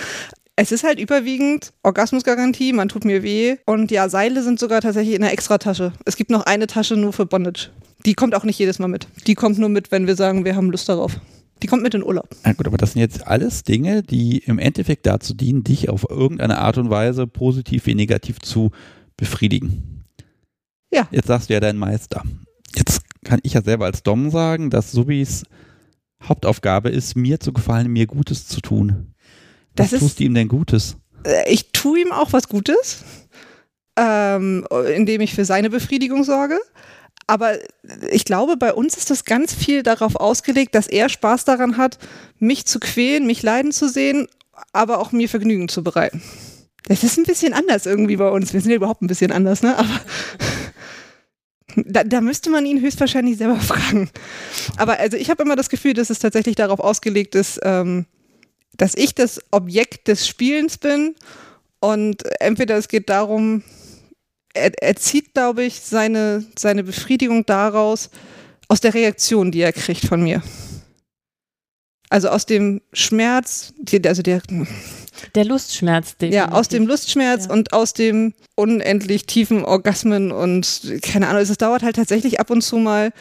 [0.59, 3.57] Es ist halt überwiegend Orgasmusgarantie, man tut mir weh.
[3.67, 5.93] Und ja, Seile sind sogar tatsächlich in einer Extratasche.
[6.07, 7.69] Es gibt noch eine Tasche nur für Bondage.
[8.07, 9.07] Die kommt auch nicht jedes Mal mit.
[9.27, 11.21] Die kommt nur mit, wenn wir sagen, wir haben Lust darauf.
[11.63, 12.29] Die kommt mit in Urlaub.
[12.43, 16.07] Na gut, aber das sind jetzt alles Dinge, die im Endeffekt dazu dienen, dich auf
[16.09, 18.71] irgendeine Art und Weise positiv wie negativ zu
[19.19, 20.05] befriedigen.
[20.91, 21.07] Ja.
[21.11, 22.23] Jetzt sagst du ja dein Meister.
[22.75, 25.43] Jetzt kann ich ja selber als Dom sagen, dass Subis
[26.23, 29.15] Hauptaufgabe ist, mir zu gefallen, mir Gutes zu tun.
[29.77, 30.97] Was Das ist- tust du ihm denn Gutes?
[31.25, 32.99] Äh, ich tue ihm auch was Gutes,
[33.99, 36.59] ähm, indem ich für seine Befriedigung sorge.
[37.29, 37.57] Aber
[38.11, 41.99] ich glaube, bei uns ist das ganz viel darauf ausgelegt, dass er Spaß daran hat,
[42.39, 44.29] mich zu quälen, mich leiden zu sehen,
[44.73, 46.23] aber auch mir Vergnügen zu bereiten.
[46.85, 48.53] Das ist ein bisschen anders irgendwie bei uns.
[48.53, 49.77] Wir sind ja überhaupt ein bisschen anders, ne?
[49.77, 50.01] Aber
[51.77, 54.09] da, da müsste man ihn höchstwahrscheinlich selber fragen.
[54.77, 58.07] Aber also ich habe immer das Gefühl, dass es tatsächlich darauf ausgelegt ist, ähm,
[58.77, 61.15] dass ich das Objekt des Spielens bin
[61.81, 63.63] und entweder es geht darum,
[64.55, 68.11] er, er zieht, glaube ich, seine, seine Befriedigung daraus,
[68.69, 70.43] aus der Reaktion, die er kriegt von mir.
[72.09, 73.73] Also aus dem Schmerz,
[74.05, 74.41] also der,
[75.35, 76.89] Der Lustschmerz, ja, aus dem definitiv.
[76.89, 77.53] Lustschmerz Ja.
[77.53, 82.63] und aus dem unendlich tiefen Orgasmen und keine Ahnung, es dauert halt tatsächlich ab und
[82.63, 83.13] zu mal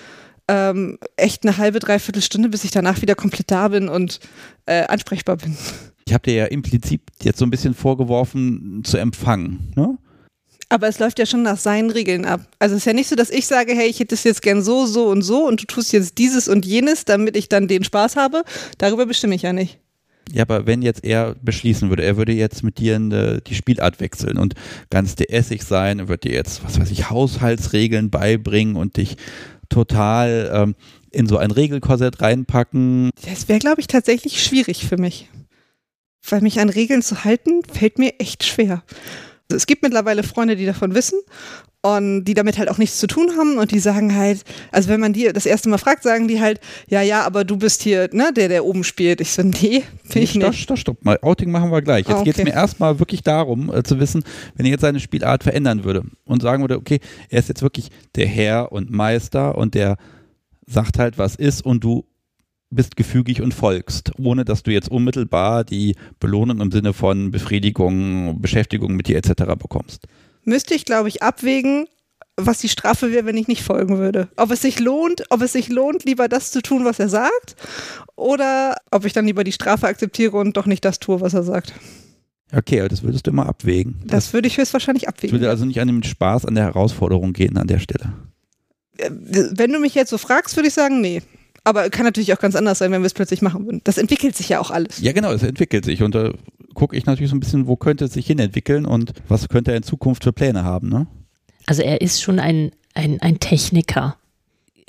[0.48, 4.20] ähm, echt eine halbe, dreiviertel Stunde, bis ich danach wieder komplett da bin und
[4.66, 5.58] äh, ansprechbar bin.
[6.08, 9.74] Ich habe dir ja implizit jetzt so ein bisschen vorgeworfen, zu empfangen.
[9.76, 9.98] Ne?
[10.70, 12.42] Aber es läuft ja schon nach seinen Regeln ab.
[12.60, 14.62] Also es ist ja nicht so, dass ich sage, hey, ich hätte es jetzt gern
[14.62, 17.84] so, so und so und du tust jetzt dieses und jenes, damit ich dann den
[17.84, 18.44] Spaß habe.
[18.78, 19.80] Darüber bestimme ich ja nicht.
[20.32, 24.00] Ja, aber wenn jetzt er beschließen würde, er würde jetzt mit dir eine, die Spielart
[24.00, 24.56] wechseln und
[24.90, 29.18] ganz DS-ig sein, er würde dir jetzt, was weiß ich, Haushaltsregeln beibringen und dich
[29.70, 30.76] total ähm,
[31.12, 33.12] in so ein Regelkorsett reinpacken.
[33.26, 35.30] Das wäre, glaube ich, tatsächlich schwierig für mich.
[36.28, 38.84] Weil mich an Regeln zu halten, fällt mir echt schwer.
[39.52, 41.20] Es gibt mittlerweile Freunde, die davon wissen
[41.82, 45.00] und die damit halt auch nichts zu tun haben und die sagen halt, also wenn
[45.00, 48.10] man die das erste Mal fragt, sagen die halt, ja, ja, aber du bist hier,
[48.12, 49.22] ne, der, der oben spielt.
[49.22, 50.64] Ich so, nee, bin ich stopp, nicht.
[50.64, 51.20] Stopp, stopp, mal.
[51.22, 52.08] Outing machen wir gleich.
[52.08, 52.50] Jetzt Ah, geht es okay.
[52.50, 54.24] mir erstmal wirklich darum, äh, zu wissen,
[54.56, 57.00] wenn er jetzt seine Spielart verändern würde und sagen würde, okay,
[57.30, 59.98] er ist jetzt wirklich der Herr und Meister und der
[60.66, 62.04] sagt halt, was ist und du
[62.70, 68.42] bist gefügig und folgst, ohne dass du jetzt unmittelbar die Belohnung im Sinne von Befriedigung,
[68.42, 69.44] Beschäftigung mit dir etc.
[69.58, 70.08] bekommst.
[70.44, 71.88] Müsste ich, glaube ich, abwägen,
[72.38, 74.28] was die Strafe wäre, wenn ich nicht folgen würde.
[74.36, 77.56] Ob es sich lohnt, ob es sich lohnt, lieber das zu tun, was er sagt,
[78.16, 81.44] oder ob ich dann lieber die Strafe akzeptiere und doch nicht das tue, was er
[81.44, 81.74] sagt.
[82.54, 83.96] Okay, aber das würdest du immer abwägen.
[84.06, 85.34] Das würde ich höchstwahrscheinlich Das abwägen.
[85.40, 88.14] würde also nicht an dem Spaß an der Herausforderung gehen an der Stelle.
[88.98, 91.22] Äh, Wenn du mich jetzt so fragst, würde ich sagen, nee.
[91.66, 93.82] Aber kann natürlich auch ganz anders sein, wenn wir es plötzlich machen würden.
[93.84, 95.02] Das entwickelt sich ja auch alles.
[95.02, 96.32] Ja, genau, es entwickelt sich und da
[96.76, 99.78] gucke ich natürlich so ein bisschen, wo könnte es sich hinentwickeln und was könnte er
[99.78, 101.08] in Zukunft für Pläne haben, ne?
[101.66, 104.18] Also er ist schon ein, ein, ein Techniker.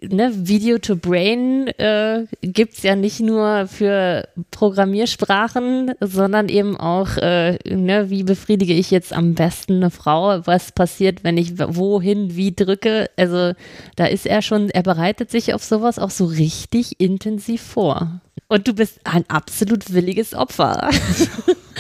[0.02, 7.58] Ne, Video to Brain äh, gibt ja nicht nur für Programmiersprachen, sondern eben auch, äh,
[7.64, 10.46] ne, wie befriedige ich jetzt am besten eine Frau?
[10.46, 13.08] Was passiert, wenn ich wohin, wie drücke?
[13.16, 13.54] Also
[13.96, 18.20] da ist er schon, er bereitet sich auf sowas auch so richtig intensiv vor.
[18.48, 20.90] Und du bist ein absolut williges Opfer.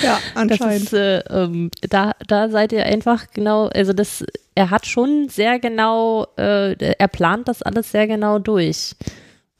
[0.02, 0.84] Ja, anscheinend.
[0.84, 4.24] ist, äh, ähm, da, da seid ihr einfach genau, also das,
[4.54, 8.94] er hat schon sehr genau, äh, er plant das alles sehr genau durch.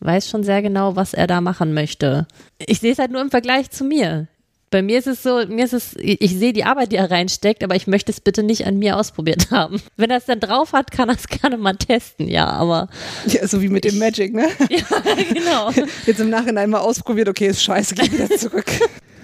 [0.01, 2.27] Weiß schon sehr genau, was er da machen möchte.
[2.59, 4.29] Ich sehe es halt nur im Vergleich zu mir.
[4.71, 7.11] Bei mir ist es so, mir ist es, ich ich sehe die Arbeit, die er
[7.11, 9.81] reinsteckt, aber ich möchte es bitte nicht an mir ausprobiert haben.
[9.97, 12.89] Wenn er es dann drauf hat, kann er es gerne mal testen, ja, aber
[13.27, 14.49] Ja, so wie mit dem Magic, ne?
[14.71, 14.85] ja,
[15.33, 15.71] genau.
[16.07, 18.67] Jetzt im Nachhinein mal ausprobiert, okay, ist scheiße, geh wieder zurück.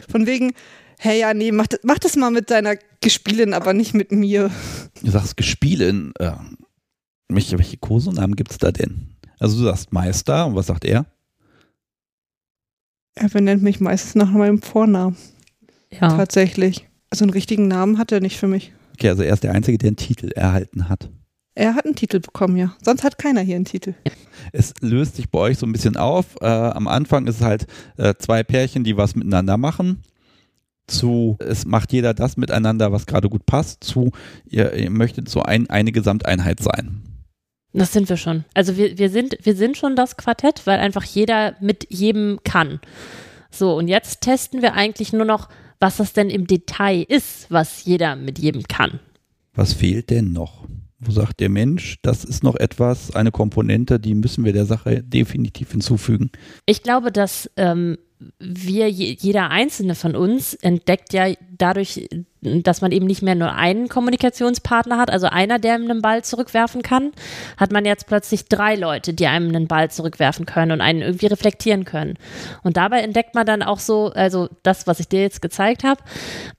[0.08, 0.52] Von wegen,
[0.98, 4.50] hey, ja, nee, mach, das- mach das mal mit deiner Gespielin, aber nicht mit mir.
[5.02, 6.32] Du sagst Gespielen, äh,
[7.28, 9.16] welche, welche Kosenamen gibt es da denn?
[9.40, 11.06] Also du sagst Meister und was sagt er?
[13.14, 15.16] Er benennt mich meistens nach meinem Vornamen,
[15.90, 16.08] Ja.
[16.16, 16.88] tatsächlich.
[17.10, 18.72] Also einen richtigen Namen hat er nicht für mich.
[18.94, 21.10] Okay, also er ist der Einzige, der einen Titel erhalten hat.
[21.54, 22.74] Er hat einen Titel bekommen, ja.
[22.82, 23.94] Sonst hat keiner hier einen Titel.
[24.52, 26.36] Es löst sich bei euch so ein bisschen auf.
[26.40, 27.66] Äh, am Anfang ist es halt
[27.98, 30.02] äh, zwei Pärchen, die was miteinander machen.
[30.86, 33.84] Zu, es macht jeder das miteinander, was gerade gut passt.
[33.84, 34.12] Zu,
[34.46, 37.02] ihr, ihr möchtet so ein, eine Gesamteinheit sein.
[37.72, 38.44] Das sind wir schon.
[38.54, 42.80] Also wir, wir, sind, wir sind schon das Quartett, weil einfach jeder mit jedem kann.
[43.50, 45.48] So, und jetzt testen wir eigentlich nur noch,
[45.80, 49.00] was das denn im Detail ist, was jeder mit jedem kann.
[49.54, 50.66] Was fehlt denn noch?
[50.98, 55.02] Wo sagt der Mensch, das ist noch etwas, eine Komponente, die müssen wir der Sache
[55.02, 56.30] definitiv hinzufügen?
[56.64, 57.98] Ich glaube, dass ähm,
[58.38, 61.26] wir, je, jeder einzelne von uns entdeckt ja
[61.58, 62.08] dadurch,
[62.40, 66.24] dass man eben nicht mehr nur einen Kommunikationspartner hat, also einer, der einem einen Ball
[66.24, 67.12] zurückwerfen kann,
[67.56, 71.26] hat man jetzt plötzlich drei Leute, die einem einen Ball zurückwerfen können und einen irgendwie
[71.26, 72.18] reflektieren können.
[72.62, 76.02] Und dabei entdeckt man dann auch so, also das, was ich dir jetzt gezeigt habe,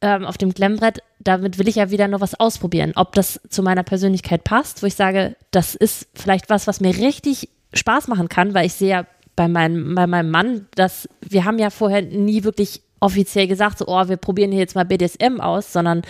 [0.02, 3.64] ähm, auf dem Klemmbrett, damit will ich ja wieder noch was ausprobieren, ob das zu
[3.64, 8.30] meiner Persönlichkeit passt, wo ich sage, das ist vielleicht was, was mir richtig Spaß machen
[8.30, 9.06] kann, weil ich sehe ja
[9.36, 13.86] bei meinem, bei meinem Mann, dass wir haben ja vorher nie wirklich offiziell gesagt, so,
[13.90, 16.04] oh, wir probieren hier jetzt mal BDSM aus, sondern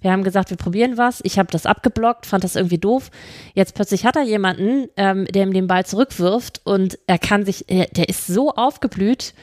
[0.00, 1.20] wir haben gesagt, wir probieren was.
[1.24, 3.10] Ich habe das abgeblockt, fand das irgendwie doof.
[3.54, 7.66] Jetzt plötzlich hat er jemanden, ähm, der ihm den Ball zurückwirft und er kann sich,
[7.68, 9.34] er, der ist so aufgeblüht,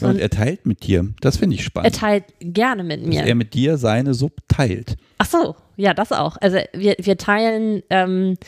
[0.00, 1.06] Und, Und- er teilt mit dir.
[1.20, 1.96] Das finde ich er spannend.
[1.96, 3.24] teilt gerne mit Dass mir.
[3.26, 4.96] er mit dir seine Sub teilt.
[5.18, 6.38] Ach so, ja, das auch.
[6.40, 8.38] Also wir, wir teilen, ähm,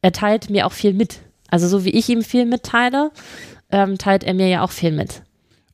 [0.00, 1.18] er teilt mir auch viel mit.
[1.50, 3.10] Also so wie ich ihm viel mitteile,
[3.70, 5.22] ähm, teilt er mir ja auch viel mit.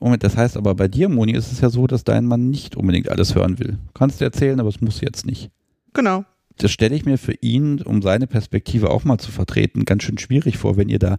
[0.00, 2.76] Moment, das heißt aber bei dir, Moni, ist es ja so, dass dein Mann nicht
[2.76, 3.78] unbedingt alles hören will.
[3.94, 5.50] Kannst du erzählen, aber es muss jetzt nicht.
[5.94, 6.24] Genau.
[6.58, 10.18] Das stelle ich mir für ihn, um seine Perspektive auch mal zu vertreten, ganz schön
[10.18, 11.16] schwierig vor, wenn ihr da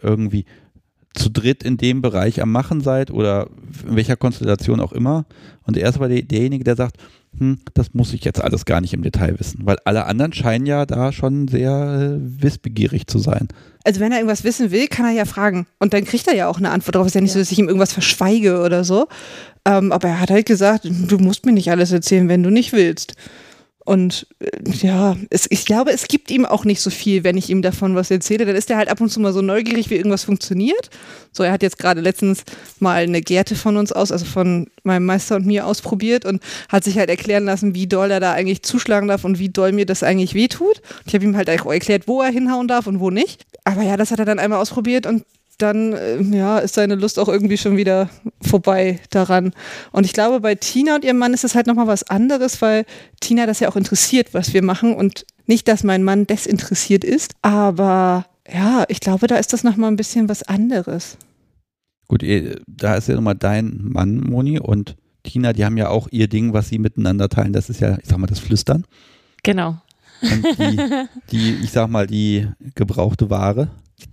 [0.00, 0.44] irgendwie
[1.14, 3.48] zu dritt in dem Bereich am Machen seid oder
[3.86, 5.24] in welcher Konstellation auch immer.
[5.64, 6.96] Und er ist aber der, derjenige, der sagt,
[7.36, 9.60] hm, das muss ich jetzt alles gar nicht im Detail wissen.
[9.64, 13.48] Weil alle anderen scheinen ja da schon sehr äh, wissbegierig zu sein.
[13.84, 15.66] Also wenn er irgendwas wissen will, kann er ja fragen.
[15.78, 17.06] Und dann kriegt er ja auch eine Antwort darauf.
[17.06, 19.08] Es ist ja nicht so, dass ich ihm irgendwas verschweige oder so.
[19.64, 22.72] Ähm, aber er hat halt gesagt, du musst mir nicht alles erzählen, wenn du nicht
[22.72, 23.14] willst.
[23.84, 24.48] Und äh,
[24.82, 27.94] ja, es, ich glaube, es gibt ihm auch nicht so viel, wenn ich ihm davon
[27.94, 28.44] was erzähle.
[28.44, 30.90] Dann ist er halt ab und zu mal so neugierig, wie irgendwas funktioniert.
[31.32, 32.44] So, er hat jetzt gerade letztens
[32.78, 36.84] mal eine Gerte von uns aus, also von meinem Meister und mir ausprobiert und hat
[36.84, 39.86] sich halt erklären lassen, wie doll er da eigentlich zuschlagen darf und wie doll mir
[39.86, 40.82] das eigentlich wehtut.
[41.06, 43.46] Ich habe ihm halt auch erklärt, wo er hinhauen darf und wo nicht.
[43.64, 45.24] Aber ja, das hat er dann einmal ausprobiert und
[45.62, 48.08] dann äh, ja, ist seine Lust auch irgendwie schon wieder
[48.42, 49.52] vorbei daran.
[49.92, 52.84] Und ich glaube, bei Tina und ihrem Mann ist das halt nochmal was anderes, weil
[53.20, 57.34] Tina das ja auch interessiert, was wir machen und nicht, dass mein Mann desinteressiert ist,
[57.42, 61.16] aber ja, ich glaube, da ist das nochmal ein bisschen was anderes.
[62.08, 62.24] Gut,
[62.66, 66.52] da ist ja nochmal dein Mann, Moni, und Tina, die haben ja auch ihr Ding,
[66.52, 67.52] was sie miteinander teilen.
[67.52, 68.84] Das ist ja, ich sag mal, das Flüstern.
[69.42, 69.76] Genau.
[70.22, 73.68] Und die, die ich sag mal, die gebrauchte Ware.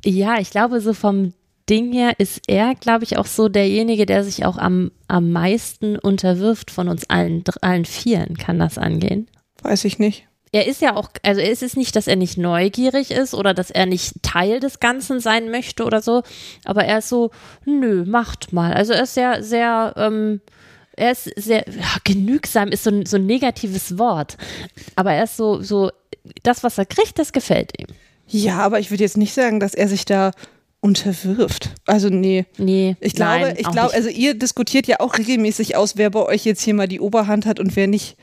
[0.05, 1.33] Ja, ich glaube, so vom
[1.69, 5.97] Ding her ist er, glaube ich, auch so derjenige, der sich auch am, am meisten
[5.97, 8.37] unterwirft von uns allen, allen Vieren.
[8.37, 9.27] Kann das angehen?
[9.63, 10.27] Weiß ich nicht.
[10.53, 13.69] Er ist ja auch, also es ist nicht, dass er nicht neugierig ist oder dass
[13.69, 16.23] er nicht Teil des Ganzen sein möchte oder so,
[16.63, 17.31] aber er ist so,
[17.65, 18.73] nö, macht mal.
[18.73, 20.39] Also er ist sehr, sehr, ähm,
[20.93, 24.37] er ist sehr, ja, genügsam ist so ein, so ein negatives Wort,
[24.95, 25.91] aber er ist so, so,
[26.43, 27.87] das, was er kriegt, das gefällt ihm.
[28.27, 30.31] Ja, aber ich würde jetzt nicht sagen, dass er sich da
[30.81, 31.71] unterwirft.
[31.85, 32.45] Also nee.
[32.57, 32.95] Nee.
[32.99, 36.45] Ich glaube, nein, ich glaube, also ihr diskutiert ja auch regelmäßig aus, wer bei euch
[36.45, 38.17] jetzt hier mal die Oberhand hat und wer nicht.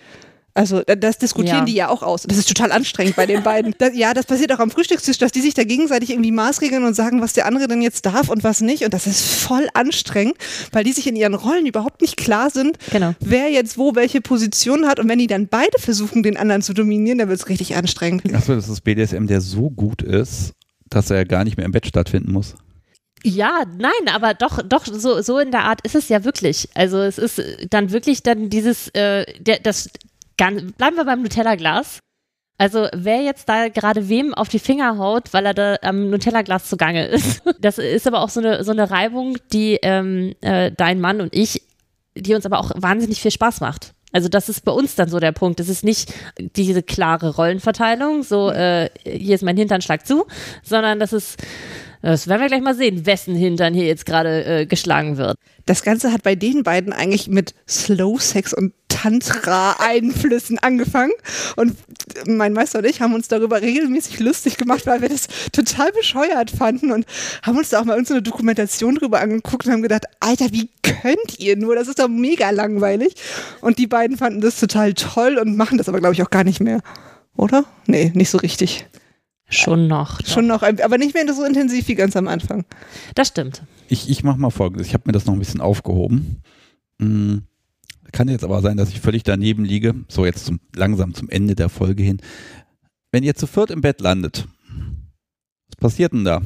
[0.57, 1.65] Also da- das diskutieren Ja.
[1.65, 2.23] die ja auch aus.
[2.23, 3.75] Das ist total anstrengend bei den beiden.
[3.79, 6.95] Das, ja, das passiert auch am Frühstückstisch, dass die sich da gegenseitig irgendwie maßregeln und
[6.95, 8.85] sagen, was der andere denn jetzt darf und was nicht.
[8.85, 10.37] Und das ist voll anstrengend,
[10.71, 13.15] weil die sich in ihren Rollen überhaupt nicht klar sind, Genau.
[13.21, 15.01] wer jetzt wo welche Position hat.
[15.01, 18.33] Und wenn die dann beide versuchen, den anderen zu dominieren, dann wird es richtig anstrengend.
[18.33, 20.53] Achso, das ist BDSM, der so gut ist,
[20.89, 22.55] dass er gar nicht mehr im Bett stattfinden muss.
[23.27, 26.69] Ja, nein, aber doch, doch, so, so in der Art ist es ja wirklich.
[26.75, 27.41] Also es ist
[27.71, 29.89] dann wirklich dann dieses, äh, der, das,
[30.37, 32.01] ganz, bleiben wir beim Nutella-Glas.
[32.57, 36.69] Also wer jetzt da gerade wem auf die Finger haut, weil er da am Nutella-Glas
[36.69, 37.43] zugange ist.
[37.61, 41.35] Das ist aber auch so eine, so eine Reibung, die ähm, äh, dein Mann und
[41.35, 41.63] ich,
[42.15, 43.95] die uns aber auch wahnsinnig viel Spaß macht.
[44.15, 45.59] Also das ist bei uns dann so der Punkt.
[45.59, 50.27] Es ist nicht diese klare Rollenverteilung, so äh, hier ist mein Hintern, schlag zu,
[50.63, 51.43] sondern das ist,
[52.01, 55.37] das werden wir gleich mal sehen, wessen Hintern hier jetzt gerade äh, geschlagen wird.
[55.67, 58.73] Das Ganze hat bei den beiden eigentlich mit Slow Sex und
[59.05, 61.13] Tantra-Einflüssen angefangen.
[61.57, 61.77] Und
[62.27, 66.51] mein Meister und ich haben uns darüber regelmäßig lustig gemacht, weil wir das total bescheuert
[66.51, 67.05] fanden und
[67.43, 71.39] haben uns da auch mal irgendeine Dokumentation drüber angeguckt und haben gedacht, Alter, wie könnt
[71.39, 71.75] ihr nur?
[71.75, 73.15] Das ist doch mega langweilig.
[73.61, 76.45] Und die beiden fanden das total toll und machen das aber, glaube ich, auch gar
[76.45, 76.81] nicht mehr.
[77.37, 77.65] Oder?
[77.87, 78.87] Nee, nicht so richtig.
[79.51, 80.23] Schon noch.
[80.23, 80.27] doch.
[80.27, 82.65] Schon noch, aber nicht mehr so intensiv wie ganz am Anfang.
[83.15, 83.63] Das stimmt.
[83.89, 84.87] Ich, ich mache mal folgendes.
[84.87, 86.41] Ich habe mir das noch ein bisschen aufgehoben.
[87.01, 87.43] Hm,
[88.15, 89.93] Kann jetzt aber sein, dass ich völlig daneben liege.
[90.07, 92.23] So, jetzt zum, langsam zum Ende der Folge hin.
[93.11, 94.47] Wenn ihr zu viert im Bett landet,
[95.67, 96.41] was passiert denn da?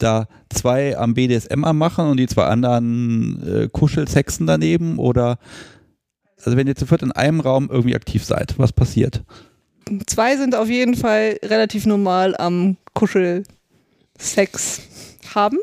[0.00, 5.38] Da zwei am BDSM am machen und die zwei anderen äh, Kuschelsexen daneben oder
[6.44, 9.22] also wenn ihr zu viert in einem Raum irgendwie aktiv seid, was passiert?
[10.08, 14.80] Zwei sind auf jeden Fall relativ normal am Kuschelsex
[15.32, 15.58] haben.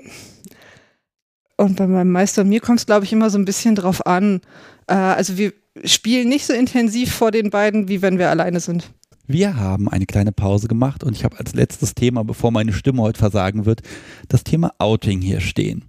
[1.61, 4.05] Und bei meinem Meister und mir kommt es, glaube ich, immer so ein bisschen drauf
[4.07, 4.41] an.
[4.87, 5.53] Äh, also wir
[5.85, 8.91] spielen nicht so intensiv vor den beiden, wie wenn wir alleine sind.
[9.27, 13.03] Wir haben eine kleine Pause gemacht und ich habe als letztes Thema, bevor meine Stimme
[13.03, 13.81] heute versagen wird,
[14.27, 15.85] das Thema Outing hier stehen.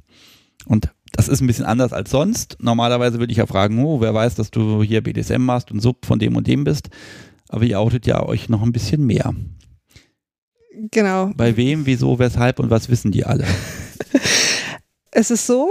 [0.66, 2.58] Und das ist ein bisschen anders als sonst.
[2.60, 6.04] Normalerweise würde ich ja fragen, oh, wer weiß, dass du hier BDSM machst und Sub
[6.04, 6.90] von dem und dem bist.
[7.48, 9.34] Aber ihr outet ja euch noch ein bisschen mehr.
[10.90, 11.30] Genau.
[11.34, 13.46] Bei wem, wieso, weshalb und was wissen die alle?
[15.12, 15.70] Es ist so,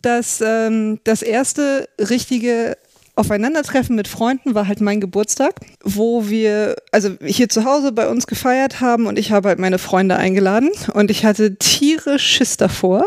[0.00, 2.76] dass ähm, das erste richtige
[3.14, 8.26] Aufeinandertreffen mit Freunden war halt mein Geburtstag, wo wir, also hier zu Hause bei uns
[8.26, 13.04] gefeiert haben und ich habe halt meine Freunde eingeladen und ich hatte tierisch Schiss davor,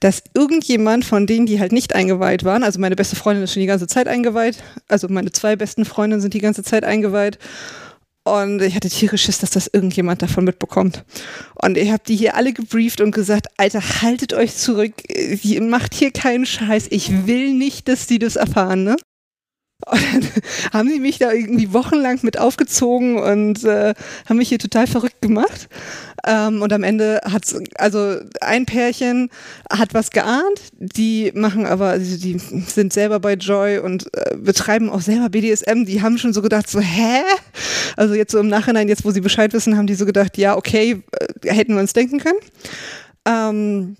[0.00, 3.60] dass irgendjemand von denen, die halt nicht eingeweiht waren, also meine beste Freundin ist schon
[3.60, 4.56] die ganze Zeit eingeweiht,
[4.88, 7.38] also meine zwei besten Freundinnen sind die ganze Zeit eingeweiht
[8.24, 11.04] und ich hatte tierisch Schiss, dass das irgendjemand davon mitbekommt.
[11.54, 14.94] Und ich habe die hier alle gebrieft und gesagt, Alter, haltet euch zurück,
[15.60, 18.96] macht hier keinen Scheiß, ich will nicht, dass die das erfahren, ne?
[20.72, 23.94] Haben sie mich da irgendwie wochenlang mit aufgezogen und äh,
[24.28, 25.68] haben mich hier total verrückt gemacht.
[26.26, 27.42] Ähm, und am Ende hat
[27.76, 29.30] also ein Pärchen
[29.70, 34.88] hat was geahnt, die machen aber, also die sind selber bei Joy und äh, betreiben
[34.88, 35.84] auch selber BDSM.
[35.84, 37.22] Die haben schon so gedacht, so, hä?
[37.96, 40.56] Also jetzt so im Nachhinein, jetzt wo sie Bescheid wissen, haben die so gedacht, ja,
[40.56, 41.02] okay,
[41.42, 42.38] äh, hätten wir uns denken können.
[43.26, 43.96] Ähm,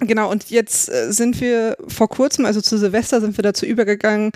[0.00, 4.32] genau, und jetzt äh, sind wir vor kurzem, also zu Silvester, sind wir dazu übergegangen,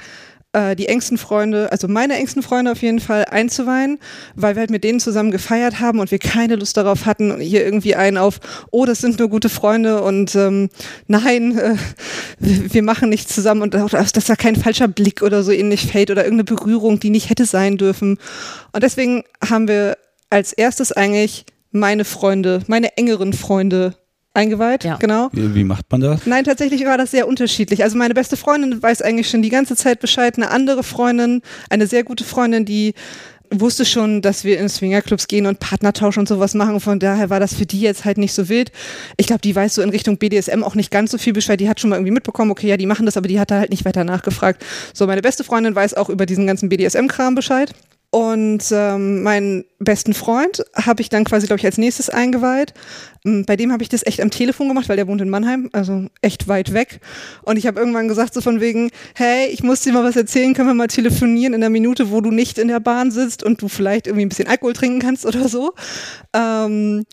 [0.57, 3.99] äh, die engsten Freunde, also meine engsten Freunde auf jeden Fall einzuweihen,
[4.35, 7.63] weil wir halt mit denen zusammen gefeiert haben und wir keine Lust darauf hatten, hier
[7.63, 10.71] irgendwie einen auf, oh, das sind nur gute Freunde und ähm,
[11.09, 11.77] nein, äh,
[12.39, 16.11] wir machen nichts zusammen und auch, dass da kein falscher Blick oder so ähnlich fällt
[16.11, 18.19] oder irgendeine Berührung, die nicht hätte sein dürfen.
[18.73, 19.99] Und deswegen haben wir
[20.31, 23.95] als erstes eigentlich meine Freunde, meine engeren Freunde
[24.37, 24.97] eingeweiht, Ja.
[24.97, 25.29] genau.
[25.33, 26.27] Wie, wie macht man das?
[26.27, 27.83] Nein, tatsächlich war das sehr unterschiedlich.
[27.83, 30.37] Also meine beste Freundin weiß eigentlich schon die ganze Zeit Bescheid.
[30.37, 32.95] Eine andere Freundin, eine sehr gute Freundin, die
[33.51, 36.81] wusste schon, dass wir in Swingerclubs gehen und Partnertausch und sowas machen.
[36.81, 38.73] Von daher war das für die jetzt halt nicht so wild.
[39.17, 41.61] Ich glaube, die weiß so in Richtung BDSM auch nicht ganz so viel Bescheid.
[41.61, 43.59] Die hat schon mal irgendwie mitbekommen, okay, ja, die machen das, aber die hat da
[43.61, 44.65] halt nicht weiter nachgefragt.
[44.93, 47.73] So, meine beste Freundin weiß auch über diesen ganzen BDSM-Kram Bescheid.
[48.11, 52.73] Und ähm, meinen besten Freund habe ich dann quasi, glaube ich, als nächstes eingeweiht.
[53.25, 55.69] Ähm, Bei dem habe ich das echt am Telefon gemacht, weil der wohnt in Mannheim,
[55.73, 57.01] also echt weit weg.
[57.43, 60.55] Und ich habe irgendwann gesagt, so von wegen, hey, ich muss dir mal was erzählen,
[60.55, 63.61] können wir mal telefonieren in der Minute, wo du nicht in der Bahn sitzt und
[63.61, 65.75] du vielleicht irgendwie ein bisschen Alkohol trinken kannst oder so.
[66.33, 67.05] Ähm,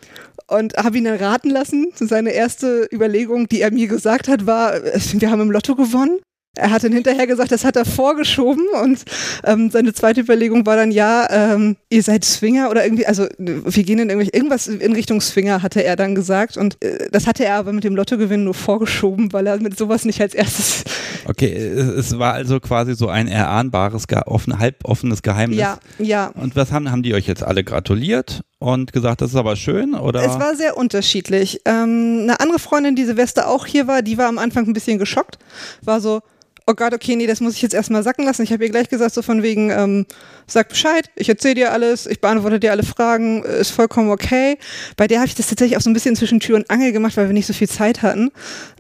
[0.48, 1.88] und habe ihn dann raten lassen.
[1.96, 6.20] Seine erste Überlegung, die er mir gesagt hat, war, äh, wir haben im Lotto gewonnen.
[6.56, 9.04] Er hat dann hinterher gesagt, das hat er vorgeschoben und
[9.44, 13.84] ähm, seine zweite Überlegung war dann, ja, ähm, ihr seid Swinger oder irgendwie, also wir
[13.84, 17.44] gehen in irgendwelche, irgendwas in Richtung Swinger, hatte er dann gesagt und äh, das hatte
[17.44, 20.84] er aber mit dem Lottogewinn nur vorgeschoben, weil er mit sowas nicht als erstes,
[21.26, 25.60] Okay, es, war also quasi so ein erahnbares, offen, halboffenes Geheimnis.
[25.60, 26.28] ja, ja.
[26.36, 29.94] Und was haben, haben die euch jetzt alle gratuliert und gesagt, das ist aber schön?
[29.94, 30.24] Oder?
[30.24, 31.62] Es war sehr unterschiedlich.
[31.66, 35.00] Ähm, eine andere Freundin, die Silvester auch hier war, die war am Anfang ein bisschen
[35.00, 35.38] geschockt,
[35.82, 36.22] war so,
[36.66, 38.44] oh Gott, okay, nee, das muss ich jetzt erstmal sacken lassen.
[38.44, 40.06] Ich habe ihr gleich gesagt, so von wegen, ähm,
[40.48, 44.58] sag Bescheid, ich erzähle dir alles, ich beantworte dir alle Fragen, ist vollkommen okay.
[44.96, 47.18] Bei der habe ich das tatsächlich auch so ein bisschen zwischen Tür und Angel gemacht,
[47.18, 48.32] weil wir nicht so viel Zeit hatten.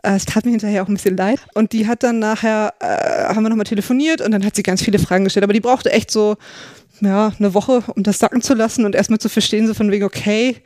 [0.03, 1.39] Äh, es tat mir hinterher auch ein bisschen leid.
[1.53, 4.81] Und die hat dann nachher, äh, haben wir nochmal telefoniert und dann hat sie ganz
[4.81, 6.38] viele Fragen gestellt, aber die brauchte echt so,
[7.06, 10.04] ja, eine Woche, um das sacken zu lassen und erstmal zu verstehen, so von wegen,
[10.06, 10.58] okay,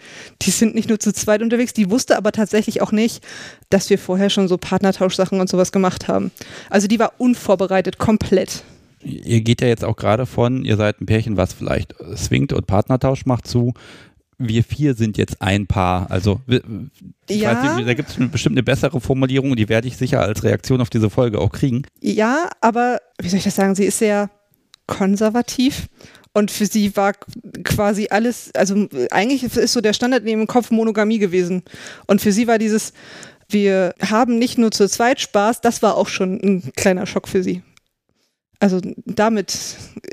[0.42, 3.24] die sind nicht nur zu zweit unterwegs, die wusste aber tatsächlich auch nicht,
[3.70, 6.32] dass wir vorher schon so Partnertauschsachen und sowas gemacht haben.
[6.70, 8.64] Also die war unvorbereitet, komplett.
[9.04, 12.68] Ihr geht ja jetzt auch gerade von, ihr seid ein Pärchen, was vielleicht swingt und
[12.68, 13.74] Partnertausch macht, zu
[14.40, 16.12] wir vier sind jetzt ein Paar.
[16.12, 17.56] Also ich Ja.
[17.64, 20.80] weiß nicht, da gibt es bestimmt eine bessere Formulierung, die werde ich sicher als Reaktion
[20.82, 21.84] auf diese Folge auch kriegen.
[22.02, 24.30] Ja, aber wie soll ich das sagen, sie ist sehr
[24.86, 25.88] konservativ.
[26.38, 27.14] Und für sie war
[27.64, 31.64] quasi alles, also eigentlich ist so der Standard in ihrem Kopf Monogamie gewesen.
[32.06, 32.94] Und für sie war dieses,
[33.50, 37.42] wir haben nicht nur zu zweit Spaß, das war auch schon ein kleiner Schock für
[37.42, 37.64] sie.
[38.60, 39.58] Also damit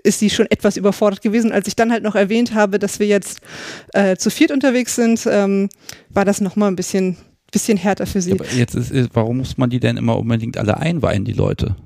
[0.02, 1.52] ist sie schon etwas überfordert gewesen.
[1.52, 3.42] Als ich dann halt noch erwähnt habe, dass wir jetzt
[3.92, 5.68] äh, zu viert unterwegs sind, ähm,
[6.08, 7.18] war das nochmal ein bisschen,
[7.52, 8.32] bisschen härter für sie.
[8.32, 11.76] Aber jetzt ist, warum muss man die denn immer unbedingt alle einweihen, die Leute?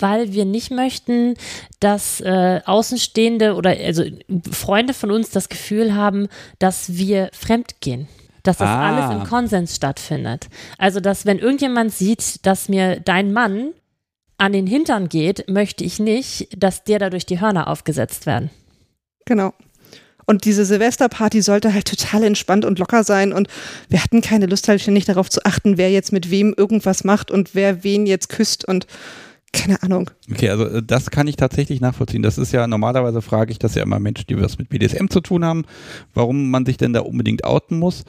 [0.00, 1.34] Weil wir nicht möchten,
[1.80, 4.04] dass äh, Außenstehende oder also
[4.50, 6.28] Freunde von uns das Gefühl haben,
[6.58, 8.08] dass wir fremdgehen.
[8.42, 8.88] Dass das Ah.
[8.88, 10.48] alles im Konsens stattfindet.
[10.76, 13.68] Also, dass wenn irgendjemand sieht, dass mir dein Mann
[14.36, 18.50] an den Hintern geht, möchte ich nicht, dass der dadurch die Hörner aufgesetzt werden.
[19.26, 19.52] Genau.
[20.24, 23.32] Und diese Silvesterparty sollte halt total entspannt und locker sein.
[23.32, 23.48] Und
[23.88, 27.30] wir hatten keine Lust, halt ständig darauf zu achten, wer jetzt mit wem irgendwas macht
[27.30, 28.86] und wer wen jetzt küsst und
[29.52, 30.10] keine Ahnung.
[30.30, 32.22] Okay, also äh, das kann ich tatsächlich nachvollziehen.
[32.22, 35.20] Das ist ja, normalerweise frage ich das ja immer Menschen, die was mit BDSM zu
[35.20, 35.64] tun haben,
[36.14, 38.04] warum man sich denn da unbedingt outen muss.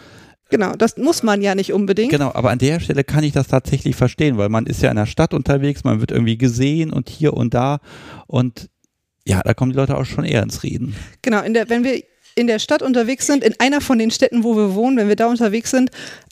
[0.49, 2.11] Genau, das muss man ja nicht unbedingt.
[2.11, 4.97] Genau, aber an der Stelle kann ich das tatsächlich verstehen, weil man ist ja in
[4.97, 7.79] der Stadt unterwegs, man wird irgendwie gesehen und hier und da
[8.27, 8.69] und
[9.25, 10.95] ja, da kommen die Leute auch schon eher ins Reden.
[11.21, 12.03] Genau, in der, wenn wir
[12.35, 15.15] in der Stadt unterwegs sind, in einer von den Städten, wo wir wohnen, wenn wir
[15.15, 15.91] da unterwegs sind,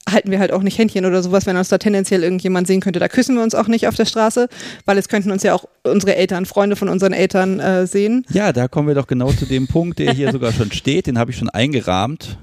[0.09, 2.99] halten wir halt auch nicht Händchen oder sowas, wenn uns da tendenziell irgendjemand sehen könnte.
[2.99, 4.47] Da küssen wir uns auch nicht auf der Straße,
[4.85, 8.25] weil es könnten uns ja auch unsere Eltern, Freunde von unseren Eltern äh, sehen.
[8.31, 11.17] Ja, da kommen wir doch genau zu dem Punkt, der hier sogar schon steht, den
[11.19, 12.37] habe ich schon eingerahmt.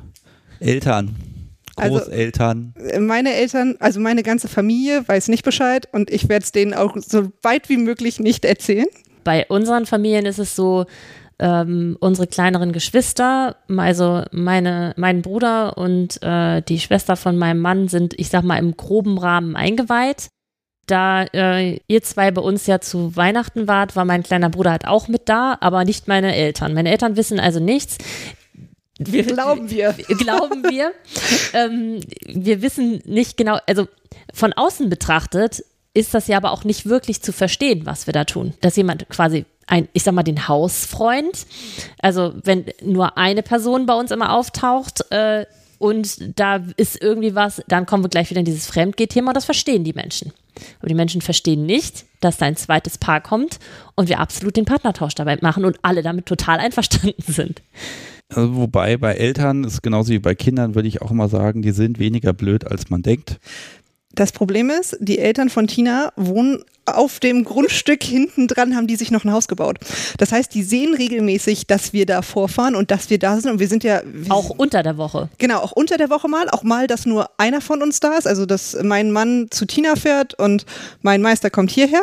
[0.61, 1.17] Eltern,
[1.77, 2.75] Also- Großeltern.
[3.01, 6.97] Meine Eltern, also meine ganze Familie weiß nicht Bescheid und ich werde es denen auch
[6.97, 8.87] so weit wie möglich nicht erzählen.
[9.25, 10.87] Bei unseren Familien ist es so,
[11.39, 17.89] ähm, unsere kleineren Geschwister, also meine, mein Bruder und äh, die Schwester von meinem Mann
[17.89, 20.29] sind, ich sag mal, im groben Rahmen eingeweiht.
[20.87, 24.87] Da äh, ihr zwei bei uns ja zu Weihnachten wart, war mein kleiner Bruder halt
[24.87, 26.75] auch mit da, aber nicht meine Eltern.
[26.75, 27.99] Meine Eltern wissen also nichts.
[28.99, 29.93] Wir, Glauben wir.
[30.19, 30.93] Glauben wir.
[31.53, 33.87] ähm, wir wissen nicht genau, also
[34.35, 35.63] von außen betrachtet
[35.95, 38.55] ist das ja aber auch nicht wirklich zu verstehen, was wir da tun.
[38.61, 41.47] Dass jemand quasi ein, ich sag mal, den Hausfreund,
[42.01, 45.47] also wenn nur eine Person bei uns immer auftaucht äh,
[45.79, 49.45] und da ist irgendwie was, dann kommen wir gleich wieder in dieses Fremdgeh-Thema und das
[49.45, 50.33] verstehen die Menschen.
[50.81, 53.61] Aber die Menschen verstehen nicht, dass da ein zweites Paar kommt
[53.95, 57.63] und wir absolut den Partnertausch dabei machen und alle damit total einverstanden sind.
[58.35, 61.71] Also wobei bei Eltern ist genauso wie bei Kindern, würde ich auch immer sagen, die
[61.71, 63.39] sind weniger blöd, als man denkt.
[64.19, 68.97] Das Problem ist, die Eltern von Tina wohnen auf dem Grundstück hinten dran haben die
[68.97, 69.79] sich noch ein Haus gebaut.
[70.17, 73.59] Das heißt, die sehen regelmäßig, dass wir da vorfahren und dass wir da sind und
[73.59, 75.29] wir sind ja auch unter der Woche.
[75.39, 78.27] Genau, auch unter der Woche mal, auch mal, dass nur einer von uns da ist,
[78.27, 80.65] also dass mein Mann zu Tina fährt und
[81.03, 82.03] mein Meister kommt hierher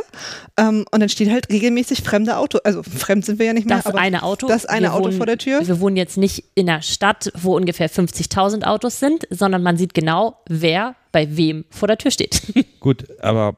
[0.58, 3.82] ähm, und dann steht halt regelmäßig fremde Auto, also fremd sind wir ja nicht mehr.
[3.84, 4.48] Das eine Auto.
[4.48, 5.66] Das eine Auto wohnen, vor der Tür.
[5.66, 9.94] Wir wohnen jetzt nicht in einer Stadt, wo ungefähr 50.000 Autos sind, sondern man sieht
[9.94, 12.42] genau, wer bei wem vor der Tür steht.
[12.82, 13.56] Gut, aber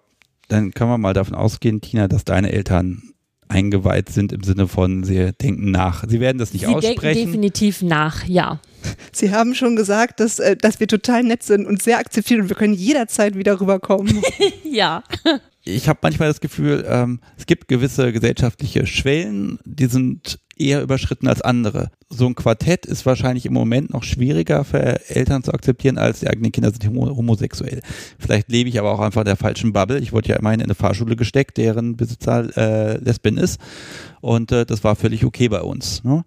[0.47, 3.01] dann können wir mal davon ausgehen, Tina, dass deine Eltern
[3.47, 6.03] eingeweiht sind im Sinne von, sie denken nach.
[6.07, 7.01] Sie werden das nicht sie aussprechen.
[7.01, 8.59] Denken definitiv nach, ja.
[9.11, 12.49] Sie haben schon gesagt, dass, äh, dass wir total nett sind und sehr akzeptiert und
[12.49, 14.21] wir können jederzeit wieder rüberkommen.
[14.63, 15.03] ja.
[15.63, 21.27] Ich habe manchmal das Gefühl, ähm, es gibt gewisse gesellschaftliche Schwellen, die sind eher überschritten
[21.27, 21.91] als andere.
[22.09, 26.27] So ein Quartett ist wahrscheinlich im Moment noch schwieriger für Eltern zu akzeptieren, als die
[26.27, 27.81] eigenen Kinder sind homosexuell.
[28.17, 29.99] Vielleicht lebe ich aber auch einfach in der falschen Bubble.
[29.99, 33.59] Ich wurde ja immerhin in eine Fahrschule gesteckt, deren Besitzer äh, Lesbin ist.
[34.21, 36.03] Und äh, das war völlig okay bei uns.
[36.03, 36.23] Ne?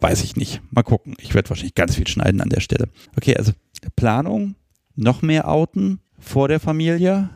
[0.00, 0.62] Weiß ich nicht.
[0.70, 1.14] Mal gucken.
[1.18, 2.88] Ich werde wahrscheinlich ganz viel schneiden an der Stelle.
[3.16, 3.52] Okay, also
[3.96, 4.54] Planung,
[4.96, 7.30] noch mehr outen vor der Familie.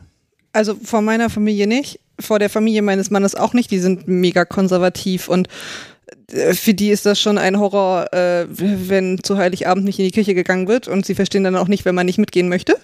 [0.53, 3.71] Also vor meiner Familie nicht, vor der Familie meines Mannes auch nicht.
[3.71, 5.47] Die sind mega konservativ und
[6.31, 10.33] für die ist das schon ein Horror, äh, wenn zu Heiligabend nicht in die Kirche
[10.33, 12.77] gegangen wird und sie verstehen dann auch nicht, wenn man nicht mitgehen möchte.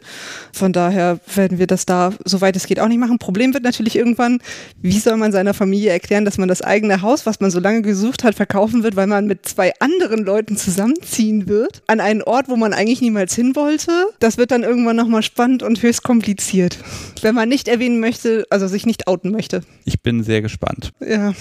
[0.54, 3.18] Von daher werden wir das da, soweit es geht, auch nicht machen.
[3.18, 4.40] Problem wird natürlich irgendwann,
[4.82, 7.82] wie soll man seiner Familie erklären, dass man das eigene Haus, was man so lange
[7.82, 12.48] gesucht hat, verkaufen wird, weil man mit zwei anderen Leuten zusammenziehen wird, an einen Ort,
[12.48, 13.92] wo man eigentlich niemals hin wollte.
[14.20, 16.78] Das wird dann irgendwann nochmal spannend und höchst kompliziert.
[17.22, 19.62] Wenn man nicht erwähnen möchte, also sich nicht outen möchte.
[19.86, 20.92] Ich bin sehr gespannt.
[21.00, 21.34] Ja,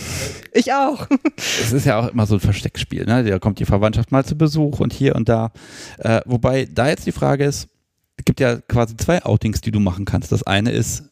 [0.52, 1.06] ich auch.
[1.36, 3.04] Es ist ja auch immer so ein Versteckspiel.
[3.04, 3.24] Ne?
[3.24, 5.52] Da kommt die Verwandtschaft mal zu Besuch und hier und da.
[5.98, 7.68] Äh, wobei da jetzt die Frage ist,
[8.16, 10.30] es gibt ja quasi zwei Outings, die du machen kannst.
[10.30, 11.04] Das eine ist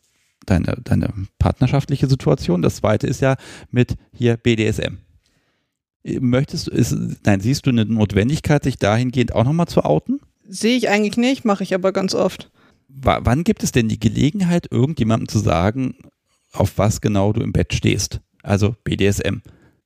[0.47, 2.63] deine, deine partnerschaftliche Situation.
[2.63, 3.37] Das zweite ist ja
[3.71, 4.99] mit hier BDSM.
[6.05, 10.21] Möchtest du, ist, nein, siehst du eine Notwendigkeit, sich dahingehend auch nochmal zu outen?
[10.47, 12.51] Sehe ich eigentlich nicht, mache ich aber ganz oft.
[12.89, 15.97] W wann gibt es denn die Gelegenheit, irgendjemandem zu sagen,
[16.53, 18.21] auf was genau du im Bett stehst?
[18.43, 19.43] Also BDSM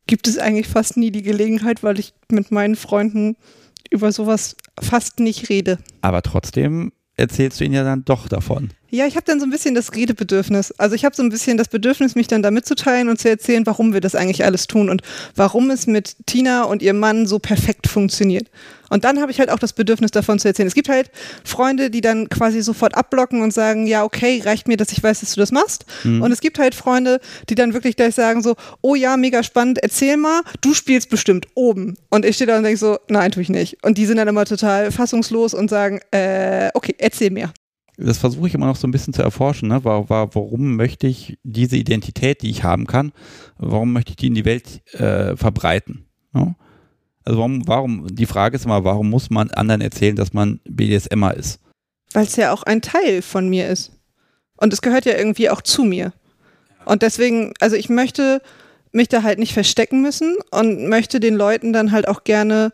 [0.06, 3.36] gibt es eigentlich fast nie die Gelegenheit, weil ich mit meinen Freunden
[3.90, 5.78] über sowas fast nicht rede.
[6.00, 8.70] Aber trotzdem erzählst du ihnen ja dann doch davon.
[8.94, 10.70] Ja, ich habe dann so ein bisschen das Redebedürfnis.
[10.72, 13.64] Also ich habe so ein bisschen das Bedürfnis, mich dann da mitzuteilen und zu erzählen,
[13.64, 15.00] warum wir das eigentlich alles tun und
[15.34, 18.50] warum es mit Tina und ihrem Mann so perfekt funktioniert.
[18.90, 20.66] Und dann habe ich halt auch das Bedürfnis davon zu erzählen.
[20.66, 21.10] Es gibt halt
[21.42, 25.20] Freunde, die dann quasi sofort abblocken und sagen, ja, okay, reicht mir, dass ich weiß,
[25.20, 25.86] dass du das machst.
[26.04, 26.20] Mhm.
[26.20, 29.78] Und es gibt halt Freunde, die dann wirklich gleich sagen so, oh ja, mega spannend,
[29.82, 31.96] erzähl mal, du spielst bestimmt oben.
[32.10, 33.82] Und ich stehe da und denke so, nein, tue ich nicht.
[33.82, 37.54] Und die sind dann immer total fassungslos und sagen, äh, okay, erzähl mir
[37.96, 39.68] das versuche ich immer noch so ein bisschen zu erforschen.
[39.68, 39.84] Ne?
[39.84, 43.12] Warum möchte ich diese Identität, die ich haben kann,
[43.58, 46.06] warum möchte ich die in die Welt äh, verbreiten?
[46.32, 46.54] Ne?
[47.24, 51.34] Also warum, warum, die Frage ist immer, warum muss man anderen erzählen, dass man BDSMer
[51.34, 51.60] ist?
[52.12, 53.92] Weil es ja auch ein Teil von mir ist.
[54.56, 56.12] Und es gehört ja irgendwie auch zu mir.
[56.84, 58.42] Und deswegen, also ich möchte
[58.90, 62.72] mich da halt nicht verstecken müssen und möchte den Leuten dann halt auch gerne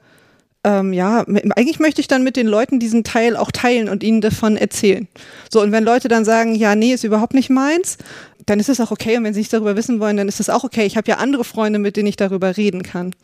[0.65, 4.21] ähm, ja, eigentlich möchte ich dann mit den Leuten diesen Teil auch teilen und ihnen
[4.21, 5.07] davon erzählen.
[5.51, 7.97] So, und wenn Leute dann sagen, ja, nee, ist überhaupt nicht meins,
[8.45, 9.17] dann ist es auch okay.
[9.17, 10.85] Und wenn sie nicht darüber wissen wollen, dann ist es auch okay.
[10.85, 13.15] Ich habe ja andere Freunde, mit denen ich darüber reden kann.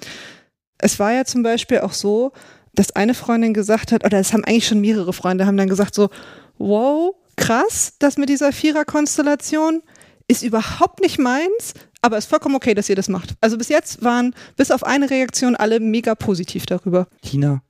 [0.79, 2.33] Es war ja zum Beispiel auch so,
[2.75, 5.95] dass eine Freundin gesagt hat, oder es haben eigentlich schon mehrere Freunde, haben dann gesagt
[5.95, 6.11] so,
[6.59, 9.83] wow, krass, das mit dieser Vierer-Konstellation
[10.29, 11.75] ist überhaupt nicht meins,
[12.05, 13.35] aber es ist vollkommen okay, dass ihr das macht.
[13.41, 17.09] Also bis jetzt waren bis auf eine Reaktion alle mega positiv darüber.
[17.23, 17.63] Tina,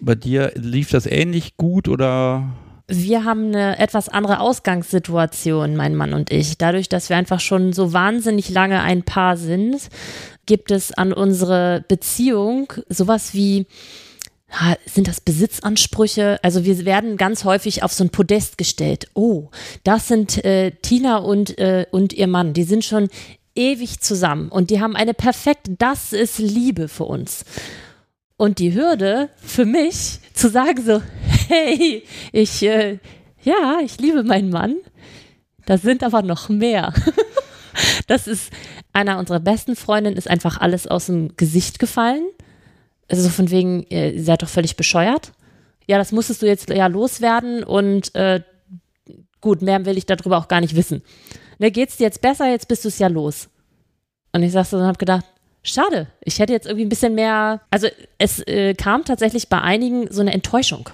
[0.00, 2.48] bei dir lief das ähnlich gut oder?
[2.88, 6.56] Wir haben eine etwas andere Ausgangssituation, mein Mann und ich.
[6.56, 9.90] Dadurch, dass wir einfach schon so wahnsinnig lange ein Paar sind,
[10.46, 13.66] gibt es an unsere Beziehung sowas wie
[14.86, 16.38] sind das Besitzansprüche?
[16.42, 19.08] Also wir werden ganz häufig auf so ein Podest gestellt.
[19.12, 19.48] Oh,
[19.84, 22.54] das sind äh, Tina und, äh, und ihr Mann.
[22.54, 23.08] Die sind schon
[23.56, 27.44] ewig zusammen und die haben eine perfekte, das ist Liebe für uns.
[28.36, 31.02] Und die Hürde für mich zu sagen so,
[31.48, 32.98] hey, ich, äh,
[33.42, 34.76] ja, ich liebe meinen Mann,
[35.64, 36.92] das sind aber noch mehr.
[38.06, 38.52] das ist
[38.92, 42.24] einer unserer besten Freundinnen, ist einfach alles aus dem Gesicht gefallen.
[43.08, 45.32] Also so von wegen, ihr seid doch völlig bescheuert.
[45.86, 48.42] Ja, das musstest du jetzt ja loswerden und äh,
[49.40, 51.02] gut, mehr will ich darüber auch gar nicht wissen
[51.58, 53.48] ne, geht's dir jetzt besser, jetzt bist du es ja los.
[54.32, 55.24] Und ich saß so und habe gedacht,
[55.62, 57.88] schade, ich hätte jetzt irgendwie ein bisschen mehr, also
[58.18, 60.90] es äh, kam tatsächlich bei einigen so eine Enttäuschung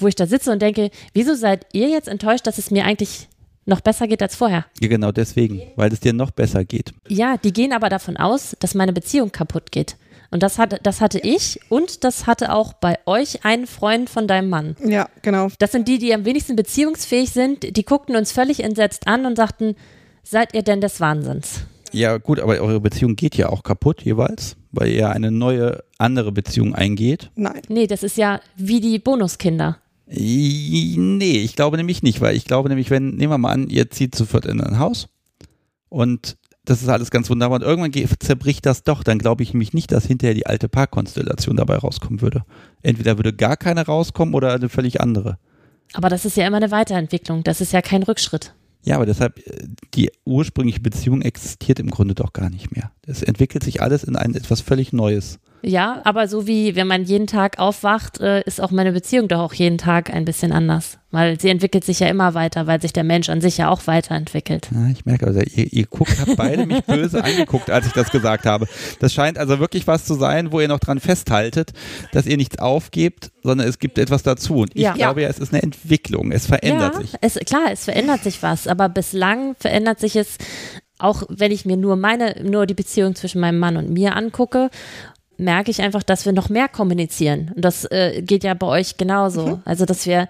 [0.00, 3.28] wo ich da sitze und denke, wieso seid ihr jetzt enttäuscht, dass es mir eigentlich
[3.66, 4.66] noch besser geht als vorher?
[4.80, 6.92] Ja, genau deswegen, weil es dir noch besser geht.
[7.08, 9.96] Ja, die gehen aber davon aus, dass meine Beziehung kaputt geht.
[10.30, 14.26] Und das, hat, das hatte ich und das hatte auch bei euch ein Freund von
[14.26, 14.76] deinem Mann.
[14.84, 15.48] Ja, genau.
[15.58, 17.76] Das sind die, die am wenigsten beziehungsfähig sind.
[17.76, 19.74] Die guckten uns völlig entsetzt an und sagten,
[20.22, 21.62] seid ihr denn des Wahnsinns?
[21.92, 26.32] Ja, gut, aber eure Beziehung geht ja auch kaputt jeweils, weil ihr eine neue, andere
[26.32, 27.30] Beziehung eingeht.
[27.34, 27.62] Nein.
[27.68, 29.78] Nee, das ist ja wie die Bonuskinder.
[30.06, 33.90] Nee, ich glaube nämlich nicht, weil ich glaube nämlich, wenn, nehmen wir mal an, ihr
[33.90, 35.08] zieht sofort in ein Haus
[35.88, 36.36] und
[36.68, 39.90] das ist alles ganz wunderbar und irgendwann zerbricht das doch, dann glaube ich nämlich nicht,
[39.90, 42.44] dass hinterher die alte Paarkonstellation dabei rauskommen würde.
[42.82, 45.38] Entweder würde gar keine rauskommen oder eine völlig andere.
[45.94, 48.54] Aber das ist ja immer eine Weiterentwicklung, das ist ja kein Rückschritt.
[48.84, 52.92] Ja, aber deshalb, äh, die ursprüngliche Beziehung existiert im Grunde doch gar nicht mehr.
[53.06, 55.38] Es entwickelt sich alles in ein etwas völlig Neues.
[55.62, 59.40] Ja, aber so wie wenn man jeden Tag aufwacht, äh, ist auch meine Beziehung doch
[59.40, 60.98] auch jeden Tag ein bisschen anders.
[61.10, 63.86] Weil sie entwickelt sich ja immer weiter, weil sich der Mensch an sich ja auch
[63.86, 64.68] weiterentwickelt.
[64.74, 68.10] Ja, ich merke, also ihr, ihr guckt, habt beide mich böse angeguckt, als ich das
[68.10, 68.66] gesagt habe.
[69.00, 71.72] Das scheint also wirklich was zu sein, wo ihr noch dran festhaltet,
[72.12, 74.56] dass ihr nichts aufgebt, sondern es gibt etwas dazu.
[74.58, 74.92] Und ich Ja.
[74.92, 77.14] glaube ja, es ist eine Entwicklung, es verändert ja, sich.
[77.22, 80.36] Es, klar, es verändert sich was, aber bislang verändert sich es,
[80.98, 84.68] auch wenn ich mir nur meine, nur die Beziehung zwischen meinem Mann und mir angucke,
[85.38, 87.52] merke ich einfach, dass wir noch mehr kommunizieren.
[87.54, 89.60] Und das äh, geht ja bei euch genauso.
[89.64, 90.28] Also, dass wir,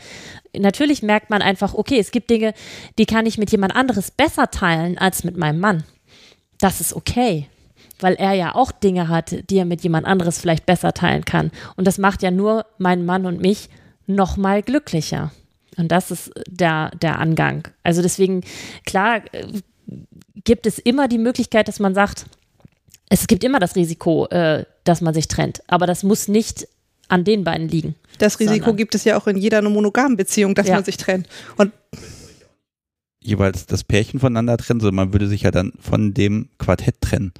[0.56, 2.52] natürlich merkt man einfach, okay, es gibt Dinge,
[2.98, 5.84] die kann ich mit jemand anderes besser teilen als mit meinem Mann.
[6.60, 7.46] Das ist okay.
[8.00, 11.50] Weil er ja auch Dinge hat, die er mit jemand anderes vielleicht besser teilen kann.
[11.76, 13.70] Und das macht ja nur meinen Mann und mich
[14.06, 15.32] noch mal glücklicher.
[15.76, 17.66] Und das ist der, der Angang.
[17.82, 18.42] Also deswegen,
[18.84, 19.46] klar, äh,
[20.44, 22.26] gibt es immer die Möglichkeit, dass man sagt,
[23.10, 25.62] es gibt immer das Risiko, äh, dass man sich trennt.
[25.66, 26.68] Aber das muss nicht
[27.08, 27.94] an den beiden liegen.
[28.18, 30.74] Das Risiko Sondern- gibt es ja auch in jeder monogamen Beziehung, dass Ja.
[30.74, 31.26] man sich trennt.
[31.56, 31.72] Und
[33.20, 37.32] Jeweils das Pärchen voneinander trennen, sondern man würde sich ja dann von dem Quartett trennen.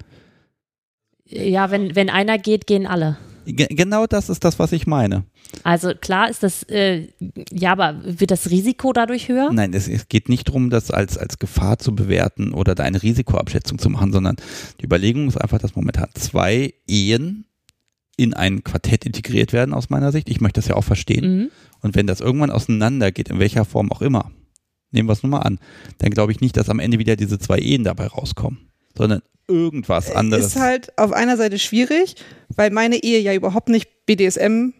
[1.25, 3.17] Ja, wenn, wenn einer geht, gehen alle.
[3.51, 5.25] Ge genau das ist das, was ich meine.
[5.63, 7.09] Also klar ist das, äh,
[7.51, 9.51] ja, aber wird das Risiko dadurch höher?
[9.53, 13.03] Nein, es, es geht nicht darum, das als, als Gefahr zu bewerten oder da eine
[13.03, 14.37] Risikoabschätzung zu machen, sondern
[14.81, 17.47] die Überlegung ist einfach, dass momentan zwei Ehen
[18.19, 20.29] in ein Quartett integriert werden, aus meiner Sicht.
[20.29, 21.39] Ich möchte das ja auch verstehen.
[21.39, 21.51] Mhm.
[21.81, 24.31] Und wenn das irgendwann auseinandergeht, in welcher Form auch immer,
[24.91, 25.59] nehmen wir es nur mal an,
[25.99, 28.69] dann glaube ich nicht, dass am Ende wieder diese zwei Ehen dabei rauskommen,
[28.99, 30.47] sondern irgendwas anderes.
[30.47, 32.17] ist halt auf einer Seite schwierig,
[32.55, 34.73] weil meine Ehe ja überhaupt nicht BDSM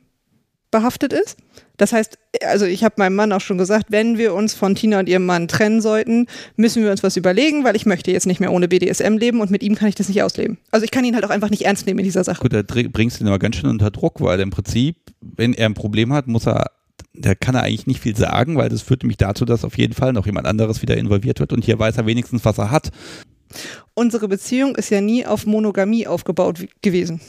[0.71, 1.39] behaftet ist.
[1.79, 4.99] Das heißt, also ich habe meinem Mann auch schon gesagt, wenn wir uns von Tina
[4.99, 6.27] und ihrem Mann trennen sollten,
[6.57, 9.51] müssen wir uns was überlegen, weil ich möchte jetzt nicht mehr ohne BDSM leben und
[9.51, 10.59] mit ihm kann ich das nicht ausleben.
[10.73, 12.43] Also ich kann ihn halt auch einfach nicht ernst nehmen in dieser Sache.
[12.43, 15.67] Gut, da bringst du ihn aber ganz schön unter Druck, weil im Prinzip, wenn er
[15.67, 16.73] ein Problem hat, muss er,
[17.15, 19.95] da kann er eigentlich nicht viel sagen, weil das führt nämlich dazu, dass auf jeden
[19.95, 22.91] Fall noch jemand anderes wieder involviert wird und hier weiß er wenigstens, was er hat.
[23.95, 27.21] Unsere Beziehung ist ja nie auf Monogamie aufgebaut gewesen.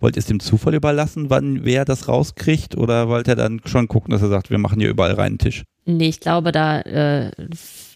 [0.00, 3.88] Wollt ihr es dem Zufall überlassen, wann wer das rauskriegt oder wollt ihr dann schon
[3.88, 5.62] gucken, dass er sagt, wir machen hier überall reinen Tisch?
[5.86, 7.30] Nee, ich glaube, da äh,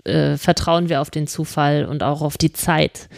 [0.05, 3.09] äh, vertrauen wir auf den Zufall und auch auf die Zeit.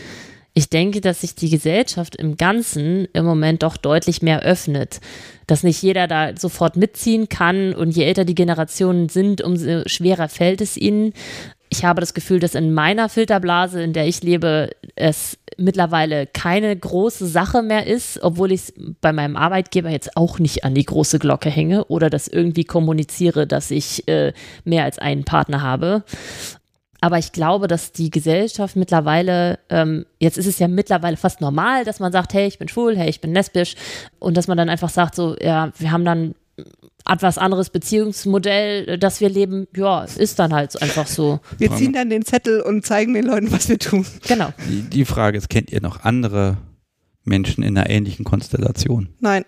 [0.55, 5.01] Ich denke, dass sich die Gesellschaft im Ganzen im Moment doch deutlich mehr öffnet.
[5.47, 10.28] Dass nicht jeder da sofort mitziehen kann und je älter die Generationen sind, umso schwerer
[10.28, 11.12] fällt es ihnen.
[11.72, 16.76] Ich habe das Gefühl, dass in meiner Filterblase, in der ich lebe, es mittlerweile keine
[16.76, 20.84] große Sache mehr ist, obwohl ich es bei meinem Arbeitgeber jetzt auch nicht an die
[20.84, 24.32] große Glocke hänge oder das irgendwie kommuniziere, dass ich äh,
[24.64, 26.02] mehr als einen Partner habe.
[27.01, 31.84] Aber ich glaube, dass die Gesellschaft mittlerweile, ähm, jetzt ist es ja mittlerweile fast normal,
[31.84, 33.76] dass man sagt, hey, ich bin schwul, hey, ich bin lesbisch.
[34.18, 36.34] Und dass man dann einfach sagt, so, ja, wir haben dann
[37.11, 39.66] etwas anderes Beziehungsmodell, äh, das wir leben.
[39.74, 41.41] Ja, ist dann halt einfach so.
[41.59, 44.07] Wir ziehen dann den Zettel und zeigen den Leuten, was wir tun.
[44.27, 44.53] Genau.
[44.69, 46.57] Die, die Frage ist, kennt ihr noch andere
[47.24, 49.09] Menschen in einer ähnlichen Konstellation?
[49.20, 49.45] Nein.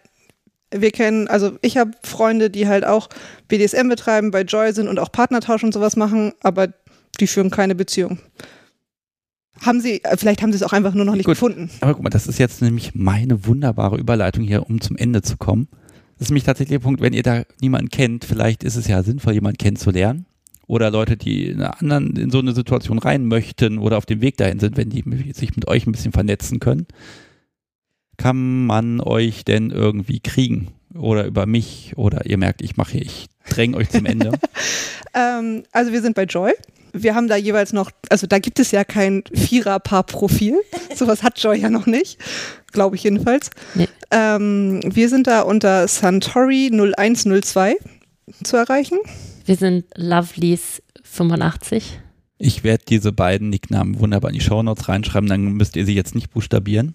[0.75, 3.11] Wir kennen, also ich habe Freunde, die halt auch
[3.47, 6.69] BDSM betreiben, bei Joy sind und auch Partnertausch und sowas machen, aber
[7.21, 8.19] die führen keine Beziehung.
[9.61, 11.35] Haben sie, äh, vielleicht haben sie es auch einfach nur noch nicht Gut.
[11.35, 11.71] gefunden.
[11.83, 15.37] Aber guck mal, das ist jetzt nämlich meine wunderbare Überleitung hier, um zum Ende zu
[15.37, 15.69] kommen.
[16.23, 19.03] Das ist nämlich tatsächlich der Punkt, wenn ihr da niemanden kennt, vielleicht ist es ja
[19.03, 20.25] sinnvoll, jemanden kennenzulernen.
[20.69, 24.21] Oder Leute, die in, einer anderen, in so eine Situation rein möchten oder auf dem
[24.21, 26.87] Weg dahin sind, wenn die sich mit euch ein bisschen vernetzen können.
[28.19, 30.69] Kann man euch denn irgendwie kriegen?
[30.95, 31.95] Oder über mich?
[31.97, 34.31] Oder ihr merkt, ich mache, ich dränge euch zum Ende.
[35.15, 36.53] Ähm, also wir sind bei Joy.
[36.95, 40.59] Wir haben da jeweils noch, also da gibt es ja kein Vierer-Paar-Profil.
[40.95, 42.19] Sowas hat Joy ja noch nicht.
[42.73, 43.51] Glaube ich jedenfalls.
[43.75, 43.89] Nee.
[44.13, 47.77] Ähm, wir sind da unter Santori 0102.
[48.45, 48.99] zu erreichen?
[49.47, 51.83] Wir sind Lovelies85.
[52.37, 56.15] Ich werde diese beiden Nicknamen wunderbar in die Shownotes reinschreiben, dann müsst ihr sie jetzt
[56.15, 56.95] nicht buchstabieren.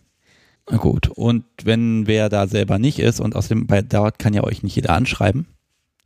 [0.69, 4.33] Na gut, und wenn wer da selber nicht ist und aus dem bei dort kann
[4.33, 5.47] ja euch nicht jeder anschreiben.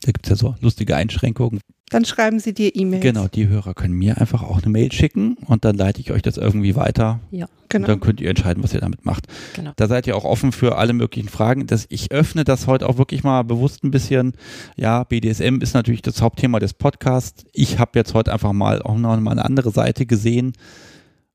[0.03, 1.59] Da gibt es ja so lustige Einschränkungen.
[1.91, 3.03] Dann schreiben Sie dir E-Mails.
[3.03, 6.21] Genau, die Hörer können mir einfach auch eine Mail schicken und dann leite ich euch
[6.21, 7.19] das irgendwie weiter.
[7.31, 7.87] Ja, Und Genau.
[7.87, 9.27] dann könnt ihr entscheiden, was ihr damit macht.
[9.55, 9.73] genau.
[9.75, 11.67] Da seid ihr auch offen für alle möglichen Fragen.
[11.67, 14.33] Das, ich öffne das heute auch wirklich mal bewusst ein bisschen.
[14.77, 17.43] Ja, BDSM ist natürlich das Hauptthema des Podcasts.
[17.51, 20.53] Ich habe jetzt heute einfach mal auch noch mal eine andere Seite gesehen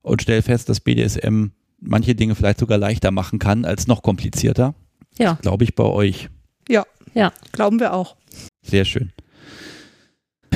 [0.01, 1.48] und stelle fest, dass BDSM
[1.80, 4.74] manche Dinge vielleicht sogar leichter machen kann als noch komplizierter.
[5.18, 6.30] Ja, Glaube ich bei euch.
[6.68, 6.84] Ja,
[7.14, 7.32] ja.
[7.52, 8.16] glauben wir auch.
[8.66, 9.12] Sehr schön.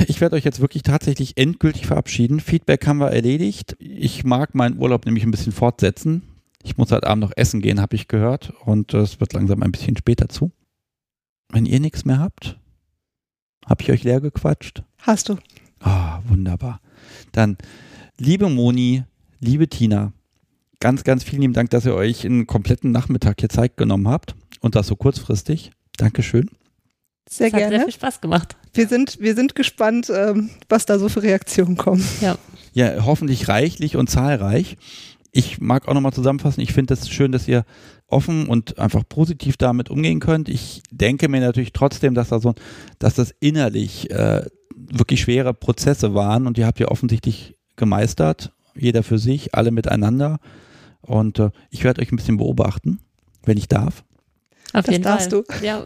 [0.07, 2.39] Ich werde euch jetzt wirklich tatsächlich endgültig verabschieden.
[2.39, 3.77] Feedback haben wir erledigt.
[3.79, 6.23] Ich mag meinen Urlaub nämlich ein bisschen fortsetzen.
[6.63, 8.51] Ich muss heute Abend noch essen gehen, habe ich gehört.
[8.65, 10.51] Und es wird langsam ein bisschen später zu.
[11.49, 12.59] Wenn ihr nichts mehr habt,
[13.65, 14.83] habe ich euch leer gequatscht.
[14.99, 15.37] Hast du.
[15.79, 16.81] Ah, wunderbar.
[17.31, 17.57] Dann,
[18.17, 19.03] liebe Moni,
[19.39, 20.13] liebe Tina,
[20.79, 24.35] ganz, ganz vielen lieben Dank, dass ihr euch einen kompletten Nachmittag hier Zeit genommen habt
[24.59, 25.71] und das so kurzfristig.
[25.97, 26.49] Dankeschön.
[27.33, 27.83] Sehr Es hat sehr gerne.
[27.85, 28.57] viel Spaß gemacht.
[28.73, 32.03] Wir sind, wir sind gespannt, ähm, was da so für Reaktionen kommen.
[32.73, 34.75] Ja, hoffentlich reichlich und zahlreich.
[35.31, 37.63] Ich mag auch nochmal zusammenfassen, ich finde es das schön, dass ihr
[38.07, 40.49] offen und einfach positiv damit umgehen könnt.
[40.49, 42.53] Ich denke mir natürlich trotzdem, dass da so,
[42.99, 44.45] dass das innerlich äh,
[44.75, 50.39] wirklich schwere Prozesse waren und ihr habt ja offensichtlich gemeistert, jeder für sich, alle miteinander.
[50.99, 52.99] Und äh, ich werde euch ein bisschen beobachten,
[53.43, 54.03] wenn ich darf.
[54.73, 55.43] Auf Das jeden darfst Fall.
[55.61, 55.65] du.
[55.65, 55.85] Ja,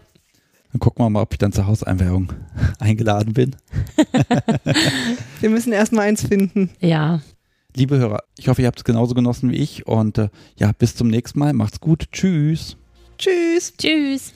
[0.72, 2.32] dann gucken wir mal, ob ich dann zur Hauseinweihung
[2.78, 3.56] eingeladen bin.
[5.40, 6.70] wir müssen erstmal eins finden.
[6.80, 7.20] Ja.
[7.74, 9.86] Liebe Hörer, ich hoffe, ihr habt es genauso genossen wie ich.
[9.86, 11.52] Und äh, ja, bis zum nächsten Mal.
[11.52, 12.06] Macht's gut.
[12.12, 12.76] Tschüss.
[13.18, 13.74] Tschüss.
[13.76, 14.32] Tschüss.